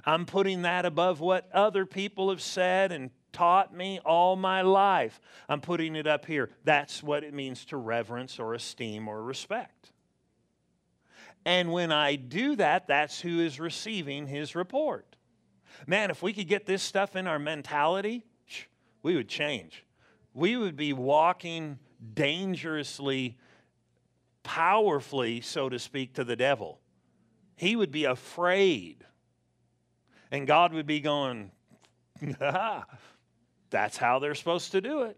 I'm 0.05 0.25
putting 0.25 0.63
that 0.63 0.85
above 0.85 1.19
what 1.19 1.49
other 1.53 1.85
people 1.85 2.29
have 2.29 2.41
said 2.41 2.91
and 2.91 3.11
taught 3.31 3.75
me 3.75 3.99
all 4.05 4.35
my 4.35 4.61
life. 4.61 5.19
I'm 5.49 5.61
putting 5.61 5.95
it 5.95 6.07
up 6.07 6.25
here. 6.25 6.49
That's 6.63 7.01
what 7.01 7.23
it 7.23 7.33
means 7.33 7.65
to 7.65 7.77
reverence 7.77 8.39
or 8.39 8.53
esteem 8.53 9.07
or 9.07 9.21
respect. 9.23 9.91
And 11.45 11.71
when 11.71 11.91
I 11.91 12.15
do 12.15 12.55
that, 12.57 12.87
that's 12.87 13.19
who 13.19 13.39
is 13.39 13.59
receiving 13.59 14.27
his 14.27 14.55
report. 14.55 15.15
Man, 15.87 16.11
if 16.11 16.21
we 16.21 16.33
could 16.33 16.47
get 16.47 16.65
this 16.65 16.83
stuff 16.83 17.15
in 17.15 17.27
our 17.27 17.39
mentality, 17.39 18.23
we 19.01 19.15
would 19.15 19.29
change. 19.29 19.85
We 20.33 20.55
would 20.55 20.75
be 20.75 20.93
walking 20.93 21.79
dangerously, 22.13 23.37
powerfully, 24.43 25.41
so 25.41 25.69
to 25.69 25.79
speak, 25.79 26.13
to 26.15 26.23
the 26.23 26.35
devil. 26.35 26.79
He 27.55 27.75
would 27.75 27.91
be 27.91 28.05
afraid. 28.05 29.05
And 30.31 30.47
God 30.47 30.73
would 30.73 30.87
be 30.87 30.99
going, 30.99 31.51
that's 33.71 33.97
how 33.97 34.19
they're 34.19 34.35
supposed 34.35 34.73
to 34.73 34.81
do 34.81 35.03
it. 35.03 35.17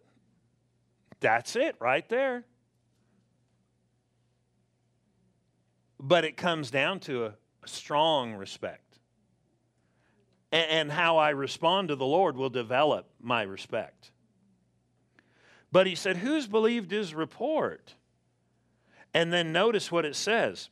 That's 1.19 1.55
it 1.55 1.75
right 1.79 2.07
there. 2.07 2.45
But 5.99 6.23
it 6.23 6.37
comes 6.37 6.69
down 6.69 6.99
to 7.01 7.25
a, 7.25 7.33
a 7.63 7.67
strong 7.67 8.35
respect. 8.35 8.99
And, 10.51 10.69
and 10.69 10.91
how 10.91 11.17
I 11.17 11.31
respond 11.31 11.89
to 11.89 11.95
the 11.95 12.05
Lord 12.05 12.37
will 12.37 12.49
develop 12.49 13.09
my 13.19 13.41
respect. 13.41 14.11
But 15.71 15.87
he 15.87 15.95
said, 15.95 16.17
Who's 16.17 16.47
believed 16.47 16.91
his 16.91 17.15
report? 17.15 17.95
And 19.13 19.33
then 19.33 19.51
notice 19.51 19.91
what 19.91 20.05
it 20.05 20.15
says. 20.15 20.69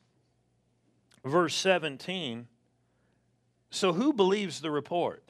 Verse 1.26 1.56
17. 1.56 2.48
So 3.70 3.94
who 3.94 4.14
believes 4.14 4.62
the 4.62 4.72
report? 4.72 5.24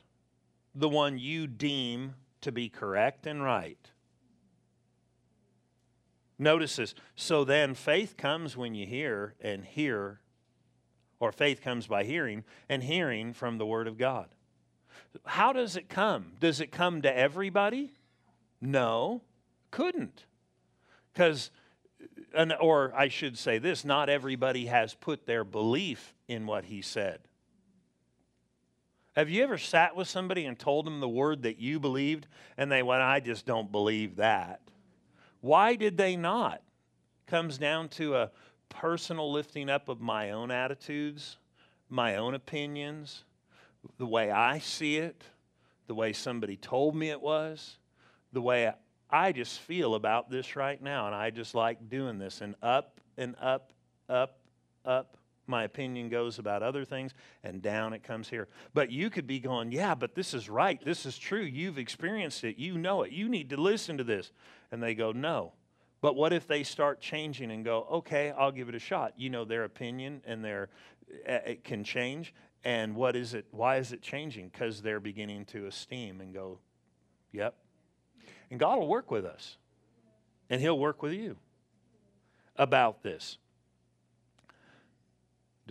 The 0.73 0.89
one 0.89 1.19
you 1.19 1.47
deem 1.47 2.15
to 2.41 2.51
be 2.51 2.69
correct 2.69 3.25
and 3.25 3.43
right. 3.43 3.91
Notice 6.37 6.75
this. 6.77 6.95
So 7.15 7.43
then 7.43 7.75
faith 7.75 8.17
comes 8.17 8.57
when 8.57 8.73
you 8.73 8.87
hear 8.87 9.35
and 9.39 9.63
hear, 9.63 10.21
or 11.19 11.31
faith 11.31 11.61
comes 11.61 11.85
by 11.85 12.03
hearing 12.03 12.43
and 12.67 12.81
hearing 12.81 13.33
from 13.33 13.57
the 13.57 13.65
Word 13.65 13.87
of 13.87 13.97
God. 13.97 14.27
How 15.25 15.53
does 15.53 15.75
it 15.75 15.87
come? 15.87 16.33
Does 16.39 16.59
it 16.59 16.71
come 16.71 17.03
to 17.03 17.15
everybody? 17.15 17.93
No, 18.59 19.21
couldn't. 19.69 20.25
Because, 21.13 21.51
or 22.59 22.93
I 22.95 23.09
should 23.09 23.37
say 23.37 23.57
this, 23.59 23.85
not 23.85 24.09
everybody 24.09 24.65
has 24.65 24.93
put 24.93 25.25
their 25.25 25.43
belief 25.43 26.15
in 26.27 26.45
what 26.47 26.65
he 26.65 26.81
said. 26.81 27.19
Have 29.15 29.29
you 29.29 29.43
ever 29.43 29.57
sat 29.57 29.95
with 29.95 30.07
somebody 30.07 30.45
and 30.45 30.57
told 30.57 30.85
them 30.85 30.99
the 31.01 31.09
word 31.09 31.43
that 31.43 31.59
you 31.59 31.79
believed 31.79 32.27
and 32.57 32.71
they 32.71 32.81
went, 32.81 33.01
I 33.01 33.19
just 33.19 33.45
don't 33.45 33.71
believe 33.71 34.15
that? 34.17 34.61
Why 35.41 35.75
did 35.75 35.97
they 35.97 36.15
not? 36.15 36.61
Comes 37.27 37.57
down 37.57 37.89
to 37.89 38.15
a 38.15 38.31
personal 38.69 39.31
lifting 39.31 39.69
up 39.69 39.89
of 39.89 39.99
my 39.99 40.31
own 40.31 40.49
attitudes, 40.49 41.37
my 41.89 42.15
own 42.15 42.35
opinions, 42.35 43.25
the 43.97 44.05
way 44.05 44.31
I 44.31 44.59
see 44.59 44.97
it, 44.97 45.23
the 45.87 45.95
way 45.95 46.13
somebody 46.13 46.55
told 46.55 46.95
me 46.95 47.09
it 47.09 47.21
was, 47.21 47.77
the 48.31 48.41
way 48.41 48.71
I 49.09 49.33
just 49.33 49.59
feel 49.59 49.95
about 49.95 50.29
this 50.29 50.55
right 50.55 50.81
now. 50.81 51.07
And 51.07 51.15
I 51.15 51.31
just 51.31 51.53
like 51.53 51.89
doing 51.89 52.17
this 52.17 52.39
and 52.39 52.55
up 52.61 53.01
and 53.17 53.35
up, 53.41 53.73
up, 54.07 54.39
up 54.85 55.17
my 55.47 55.63
opinion 55.63 56.09
goes 56.09 56.39
about 56.39 56.63
other 56.63 56.85
things, 56.85 57.13
and 57.43 57.61
down 57.61 57.93
it 57.93 58.03
comes 58.03 58.29
here. 58.29 58.47
But 58.73 58.91
you 58.91 59.09
could 59.09 59.27
be 59.27 59.39
going, 59.39 59.71
Yeah, 59.71 59.95
but 59.95 60.15
this 60.15 60.33
is 60.33 60.49
right. 60.49 60.83
This 60.83 61.05
is 61.05 61.17
true. 61.17 61.41
You've 61.41 61.77
experienced 61.77 62.43
it. 62.43 62.57
You 62.57 62.77
know 62.77 63.03
it. 63.03 63.11
You 63.11 63.27
need 63.29 63.49
to 63.49 63.57
listen 63.57 63.97
to 63.97 64.03
this. 64.03 64.31
And 64.71 64.81
they 64.81 64.95
go, 64.95 65.11
No. 65.11 65.53
But 66.01 66.15
what 66.15 66.33
if 66.33 66.47
they 66.47 66.63
start 66.63 66.99
changing 67.01 67.51
and 67.51 67.65
go, 67.65 67.87
Okay, 67.91 68.31
I'll 68.31 68.51
give 68.51 68.69
it 68.69 68.75
a 68.75 68.79
shot? 68.79 69.13
You 69.17 69.29
know, 69.29 69.45
their 69.45 69.63
opinion 69.63 70.21
and 70.25 70.43
their 70.43 70.69
eh, 71.25 71.39
it 71.45 71.63
can 71.63 71.83
change. 71.83 72.33
And 72.63 72.95
what 72.95 73.15
is 73.15 73.33
it? 73.33 73.45
Why 73.51 73.77
is 73.77 73.91
it 73.91 74.01
changing? 74.01 74.49
Because 74.49 74.81
they're 74.81 74.99
beginning 74.99 75.45
to 75.45 75.65
esteem 75.65 76.21
and 76.21 76.33
go, 76.33 76.59
Yep. 77.31 77.55
And 78.49 78.59
God 78.59 78.77
will 78.79 78.87
work 78.87 79.09
with 79.09 79.25
us, 79.25 79.57
and 80.49 80.61
He'll 80.61 80.77
work 80.77 81.01
with 81.01 81.13
you 81.13 81.37
about 82.57 83.01
this 83.01 83.37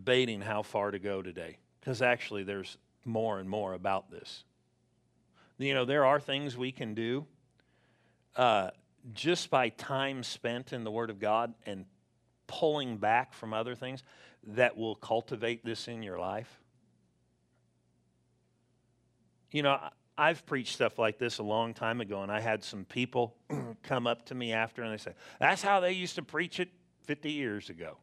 debating 0.01 0.41
how 0.41 0.63
far 0.63 0.91
to 0.91 0.99
go 0.99 1.21
today 1.21 1.59
because 1.79 2.01
actually 2.01 2.43
there's 2.43 2.79
more 3.05 3.39
and 3.39 3.49
more 3.49 3.75
about 3.75 4.11
this. 4.11 4.45
You 5.59 5.75
know, 5.75 5.85
there 5.85 6.07
are 6.07 6.19
things 6.19 6.57
we 6.57 6.73
can 6.73 6.95
do 6.95 7.27
uh, 8.35 8.71
just 9.13 9.51
by 9.51 9.69
time 9.69 10.23
spent 10.23 10.73
in 10.73 10.85
the 10.85 10.91
Word 10.91 11.11
of 11.11 11.19
God 11.19 11.53
and 11.67 11.85
pulling 12.47 12.97
back 12.97 13.35
from 13.35 13.53
other 13.53 13.75
things 13.75 14.03
that 14.47 14.75
will 14.79 14.95
cultivate 14.95 15.67
this 15.67 15.87
in 15.87 16.03
your 16.03 16.19
life. 16.19 16.61
You 19.53 19.63
know, 19.63 19.79
I've 20.17 20.47
preached 20.47 20.73
stuff 20.73 20.99
like 20.99 21.19
this 21.19 21.37
a 21.37 21.43
long 21.43 21.75
time 21.75 22.01
ago, 22.01 22.23
and 22.23 22.33
I 22.33 22.41
had 22.41 22.65
some 22.65 22.87
people 22.87 23.37
come 23.83 24.07
up 24.07 24.25
to 24.27 24.35
me 24.35 24.55
after 24.55 24.83
and 24.83 24.95
they 24.95 25.03
say, 25.03 25.13
That's 25.41 25.61
how 25.61 25.81
they 25.81 25.93
used 25.93 26.15
to 26.15 26.23
preach 26.23 26.59
it 26.59 26.71
50 27.05 27.33
years 27.33 27.69
ago 27.69 27.99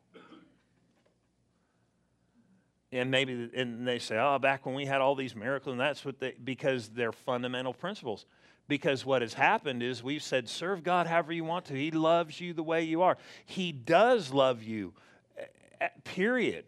and 2.91 3.11
maybe 3.11 3.49
and 3.53 3.88
they 3.88 3.99
say 3.99 4.17
oh 4.17 4.39
back 4.39 4.65
when 4.65 4.73
we 4.73 4.85
had 4.85 5.01
all 5.01 5.15
these 5.15 5.35
miracles 5.35 5.73
and 5.73 5.79
that's 5.79 6.05
what 6.05 6.19
they 6.19 6.33
because 6.43 6.89
they're 6.89 7.11
fundamental 7.11 7.73
principles. 7.73 8.25
Because 8.69 9.05
what 9.05 9.21
has 9.21 9.33
happened 9.33 9.81
is 9.81 10.03
we've 10.03 10.23
said 10.23 10.49
serve 10.49 10.83
god 10.83 11.07
however 11.07 11.31
you 11.31 11.43
want 11.43 11.65
to. 11.65 11.73
He 11.73 11.91
loves 11.91 12.39
you 12.39 12.53
the 12.53 12.63
way 12.63 12.83
you 12.83 13.01
are. 13.01 13.17
He 13.45 13.71
does 13.71 14.31
love 14.31 14.63
you 14.63 14.93
eh, 15.38 15.43
eh, 15.81 15.89
period 16.03 16.65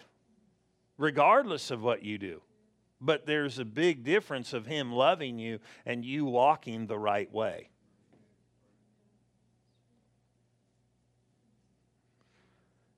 regardless 0.98 1.72
of 1.72 1.82
what 1.82 2.04
you 2.04 2.18
do. 2.18 2.42
But 3.02 3.26
there's 3.26 3.60
a 3.60 3.66
big 3.66 4.04
difference 4.04 4.52
of 4.52 4.66
him 4.66 4.92
loving 4.92 5.40
you 5.40 5.60
and 5.86 6.04
you 6.04 6.26
walking 6.26 6.88
the 6.88 7.00
right 7.00 7.32
way. 7.32 7.70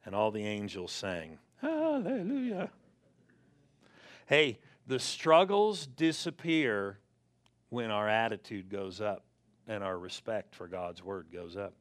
And 0.03 0.15
all 0.15 0.31
the 0.31 0.43
angels 0.43 0.91
sang 0.91 1.37
hallelujah 1.61 2.71
Hey, 4.31 4.59
the 4.87 4.97
struggles 4.97 5.85
disappear 5.85 6.99
when 7.67 7.91
our 7.91 8.07
attitude 8.07 8.69
goes 8.69 9.01
up 9.01 9.25
and 9.67 9.83
our 9.83 9.99
respect 9.99 10.55
for 10.55 10.69
God's 10.69 11.03
word 11.03 11.27
goes 11.33 11.57
up. 11.57 11.73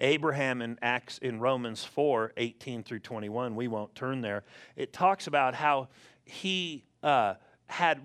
Abraham 0.00 0.62
in 0.62 0.78
Acts 0.80 1.18
in 1.18 1.38
Romans 1.38 1.84
4, 1.84 2.32
18 2.38 2.82
through 2.82 3.00
21, 3.00 3.54
we 3.54 3.68
won't 3.68 3.94
turn 3.94 4.22
there. 4.22 4.44
It 4.74 4.94
talks 4.94 5.26
about 5.26 5.54
how 5.54 5.88
he 6.24 6.86
uh, 7.02 7.34
had 7.66 8.00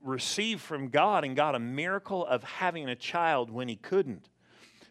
received 0.00 0.60
from 0.60 0.88
God 0.88 1.24
and 1.24 1.34
got 1.34 1.56
a 1.56 1.58
miracle 1.58 2.24
of 2.24 2.44
having 2.44 2.88
a 2.88 2.94
child 2.94 3.50
when 3.50 3.66
he 3.66 3.74
couldn't. 3.74 4.28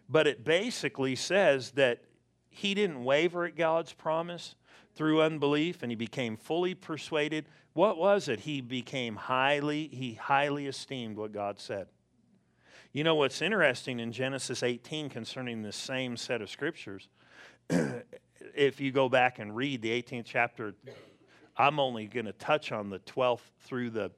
But 0.09 0.27
it 0.27 0.43
basically 0.43 1.15
says 1.15 1.71
that 1.71 2.03
he 2.49 2.73
didn't 2.73 3.01
waver 3.01 3.45
at 3.45 3.55
God's 3.55 3.93
promise 3.93 4.55
through 4.99 5.21
unbelief 5.21 5.81
and 5.81 5.93
he 5.93 5.95
became 5.95 6.35
fully 6.35 6.75
persuaded 6.75 7.45
what 7.71 7.97
was 7.97 8.27
it? 8.27 8.41
He 8.41 8.59
became 8.59 9.15
highly, 9.15 9.87
he 9.87 10.15
highly 10.15 10.67
esteemed 10.67 11.15
what 11.15 11.31
God 11.31 11.57
said. 11.57 11.87
You 12.91 13.05
know 13.05 13.15
what's 13.15 13.41
interesting 13.41 14.01
in 14.01 14.11
Genesis 14.11 14.61
18 14.61 15.09
concerning 15.09 15.61
this 15.61 15.77
same 15.77 16.17
set 16.17 16.41
of 16.41 16.49
scriptures? 16.49 17.07
if 18.53 18.81
you 18.81 18.91
go 18.91 19.07
back 19.07 19.39
and 19.39 19.55
read 19.55 19.81
the 19.81 19.89
18th 19.89 20.25
chapter, 20.25 20.75
I'm 21.55 21.79
only 21.79 22.07
going 22.07 22.25
to 22.25 22.33
touch 22.33 22.73
on 22.73 22.89
the 22.89 22.99
12th 22.99 23.39
through 23.61 23.91
the 23.91 24.11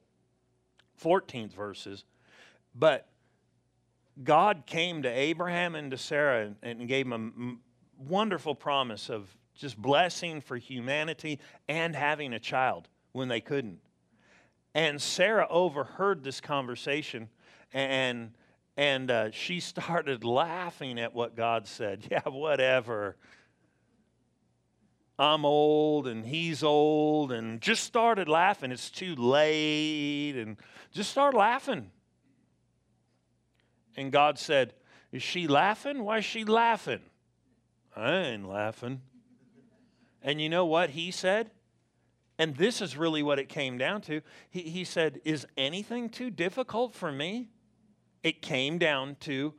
14th 0.99 1.53
verses. 1.53 2.05
But 2.73 3.07
God 4.23 4.63
came 4.65 5.03
to 5.03 5.09
Abraham 5.09 5.75
and 5.75 5.91
to 5.91 5.97
Sarah 5.99 6.47
and, 6.47 6.55
and 6.63 6.87
gave 6.87 7.07
them 7.07 7.59
a 8.01 8.09
wonderful 8.09 8.55
promise 8.55 9.11
of 9.11 9.37
just 9.61 9.77
blessing 9.77 10.41
for 10.41 10.57
humanity 10.57 11.39
and 11.69 11.95
having 11.95 12.33
a 12.33 12.39
child 12.39 12.89
when 13.11 13.27
they 13.27 13.39
couldn't. 13.39 13.79
And 14.73 14.99
Sarah 14.99 15.47
overheard 15.49 16.23
this 16.23 16.41
conversation 16.41 17.29
and 17.71 18.31
and 18.75 19.11
uh, 19.11 19.31
she 19.31 19.59
started 19.59 20.23
laughing 20.23 20.99
at 20.99 21.13
what 21.13 21.35
God 21.35 21.67
said. 21.67 22.07
Yeah, 22.11 22.27
whatever. 22.27 23.15
I'm 25.19 25.45
old 25.45 26.07
and 26.07 26.25
he's 26.25 26.63
old, 26.63 27.31
and 27.31 27.61
just 27.61 27.83
started 27.83 28.27
laughing. 28.27 28.71
It's 28.71 28.89
too 28.89 29.13
late, 29.13 30.35
and 30.35 30.57
just 30.91 31.11
started 31.11 31.37
laughing. 31.37 31.91
And 33.95 34.11
God 34.11 34.39
said, 34.39 34.73
Is 35.11 35.21
she 35.21 35.47
laughing? 35.47 36.03
Why 36.03 36.19
is 36.19 36.25
she 36.25 36.43
laughing? 36.43 37.01
I 37.95 38.15
ain't 38.17 38.49
laughing. 38.49 39.01
And 40.21 40.41
you 40.41 40.49
know 40.49 40.65
what 40.65 40.91
he 40.91 41.11
said? 41.11 41.51
And 42.37 42.55
this 42.55 42.81
is 42.81 42.97
really 42.97 43.23
what 43.23 43.39
it 43.39 43.49
came 43.49 43.77
down 43.77 44.01
to. 44.01 44.21
He, 44.49 44.61
he 44.61 44.83
said, 44.83 45.21
Is 45.25 45.45
anything 45.57 46.09
too 46.09 46.29
difficult 46.29 46.95
for 46.95 47.11
me? 47.11 47.49
It 48.23 48.41
came 48.41 48.77
down 48.77 49.15
to 49.21 49.53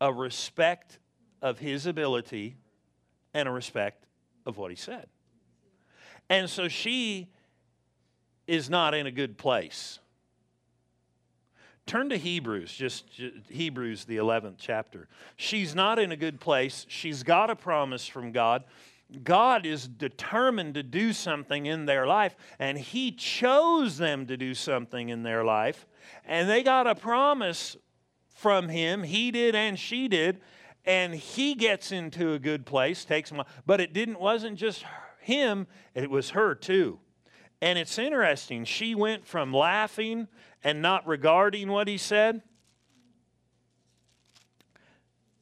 a 0.00 0.12
respect 0.12 0.98
of 1.42 1.58
his 1.58 1.86
ability 1.86 2.56
and 3.32 3.48
a 3.48 3.52
respect 3.52 4.06
of 4.46 4.56
what 4.56 4.70
he 4.70 4.76
said. 4.76 5.06
And 6.28 6.48
so 6.48 6.68
she 6.68 7.30
is 8.46 8.70
not 8.70 8.94
in 8.94 9.06
a 9.06 9.10
good 9.10 9.36
place. 9.36 9.98
Turn 11.86 12.08
to 12.08 12.16
Hebrews, 12.16 12.72
just, 12.72 13.10
just, 13.10 13.34
Hebrews, 13.50 14.06
the 14.06 14.16
11th 14.16 14.54
chapter. 14.58 15.08
She's 15.36 15.74
not 15.74 15.98
in 15.98 16.12
a 16.12 16.16
good 16.16 16.40
place. 16.40 16.86
She's 16.88 17.22
got 17.22 17.50
a 17.50 17.56
promise 17.56 18.06
from 18.06 18.32
God. 18.32 18.64
God 19.22 19.66
is 19.66 19.86
determined 19.86 20.74
to 20.74 20.82
do 20.82 21.12
something 21.12 21.66
in 21.66 21.86
their 21.86 22.06
life, 22.06 22.34
and 22.58 22.78
He 22.78 23.12
chose 23.12 23.98
them 23.98 24.26
to 24.26 24.36
do 24.36 24.54
something 24.54 25.08
in 25.08 25.22
their 25.22 25.44
life. 25.44 25.86
And 26.24 26.48
they 26.48 26.62
got 26.62 26.86
a 26.86 26.94
promise 26.94 27.76
from 28.34 28.68
Him. 28.68 29.02
He 29.02 29.30
did, 29.30 29.54
and 29.54 29.78
she 29.78 30.08
did. 30.08 30.40
And 30.84 31.14
He 31.14 31.54
gets 31.54 31.92
into 31.92 32.32
a 32.32 32.38
good 32.38 32.66
place, 32.66 33.04
takes 33.04 33.30
them, 33.30 33.42
but 33.64 33.80
it 33.80 33.92
didn't 33.92 34.20
wasn't 34.20 34.58
just 34.58 34.84
him; 35.24 35.66
it 35.94 36.10
was 36.10 36.30
her 36.30 36.54
too. 36.54 37.00
And 37.60 37.78
it's 37.78 37.98
interesting. 37.98 38.64
She 38.64 38.94
went 38.94 39.26
from 39.26 39.52
laughing 39.52 40.28
and 40.62 40.82
not 40.82 41.06
regarding 41.06 41.70
what 41.70 41.88
he 41.88 41.96
said 41.96 42.42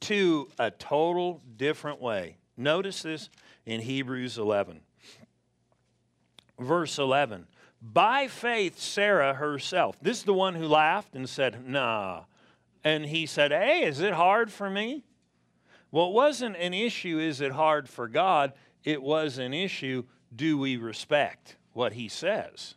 to 0.01 0.49
a 0.59 0.71
total 0.71 1.43
different 1.57 2.01
way. 2.01 2.37
Notice 2.57 3.03
this 3.03 3.29
in 3.67 3.81
Hebrews 3.81 4.39
11. 4.39 4.81
Verse 6.59 6.99
11. 6.99 7.47
By 7.81 8.29
faith, 8.29 8.79
Sarah 8.79 9.35
herself, 9.35 9.99
this 10.01 10.19
is 10.19 10.25
the 10.25 10.35
one 10.35 10.55
who 10.55 10.67
laughed 10.67 11.15
and 11.15 11.29
said, 11.29 11.67
Nah. 11.69 12.25
And 12.85 13.07
he 13.07 13.27
said, 13.27 13.51
Hey, 13.51 13.85
is 13.85 14.01
it 14.01 14.13
hard 14.13 14.53
for 14.53 14.71
me? 14.71 15.05
Well, 15.91 16.09
it 16.09 16.15
wasn't 16.15 16.57
an 16.57 16.75
issue, 16.75 17.19
is 17.19 17.41
it 17.41 17.53
hard 17.53 17.89
for 17.89 18.09
God? 18.09 18.53
It 18.85 19.03
was 19.03 19.39
an 19.39 19.53
issue, 19.53 20.05
do 20.35 20.57
we 20.59 20.77
respect 20.77 21.57
what 21.73 21.93
he 21.93 22.09
says? 22.09 22.75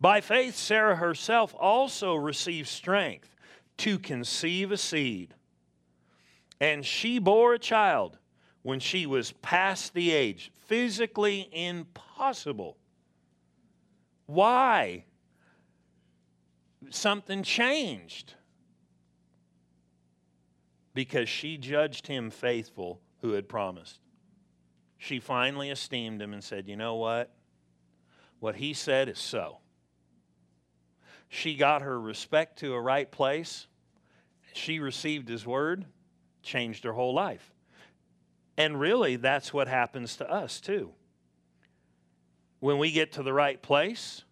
By 0.00 0.20
faith, 0.20 0.54
Sarah 0.54 0.96
herself 0.96 1.54
also 1.58 2.14
received 2.14 2.68
strength 2.68 3.34
to 3.78 3.98
conceive 3.98 4.70
a 4.70 4.76
seed. 4.76 5.34
And 6.60 6.84
she 6.84 7.18
bore 7.18 7.54
a 7.54 7.58
child 7.58 8.18
when 8.68 8.80
she 8.80 9.06
was 9.06 9.32
past 9.40 9.94
the 9.94 10.10
age, 10.10 10.52
physically 10.66 11.48
impossible. 11.54 12.76
Why? 14.26 15.06
Something 16.90 17.42
changed. 17.42 18.34
Because 20.92 21.30
she 21.30 21.56
judged 21.56 22.08
him 22.08 22.28
faithful 22.28 23.00
who 23.22 23.32
had 23.32 23.48
promised. 23.48 24.00
She 24.98 25.18
finally 25.18 25.70
esteemed 25.70 26.20
him 26.20 26.34
and 26.34 26.44
said, 26.44 26.68
You 26.68 26.76
know 26.76 26.96
what? 26.96 27.34
What 28.38 28.56
he 28.56 28.74
said 28.74 29.08
is 29.08 29.18
so. 29.18 29.60
She 31.30 31.54
got 31.54 31.80
her 31.80 31.98
respect 31.98 32.58
to 32.58 32.74
a 32.74 32.80
right 32.82 33.10
place. 33.10 33.66
She 34.52 34.78
received 34.78 35.26
his 35.26 35.46
word, 35.46 35.86
changed 36.42 36.84
her 36.84 36.92
whole 36.92 37.14
life. 37.14 37.54
And 38.58 38.78
really, 38.78 39.14
that's 39.14 39.54
what 39.54 39.68
happens 39.68 40.16
to 40.16 40.28
us 40.28 40.60
too. 40.60 40.90
When 42.58 42.78
we 42.78 42.90
get 42.90 43.12
to 43.12 43.22
the 43.22 43.32
right 43.32 43.62
place, 43.62 44.24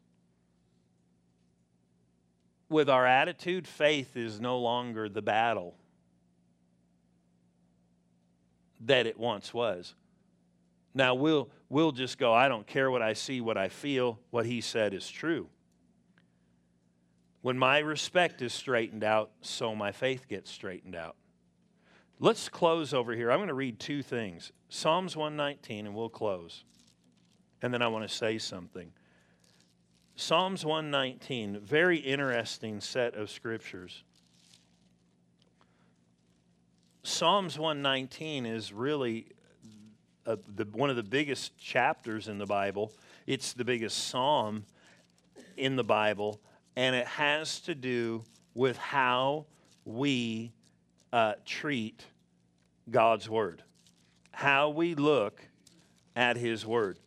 with 2.68 2.90
our 2.90 3.06
attitude, 3.06 3.68
faith 3.68 4.16
is 4.16 4.40
no 4.40 4.58
longer 4.58 5.08
the 5.08 5.22
battle 5.22 5.76
that 8.80 9.06
it 9.06 9.16
once 9.16 9.54
was. 9.54 9.94
Now 10.92 11.14
we'll 11.14 11.48
we'll 11.68 11.92
just 11.92 12.18
go, 12.18 12.34
I 12.34 12.48
don't 12.48 12.66
care 12.66 12.90
what 12.90 13.02
I 13.02 13.12
see, 13.12 13.40
what 13.40 13.56
I 13.56 13.68
feel, 13.68 14.18
what 14.30 14.44
he 14.44 14.60
said 14.60 14.92
is 14.92 15.08
true. 15.08 15.48
When 17.42 17.56
my 17.56 17.78
respect 17.78 18.42
is 18.42 18.52
straightened 18.52 19.04
out, 19.04 19.30
so 19.40 19.76
my 19.76 19.92
faith 19.92 20.26
gets 20.28 20.50
straightened 20.50 20.96
out. 20.96 21.14
Let's 22.18 22.48
close 22.48 22.94
over 22.94 23.14
here. 23.14 23.30
I'm 23.30 23.38
going 23.38 23.48
to 23.48 23.54
read 23.54 23.78
two 23.78 24.02
things 24.02 24.52
Psalms 24.68 25.16
119, 25.16 25.86
and 25.86 25.94
we'll 25.94 26.08
close. 26.08 26.64
And 27.62 27.72
then 27.72 27.82
I 27.82 27.88
want 27.88 28.08
to 28.08 28.14
say 28.14 28.38
something. 28.38 28.92
Psalms 30.14 30.64
119, 30.64 31.60
very 31.60 31.98
interesting 31.98 32.80
set 32.80 33.14
of 33.14 33.30
scriptures. 33.30 34.02
Psalms 37.02 37.58
119 37.58 38.46
is 38.46 38.72
really 38.72 39.26
a, 40.24 40.38
the, 40.54 40.64
one 40.72 40.88
of 40.88 40.96
the 40.96 41.02
biggest 41.02 41.56
chapters 41.58 42.28
in 42.28 42.38
the 42.38 42.46
Bible. 42.46 42.92
It's 43.26 43.52
the 43.52 43.64
biggest 43.64 44.08
psalm 44.08 44.64
in 45.56 45.76
the 45.76 45.84
Bible, 45.84 46.40
and 46.76 46.96
it 46.96 47.06
has 47.06 47.60
to 47.60 47.74
do 47.74 48.24
with 48.54 48.76
how 48.78 49.46
we 49.84 50.52
uh, 51.12 51.34
treat 51.44 52.04
God's 52.90 53.28
Word, 53.28 53.62
how 54.32 54.70
we 54.70 54.94
look 54.94 55.40
at 56.14 56.36
His 56.36 56.64
Word, 56.66 56.98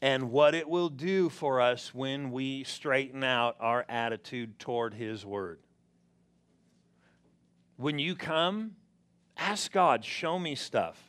and 0.00 0.30
what 0.30 0.54
it 0.54 0.68
will 0.68 0.88
do 0.88 1.28
for 1.28 1.60
us 1.60 1.94
when 1.94 2.30
we 2.30 2.64
straighten 2.64 3.24
out 3.24 3.56
our 3.60 3.84
attitude 3.88 4.58
toward 4.58 4.94
His 4.94 5.24
Word. 5.24 5.60
When 7.76 7.98
you 7.98 8.14
come, 8.14 8.76
ask 9.36 9.70
God, 9.70 10.04
show 10.04 10.38
me 10.38 10.54
stuff. 10.54 11.02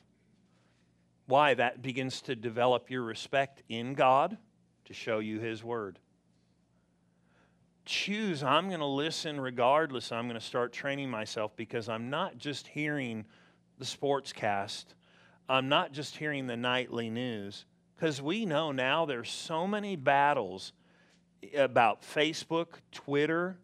Why? 1.26 1.54
That 1.54 1.82
begins 1.82 2.22
to 2.24 2.36
develop 2.36 2.90
your 2.90 3.04
respect 3.04 3.64
in 3.70 3.94
God 3.94 4.38
to 4.86 4.94
show 4.94 5.20
you 5.20 5.40
His 5.40 5.64
Word 5.64 6.00
choose, 7.88 8.44
I'm 8.44 8.68
going 8.68 8.82
to 8.82 8.86
listen 8.86 9.40
regardless. 9.42 10.12
I'm 10.12 10.28
going 10.28 10.40
to 10.40 10.46
start 10.46 10.74
training 10.74 11.10
myself 11.10 11.56
because 11.56 11.90
I'm 11.90 12.10
not 12.10 12.38
just 12.38 12.68
hearing 12.68 13.26
the 13.80 13.86
sports 13.86 14.34
cast, 14.34 14.94
I'm 15.50 15.70
not 15.70 15.94
just 15.94 16.18
hearing 16.18 16.48
the 16.48 16.58
nightly 16.58 17.10
news. 17.10 17.66
Because 17.96 18.22
we 18.22 18.46
know 18.46 18.72
now 18.72 19.06
there's 19.06 19.30
so 19.30 19.66
many 19.66 19.96
battles 19.96 20.74
about 21.56 22.04
Facebook, 22.04 22.68
Twitter, 22.92 23.58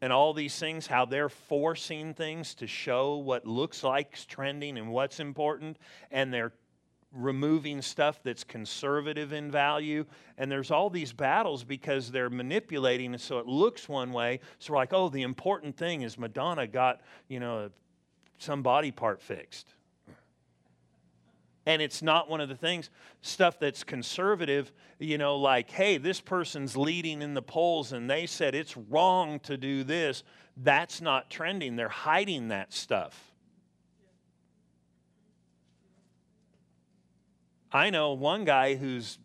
and 0.00 0.12
all 0.12 0.32
these 0.32 0.58
things, 0.58 0.86
how 0.86 1.04
they're 1.04 1.28
forcing 1.28 2.14
things 2.14 2.54
to 2.54 2.66
show 2.66 3.16
what 3.16 3.46
looks 3.46 3.82
like 3.82 4.16
trending 4.28 4.78
and 4.78 4.88
what's 4.88 5.20
important, 5.20 5.78
and 6.10 6.32
they're 6.32 6.52
removing 7.12 7.80
stuff 7.82 8.20
that's 8.22 8.44
conservative 8.44 9.32
in 9.32 9.50
value. 9.50 10.04
And 10.38 10.50
there's 10.50 10.70
all 10.70 10.90
these 10.90 11.12
battles 11.12 11.64
because 11.64 12.10
they're 12.10 12.30
manipulating 12.30 13.14
it 13.14 13.20
so 13.20 13.38
it 13.38 13.46
looks 13.46 13.88
one 13.88 14.12
way. 14.12 14.40
So 14.58 14.72
we're 14.72 14.78
like, 14.78 14.92
oh, 14.92 15.08
the 15.08 15.22
important 15.22 15.76
thing 15.76 16.02
is 16.02 16.18
Madonna 16.18 16.66
got, 16.66 17.00
you 17.28 17.40
know, 17.40 17.70
some 18.38 18.62
body 18.62 18.90
part 18.90 19.22
fixed. 19.22 19.74
And 21.68 21.82
it's 21.82 22.00
not 22.00 22.30
one 22.30 22.40
of 22.40 22.48
the 22.48 22.54
things, 22.54 22.90
stuff 23.22 23.58
that's 23.58 23.82
conservative, 23.82 24.70
you 25.00 25.18
know, 25.18 25.36
like, 25.36 25.68
hey, 25.68 25.98
this 25.98 26.20
person's 26.20 26.76
leading 26.76 27.22
in 27.22 27.34
the 27.34 27.42
polls 27.42 27.92
and 27.92 28.08
they 28.08 28.26
said 28.26 28.54
it's 28.54 28.76
wrong 28.76 29.40
to 29.40 29.56
do 29.56 29.82
this. 29.82 30.22
That's 30.56 31.00
not 31.00 31.28
trending. 31.28 31.74
They're 31.74 31.88
hiding 31.88 32.48
that 32.48 32.72
stuff. 32.72 33.25
I 37.76 37.90
know 37.90 38.14
one 38.14 38.46
guy 38.46 38.74
who's 38.76 39.18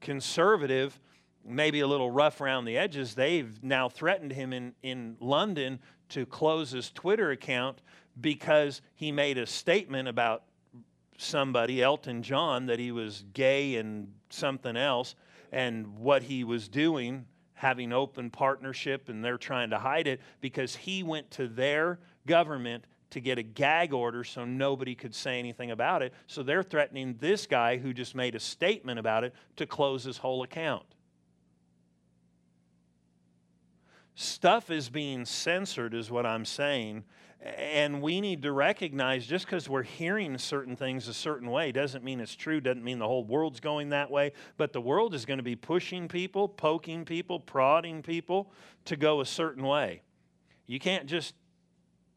conservative, 0.00 1.00
maybe 1.44 1.80
a 1.80 1.88
little 1.88 2.08
rough 2.08 2.40
around 2.40 2.66
the 2.66 2.78
edges. 2.78 3.16
They've 3.16 3.60
now 3.64 3.88
threatened 3.88 4.30
him 4.30 4.52
in, 4.52 4.74
in 4.84 5.16
London 5.18 5.80
to 6.10 6.24
close 6.24 6.70
his 6.70 6.92
Twitter 6.92 7.32
account 7.32 7.82
because 8.20 8.80
he 8.94 9.10
made 9.10 9.38
a 9.38 9.46
statement 9.46 10.06
about 10.06 10.44
somebody, 11.18 11.82
Elton 11.82 12.22
John, 12.22 12.66
that 12.66 12.78
he 12.78 12.92
was 12.92 13.24
gay 13.32 13.74
and 13.74 14.12
something 14.30 14.76
else. 14.76 15.16
And 15.50 15.98
what 15.98 16.22
he 16.22 16.44
was 16.44 16.68
doing, 16.68 17.26
having 17.54 17.92
open 17.92 18.30
partnership, 18.30 19.08
and 19.08 19.24
they're 19.24 19.36
trying 19.36 19.70
to 19.70 19.78
hide 19.78 20.06
it 20.06 20.20
because 20.40 20.76
he 20.76 21.02
went 21.02 21.28
to 21.32 21.48
their 21.48 21.98
government 22.24 22.84
to 23.14 23.20
get 23.20 23.38
a 23.38 23.42
gag 23.44 23.92
order 23.92 24.24
so 24.24 24.44
nobody 24.44 24.96
could 24.96 25.14
say 25.14 25.38
anything 25.38 25.70
about 25.70 26.02
it. 26.02 26.12
So 26.26 26.42
they're 26.42 26.64
threatening 26.64 27.16
this 27.20 27.46
guy 27.46 27.76
who 27.76 27.94
just 27.94 28.16
made 28.16 28.34
a 28.34 28.40
statement 28.40 28.98
about 28.98 29.22
it 29.22 29.32
to 29.56 29.66
close 29.66 30.02
his 30.02 30.18
whole 30.18 30.42
account. 30.42 30.84
Stuff 34.16 34.68
is 34.68 34.88
being 34.88 35.24
censored, 35.24 35.94
is 35.94 36.10
what 36.10 36.26
I'm 36.26 36.44
saying. 36.44 37.04
And 37.40 38.02
we 38.02 38.20
need 38.20 38.42
to 38.42 38.50
recognize 38.50 39.26
just 39.26 39.46
because 39.46 39.68
we're 39.68 39.84
hearing 39.84 40.36
certain 40.36 40.74
things 40.74 41.06
a 41.06 41.14
certain 41.14 41.50
way 41.50 41.70
doesn't 41.70 42.02
mean 42.02 42.18
it's 42.18 42.34
true, 42.34 42.60
doesn't 42.60 42.82
mean 42.82 42.98
the 42.98 43.06
whole 43.06 43.24
world's 43.24 43.60
going 43.60 43.90
that 43.90 44.10
way. 44.10 44.32
But 44.56 44.72
the 44.72 44.80
world 44.80 45.14
is 45.14 45.24
going 45.24 45.38
to 45.38 45.44
be 45.44 45.54
pushing 45.54 46.08
people, 46.08 46.48
poking 46.48 47.04
people, 47.04 47.38
prodding 47.38 48.02
people 48.02 48.50
to 48.86 48.96
go 48.96 49.20
a 49.20 49.26
certain 49.26 49.62
way. 49.62 50.02
You 50.66 50.80
can't 50.80 51.06
just 51.06 51.34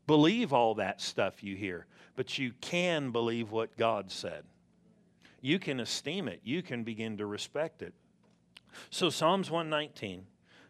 believe 0.07 0.53
all 0.53 0.75
that 0.75 1.01
stuff 1.01 1.43
you 1.43 1.55
hear, 1.55 1.85
but 2.15 2.37
you 2.37 2.53
can 2.61 3.11
believe 3.11 3.51
what 3.51 3.77
God 3.77 4.09
said. 4.09 4.43
You 5.41 5.59
can 5.59 5.79
esteem 5.79 6.27
it, 6.27 6.41
you 6.43 6.63
can 6.63 6.83
begin 6.83 7.17
to 7.17 7.25
respect 7.25 7.81
it. 7.81 7.93
So, 8.89 9.09
Psalms 9.09 9.51
119 9.51 10.25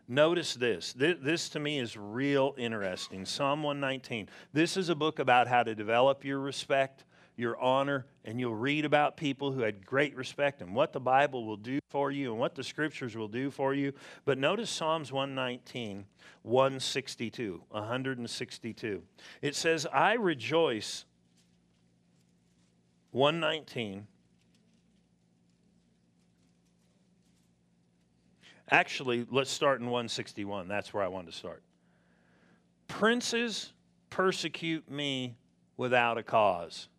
Notice 0.08 0.54
this. 0.54 0.94
this. 0.94 1.50
To 1.50 1.60
me 1.60 1.80
is 1.80 1.98
real 1.98 2.56
interesting. 2.58 3.26
Psalm 3.26 3.62
119. 3.62 4.30
This 4.54 4.78
is 4.78 4.88
a 4.88 4.96
book 4.96 5.20
about 5.20 5.50
how 5.50 5.64
to 5.64 5.76
develop 5.76 6.24
your 6.24 6.40
respect, 6.40 7.04
your 7.38 7.58
honor, 7.60 8.06
and 8.26 8.40
you'll 8.40 8.56
read 8.56 8.84
about 8.84 9.16
people 9.16 9.52
who 9.52 9.62
had 9.62 9.86
great 9.86 10.16
respect 10.16 10.62
and 10.62 10.76
what 10.76 10.92
the 10.92 11.00
Bible 11.00 11.46
will 11.46 11.56
do 11.56 11.80
for 11.90 12.12
you 12.12 12.32
and 12.32 12.40
what 12.40 12.56
the 12.56 12.64
scriptures 12.64 13.16
will 13.16 13.28
do 13.28 13.50
for 13.50 13.74
you. 13.74 13.94
But 14.26 14.38
notice 14.38 14.70
Psalms 14.70 15.14
119, 15.14 16.06
162, 16.42 17.62
162. 17.70 19.04
It 19.42 19.56
says, 19.56 19.86
I 19.94 20.14
rejoice, 20.14 21.06
119 23.12 24.08
Actually, 28.70 29.26
let's 29.32 29.50
start 29.50 29.80
in 29.80 29.86
161. 29.86 30.68
That's 30.68 30.94
where 30.94 31.04
I 31.04 31.08
wanted 31.08 31.32
to 31.32 31.38
start. 31.38 31.64
Princes 32.88 33.72
persecute 34.10 34.90
me 34.92 35.38
without 35.78 36.18
a 36.18 36.24
cause. 36.24 36.90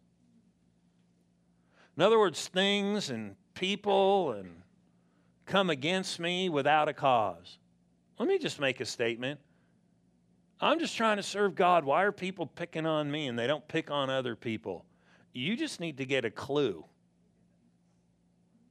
In 1.98 2.04
other 2.04 2.20
words, 2.20 2.46
things 2.46 3.10
and 3.10 3.34
people 3.54 4.30
and 4.30 4.62
come 5.46 5.68
against 5.68 6.20
me 6.20 6.48
without 6.48 6.88
a 6.88 6.92
cause. 6.92 7.58
Let 8.20 8.28
me 8.28 8.38
just 8.38 8.60
make 8.60 8.78
a 8.78 8.84
statement. 8.84 9.40
I'm 10.60 10.78
just 10.78 10.96
trying 10.96 11.16
to 11.16 11.24
serve 11.24 11.56
God. 11.56 11.84
Why 11.84 12.04
are 12.04 12.12
people 12.12 12.46
picking 12.46 12.86
on 12.86 13.10
me 13.10 13.26
and 13.26 13.36
they 13.36 13.48
don't 13.48 13.66
pick 13.66 13.90
on 13.90 14.10
other 14.10 14.36
people? 14.36 14.84
You 15.32 15.56
just 15.56 15.80
need 15.80 15.96
to 15.98 16.06
get 16.06 16.24
a 16.24 16.30
clue. 16.30 16.84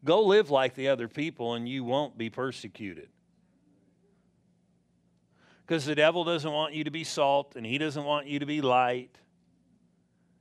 Go 0.06 0.24
live 0.24 0.50
like 0.50 0.74
the 0.76 0.88
other 0.88 1.10
people 1.10 1.56
and 1.56 1.68
you 1.68 1.84
won't 1.84 2.18
be 2.18 2.30
persecuted. 2.30 3.10
Because 5.66 5.84
the 5.84 5.96
devil 5.96 6.24
doesn't 6.24 6.50
want 6.50 6.74
you 6.74 6.86
to 6.86 6.92
be 6.92 7.04
salt 7.04 7.58
and 7.58 7.66
he 7.66 7.78
doesn't 7.78 8.06
want 8.06 8.28
you 8.28 8.40
to 8.40 8.46
be 8.46 8.62
light. 8.62 9.20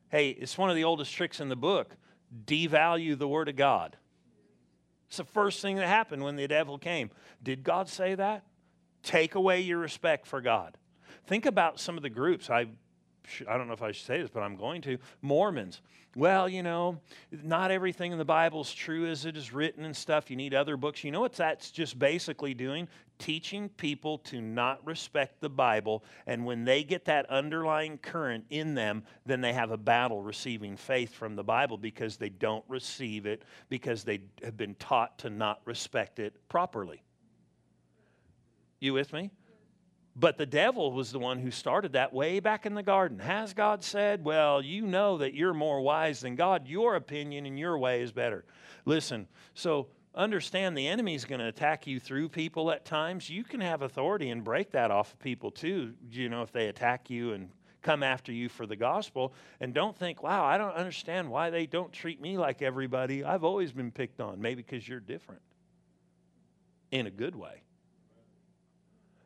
Hey, 0.08 0.30
it's 0.30 0.56
one 0.56 0.70
of 0.70 0.76
the 0.76 0.84
oldest 0.84 1.12
tricks 1.12 1.40
in 1.40 1.48
the 1.48 1.56
book 1.56 1.96
devalue 2.44 3.18
the 3.18 3.28
Word 3.28 3.48
of 3.48 3.56
God. 3.56 3.96
It's 5.08 5.18
the 5.18 5.24
first 5.24 5.62
thing 5.62 5.76
that 5.76 5.86
happened 5.86 6.22
when 6.22 6.36
the 6.36 6.48
devil 6.48 6.78
came. 6.78 7.10
Did 7.42 7.62
God 7.62 7.88
say 7.88 8.14
that? 8.14 8.44
Take 9.02 9.34
away 9.34 9.60
your 9.60 9.78
respect 9.78 10.26
for 10.26 10.40
God. 10.40 10.76
Think 11.26 11.46
about 11.46 11.78
some 11.78 11.96
of 11.96 12.02
the 12.02 12.10
groups. 12.10 12.50
I 12.50 12.66
I 13.48 13.56
don't 13.56 13.66
know 13.66 13.74
if 13.74 13.82
I 13.82 13.92
should 13.92 14.06
say 14.06 14.20
this, 14.20 14.30
but 14.30 14.42
I'm 14.42 14.56
going 14.56 14.82
to. 14.82 14.98
Mormons. 15.22 15.80
Well, 16.16 16.48
you 16.48 16.62
know, 16.62 16.98
not 17.30 17.70
everything 17.70 18.10
in 18.10 18.16
the 18.16 18.24
Bible 18.24 18.62
is 18.62 18.72
true 18.72 19.06
as 19.06 19.26
it 19.26 19.36
is 19.36 19.52
written 19.52 19.84
and 19.84 19.94
stuff. 19.94 20.30
You 20.30 20.36
need 20.36 20.54
other 20.54 20.78
books. 20.78 21.04
You 21.04 21.10
know 21.10 21.20
what 21.20 21.34
that's 21.34 21.70
just 21.70 21.98
basically 21.98 22.54
doing? 22.54 22.88
Teaching 23.18 23.68
people 23.68 24.16
to 24.18 24.40
not 24.40 24.84
respect 24.86 25.42
the 25.42 25.50
Bible. 25.50 26.04
And 26.26 26.46
when 26.46 26.64
they 26.64 26.84
get 26.84 27.04
that 27.04 27.28
underlying 27.28 27.98
current 27.98 28.46
in 28.48 28.74
them, 28.74 29.04
then 29.26 29.42
they 29.42 29.52
have 29.52 29.70
a 29.70 29.76
battle 29.76 30.22
receiving 30.22 30.76
faith 30.78 31.12
from 31.12 31.36
the 31.36 31.44
Bible 31.44 31.76
because 31.76 32.16
they 32.16 32.30
don't 32.30 32.64
receive 32.66 33.26
it 33.26 33.42
because 33.68 34.02
they 34.02 34.20
have 34.42 34.56
been 34.56 34.74
taught 34.76 35.18
to 35.18 35.28
not 35.28 35.60
respect 35.66 36.18
it 36.18 36.34
properly. 36.48 37.02
You 38.80 38.94
with 38.94 39.12
me? 39.12 39.30
But 40.18 40.38
the 40.38 40.46
devil 40.46 40.92
was 40.92 41.12
the 41.12 41.18
one 41.18 41.38
who 41.38 41.50
started 41.50 41.92
that 41.92 42.14
way 42.14 42.40
back 42.40 42.64
in 42.64 42.72
the 42.74 42.82
garden. 42.82 43.18
Has 43.18 43.52
God 43.52 43.84
said, 43.84 44.24
Well, 44.24 44.62
you 44.62 44.86
know 44.86 45.18
that 45.18 45.34
you're 45.34 45.52
more 45.52 45.82
wise 45.82 46.20
than 46.20 46.36
God. 46.36 46.66
Your 46.66 46.94
opinion 46.94 47.44
and 47.44 47.58
your 47.58 47.76
way 47.76 48.00
is 48.00 48.12
better. 48.12 48.46
Listen, 48.86 49.28
so 49.52 49.88
understand 50.14 50.76
the 50.76 50.88
enemy's 50.88 51.26
going 51.26 51.40
to 51.40 51.48
attack 51.48 51.86
you 51.86 52.00
through 52.00 52.30
people 52.30 52.70
at 52.70 52.86
times. 52.86 53.28
You 53.28 53.44
can 53.44 53.60
have 53.60 53.82
authority 53.82 54.30
and 54.30 54.42
break 54.42 54.70
that 54.70 54.90
off 54.90 55.12
of 55.12 55.18
people 55.18 55.50
too, 55.50 55.92
you 56.10 56.30
know, 56.30 56.40
if 56.40 56.50
they 56.50 56.68
attack 56.68 57.10
you 57.10 57.34
and 57.34 57.50
come 57.82 58.02
after 58.02 58.32
you 58.32 58.48
for 58.48 58.64
the 58.64 58.74
gospel. 58.74 59.34
And 59.60 59.74
don't 59.74 59.94
think, 59.94 60.22
wow, 60.22 60.46
I 60.46 60.56
don't 60.56 60.74
understand 60.74 61.30
why 61.30 61.50
they 61.50 61.66
don't 61.66 61.92
treat 61.92 62.22
me 62.22 62.38
like 62.38 62.62
everybody. 62.62 63.22
I've 63.22 63.44
always 63.44 63.70
been 63.70 63.90
picked 63.90 64.22
on. 64.22 64.40
Maybe 64.40 64.62
because 64.62 64.88
you're 64.88 64.98
different 64.98 65.42
in 66.90 67.06
a 67.06 67.10
good 67.10 67.36
way 67.36 67.65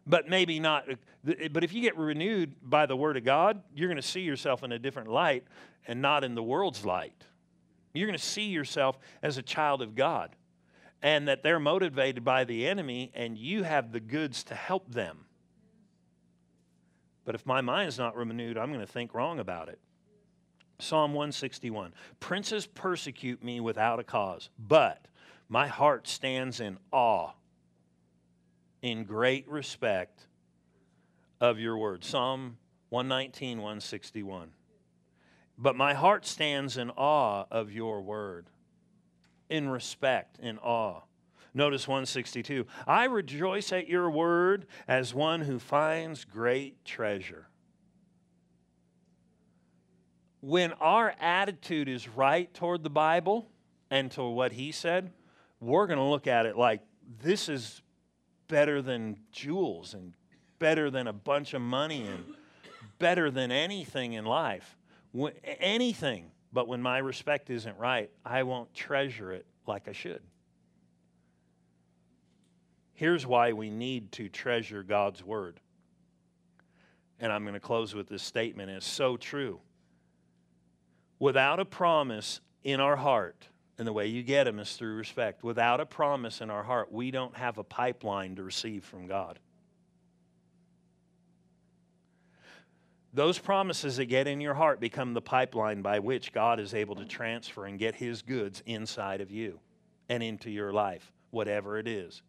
but 0.07 0.28
maybe 0.28 0.61
not. 0.61 0.86
But 1.24 1.64
if 1.64 1.72
you 1.72 1.82
get 1.82 1.96
renewed 1.96 2.55
by 2.62 2.86
the 2.86 2.96
Word 2.96 3.16
of 3.16 3.24
God, 3.24 3.62
you're 3.74 3.88
going 3.88 4.01
to 4.01 4.03
see 4.03 4.20
yourself 4.20 4.62
in 4.62 4.72
a 4.72 4.78
different 4.78 5.11
light 5.11 5.44
and 5.86 6.01
not 6.01 6.24
in 6.24 6.34
the 6.34 6.42
world's 6.42 6.84
light. 6.84 7.24
You're 7.92 8.07
going 8.07 8.18
to 8.18 8.24
see 8.24 8.46
yourself 8.46 8.98
as 9.22 9.36
a 9.38 9.42
child 9.42 9.82
of 9.82 9.94
God 9.94 10.36
and 11.03 11.28
that 11.28 11.42
they're 11.42 11.61
motivated 11.61 12.24
by 12.24 12.44
the 12.44 12.66
enemy 12.66 13.11
and 13.14 13.36
you 13.36 13.62
have 13.62 13.92
the 13.92 14.01
goods 14.01 14.44
to 14.44 14.55
help 14.55 14.92
them. 14.92 15.24
But 17.24 17.34
if 17.34 17.46
my 17.46 17.61
mind's 17.61 17.98
not 17.98 18.16
renewed, 18.16 18.59
I'm 18.59 18.68
going 18.72 18.84
to 18.84 18.92
think 18.92 19.14
wrong 19.14 19.38
about 19.38 19.68
it. 19.68 19.78
Psalm 20.78 21.12
161 21.12 21.92
Princes 22.20 22.66
persecute 22.66 23.44
me 23.44 23.61
without 23.61 24.01
a 24.01 24.05
cause, 24.05 24.48
but 24.59 25.07
my 25.48 25.66
heart 25.66 26.09
stands 26.09 26.61
in 26.61 26.78
awe 26.90 27.30
in 28.82 29.04
great 29.04 29.48
respect 29.48 30.26
of 31.40 31.58
your 31.58 31.76
word. 31.76 32.04
Psalm 32.04 32.56
119, 32.90 33.58
161. 33.58 34.50
But 35.56 35.76
my 35.76 35.94
heart 35.94 36.26
stands 36.26 36.76
in 36.76 36.90
awe 36.90 37.44
of 37.50 37.70
your 37.70 38.00
word, 38.00 38.46
in 39.48 39.68
respect, 39.68 40.38
in 40.38 40.58
awe. 40.58 41.02
Notice 41.52 41.86
162. 41.86 42.66
I 42.86 43.04
rejoice 43.04 43.72
at 43.72 43.88
your 43.88 44.10
word 44.10 44.66
as 44.86 45.12
one 45.12 45.42
who 45.42 45.58
finds 45.58 46.24
great 46.24 46.84
treasure. 46.84 47.48
When 50.40 50.72
our 50.74 51.14
attitude 51.20 51.88
is 51.88 52.08
right 52.08 52.52
toward 52.54 52.82
the 52.82 52.90
Bible 52.90 53.50
and 53.90 54.10
to 54.12 54.22
what 54.22 54.52
he 54.52 54.72
said, 54.72 55.12
we're 55.60 55.86
going 55.86 55.98
to 55.98 56.04
look 56.04 56.26
at 56.26 56.46
it 56.46 56.56
like 56.56 56.80
this 57.22 57.48
is 57.48 57.82
better 58.51 58.82
than 58.82 59.16
jewels 59.32 59.94
and 59.94 60.12
better 60.59 60.90
than 60.90 61.07
a 61.07 61.12
bunch 61.12 61.55
of 61.55 61.62
money 61.62 62.07
and 62.07 62.24
better 62.98 63.30
than 63.30 63.51
anything 63.51 64.12
in 64.12 64.26
life. 64.26 64.76
Anything. 65.44 66.30
But 66.53 66.68
when 66.68 66.82
my 66.82 66.98
respect 66.98 67.48
isn't 67.48 67.78
right, 67.78 68.11
I 68.24 68.42
won't 68.42 68.74
treasure 68.74 69.32
it 69.32 69.46
like 69.66 69.88
I 69.88 69.92
should. 69.92 70.20
Here's 72.92 73.26
why 73.26 73.53
we 73.53 73.70
need 73.70 74.12
to 74.12 74.28
treasure 74.28 74.82
God's 74.82 75.24
word. 75.24 75.61
And 77.18 77.32
I'm 77.32 77.44
going 77.44 77.55
to 77.55 77.61
close 77.61 77.94
with 77.94 78.09
this 78.09 78.22
statement. 78.22 78.70
It's 78.70 78.86
so 78.86 79.16
true. 79.16 79.61
Without 81.18 81.61
a 81.61 81.64
promise 81.64 82.40
in 82.64 82.80
our 82.80 82.96
heart, 82.96 83.46
and 83.80 83.86
the 83.86 83.94
way 83.94 84.06
you 84.06 84.22
get 84.22 84.44
them 84.44 84.58
is 84.58 84.76
through 84.76 84.94
respect. 84.94 85.42
Without 85.42 85.80
a 85.80 85.86
promise 85.86 86.42
in 86.42 86.50
our 86.50 86.62
heart, 86.62 86.92
we 86.92 87.10
don't 87.10 87.34
have 87.34 87.56
a 87.56 87.64
pipeline 87.64 88.36
to 88.36 88.42
receive 88.42 88.84
from 88.84 89.06
God. 89.06 89.38
Those 93.14 93.38
promises 93.38 93.96
that 93.96 94.04
get 94.04 94.26
in 94.26 94.38
your 94.38 94.52
heart 94.52 94.80
become 94.80 95.14
the 95.14 95.22
pipeline 95.22 95.80
by 95.80 95.98
which 95.98 96.34
God 96.34 96.60
is 96.60 96.74
able 96.74 96.94
to 96.96 97.06
transfer 97.06 97.64
and 97.64 97.78
get 97.78 97.94
his 97.94 98.20
goods 98.20 98.62
inside 98.66 99.22
of 99.22 99.30
you 99.30 99.58
and 100.10 100.22
into 100.22 100.50
your 100.50 100.74
life, 100.74 101.10
whatever 101.30 101.78
it 101.78 101.88
is. 101.88 102.20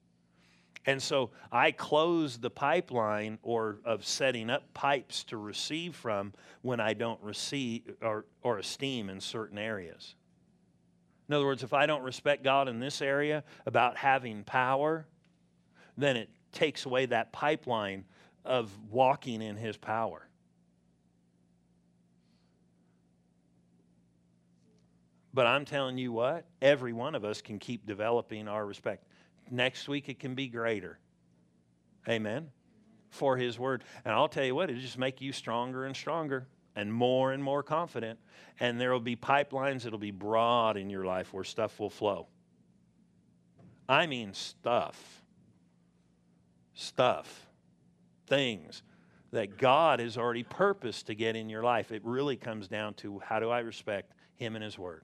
And 0.85 1.03
so 1.03 1.31
I 1.51 1.71
close 1.73 2.37
the 2.37 2.49
pipeline 2.49 3.39
or 3.43 3.79
of 3.83 4.05
setting 4.05 4.49
up 4.49 4.73
pipes 4.73 5.25
to 5.25 5.35
receive 5.35 5.97
from 5.97 6.31
when 6.61 6.79
I 6.79 6.93
don't 6.93 7.21
receive 7.21 7.93
or, 8.01 8.25
or 8.41 8.57
esteem 8.59 9.09
in 9.09 9.19
certain 9.19 9.57
areas. 9.57 10.15
In 11.31 11.35
other 11.35 11.45
words, 11.45 11.63
if 11.63 11.71
I 11.71 11.85
don't 11.85 12.03
respect 12.03 12.43
God 12.43 12.67
in 12.67 12.81
this 12.81 13.01
area 13.01 13.45
about 13.65 13.95
having 13.95 14.43
power, 14.43 15.07
then 15.95 16.17
it 16.17 16.29
takes 16.51 16.85
away 16.85 17.05
that 17.05 17.31
pipeline 17.31 18.03
of 18.43 18.69
walking 18.89 19.41
in 19.41 19.55
His 19.55 19.77
power. 19.77 20.27
But 25.33 25.47
I'm 25.47 25.63
telling 25.63 25.97
you 25.97 26.11
what, 26.11 26.47
every 26.61 26.91
one 26.91 27.15
of 27.15 27.23
us 27.23 27.41
can 27.41 27.59
keep 27.59 27.85
developing 27.85 28.49
our 28.49 28.65
respect. 28.65 29.05
Next 29.49 29.87
week 29.87 30.09
it 30.09 30.19
can 30.19 30.35
be 30.35 30.49
greater. 30.49 30.99
Amen. 32.09 32.49
For 33.09 33.37
his 33.37 33.57
word. 33.57 33.85
And 34.03 34.13
I'll 34.13 34.27
tell 34.27 34.43
you 34.43 34.53
what, 34.53 34.69
it'll 34.69 34.81
just 34.81 34.97
make 34.97 35.21
you 35.21 35.31
stronger 35.31 35.85
and 35.85 35.95
stronger 35.95 36.49
and 36.75 36.93
more 36.93 37.31
and 37.31 37.43
more 37.43 37.63
confident. 37.63 38.19
And 38.59 38.79
there 38.79 38.91
will 38.91 38.99
be 38.99 39.15
pipelines 39.15 39.83
that'll 39.83 39.99
be 39.99 40.11
broad 40.11 40.77
in 40.77 40.89
your 40.89 41.05
life 41.05 41.33
where 41.33 41.43
stuff 41.43 41.79
will 41.79 41.89
flow. 41.89 42.27
I 43.89 44.07
mean, 44.07 44.33
stuff. 44.33 45.23
Stuff. 46.73 47.47
Things 48.27 48.83
that 49.31 49.57
God 49.57 49.99
has 49.99 50.17
already 50.17 50.43
purposed 50.43 51.07
to 51.07 51.15
get 51.15 51.35
in 51.35 51.49
your 51.49 51.63
life. 51.63 51.91
It 51.91 52.01
really 52.05 52.35
comes 52.35 52.67
down 52.67 52.93
to 52.95 53.19
how 53.19 53.39
do 53.39 53.49
I 53.49 53.59
respect 53.59 54.13
him 54.35 54.55
and 54.55 54.63
his 54.63 54.77
word? 54.77 55.03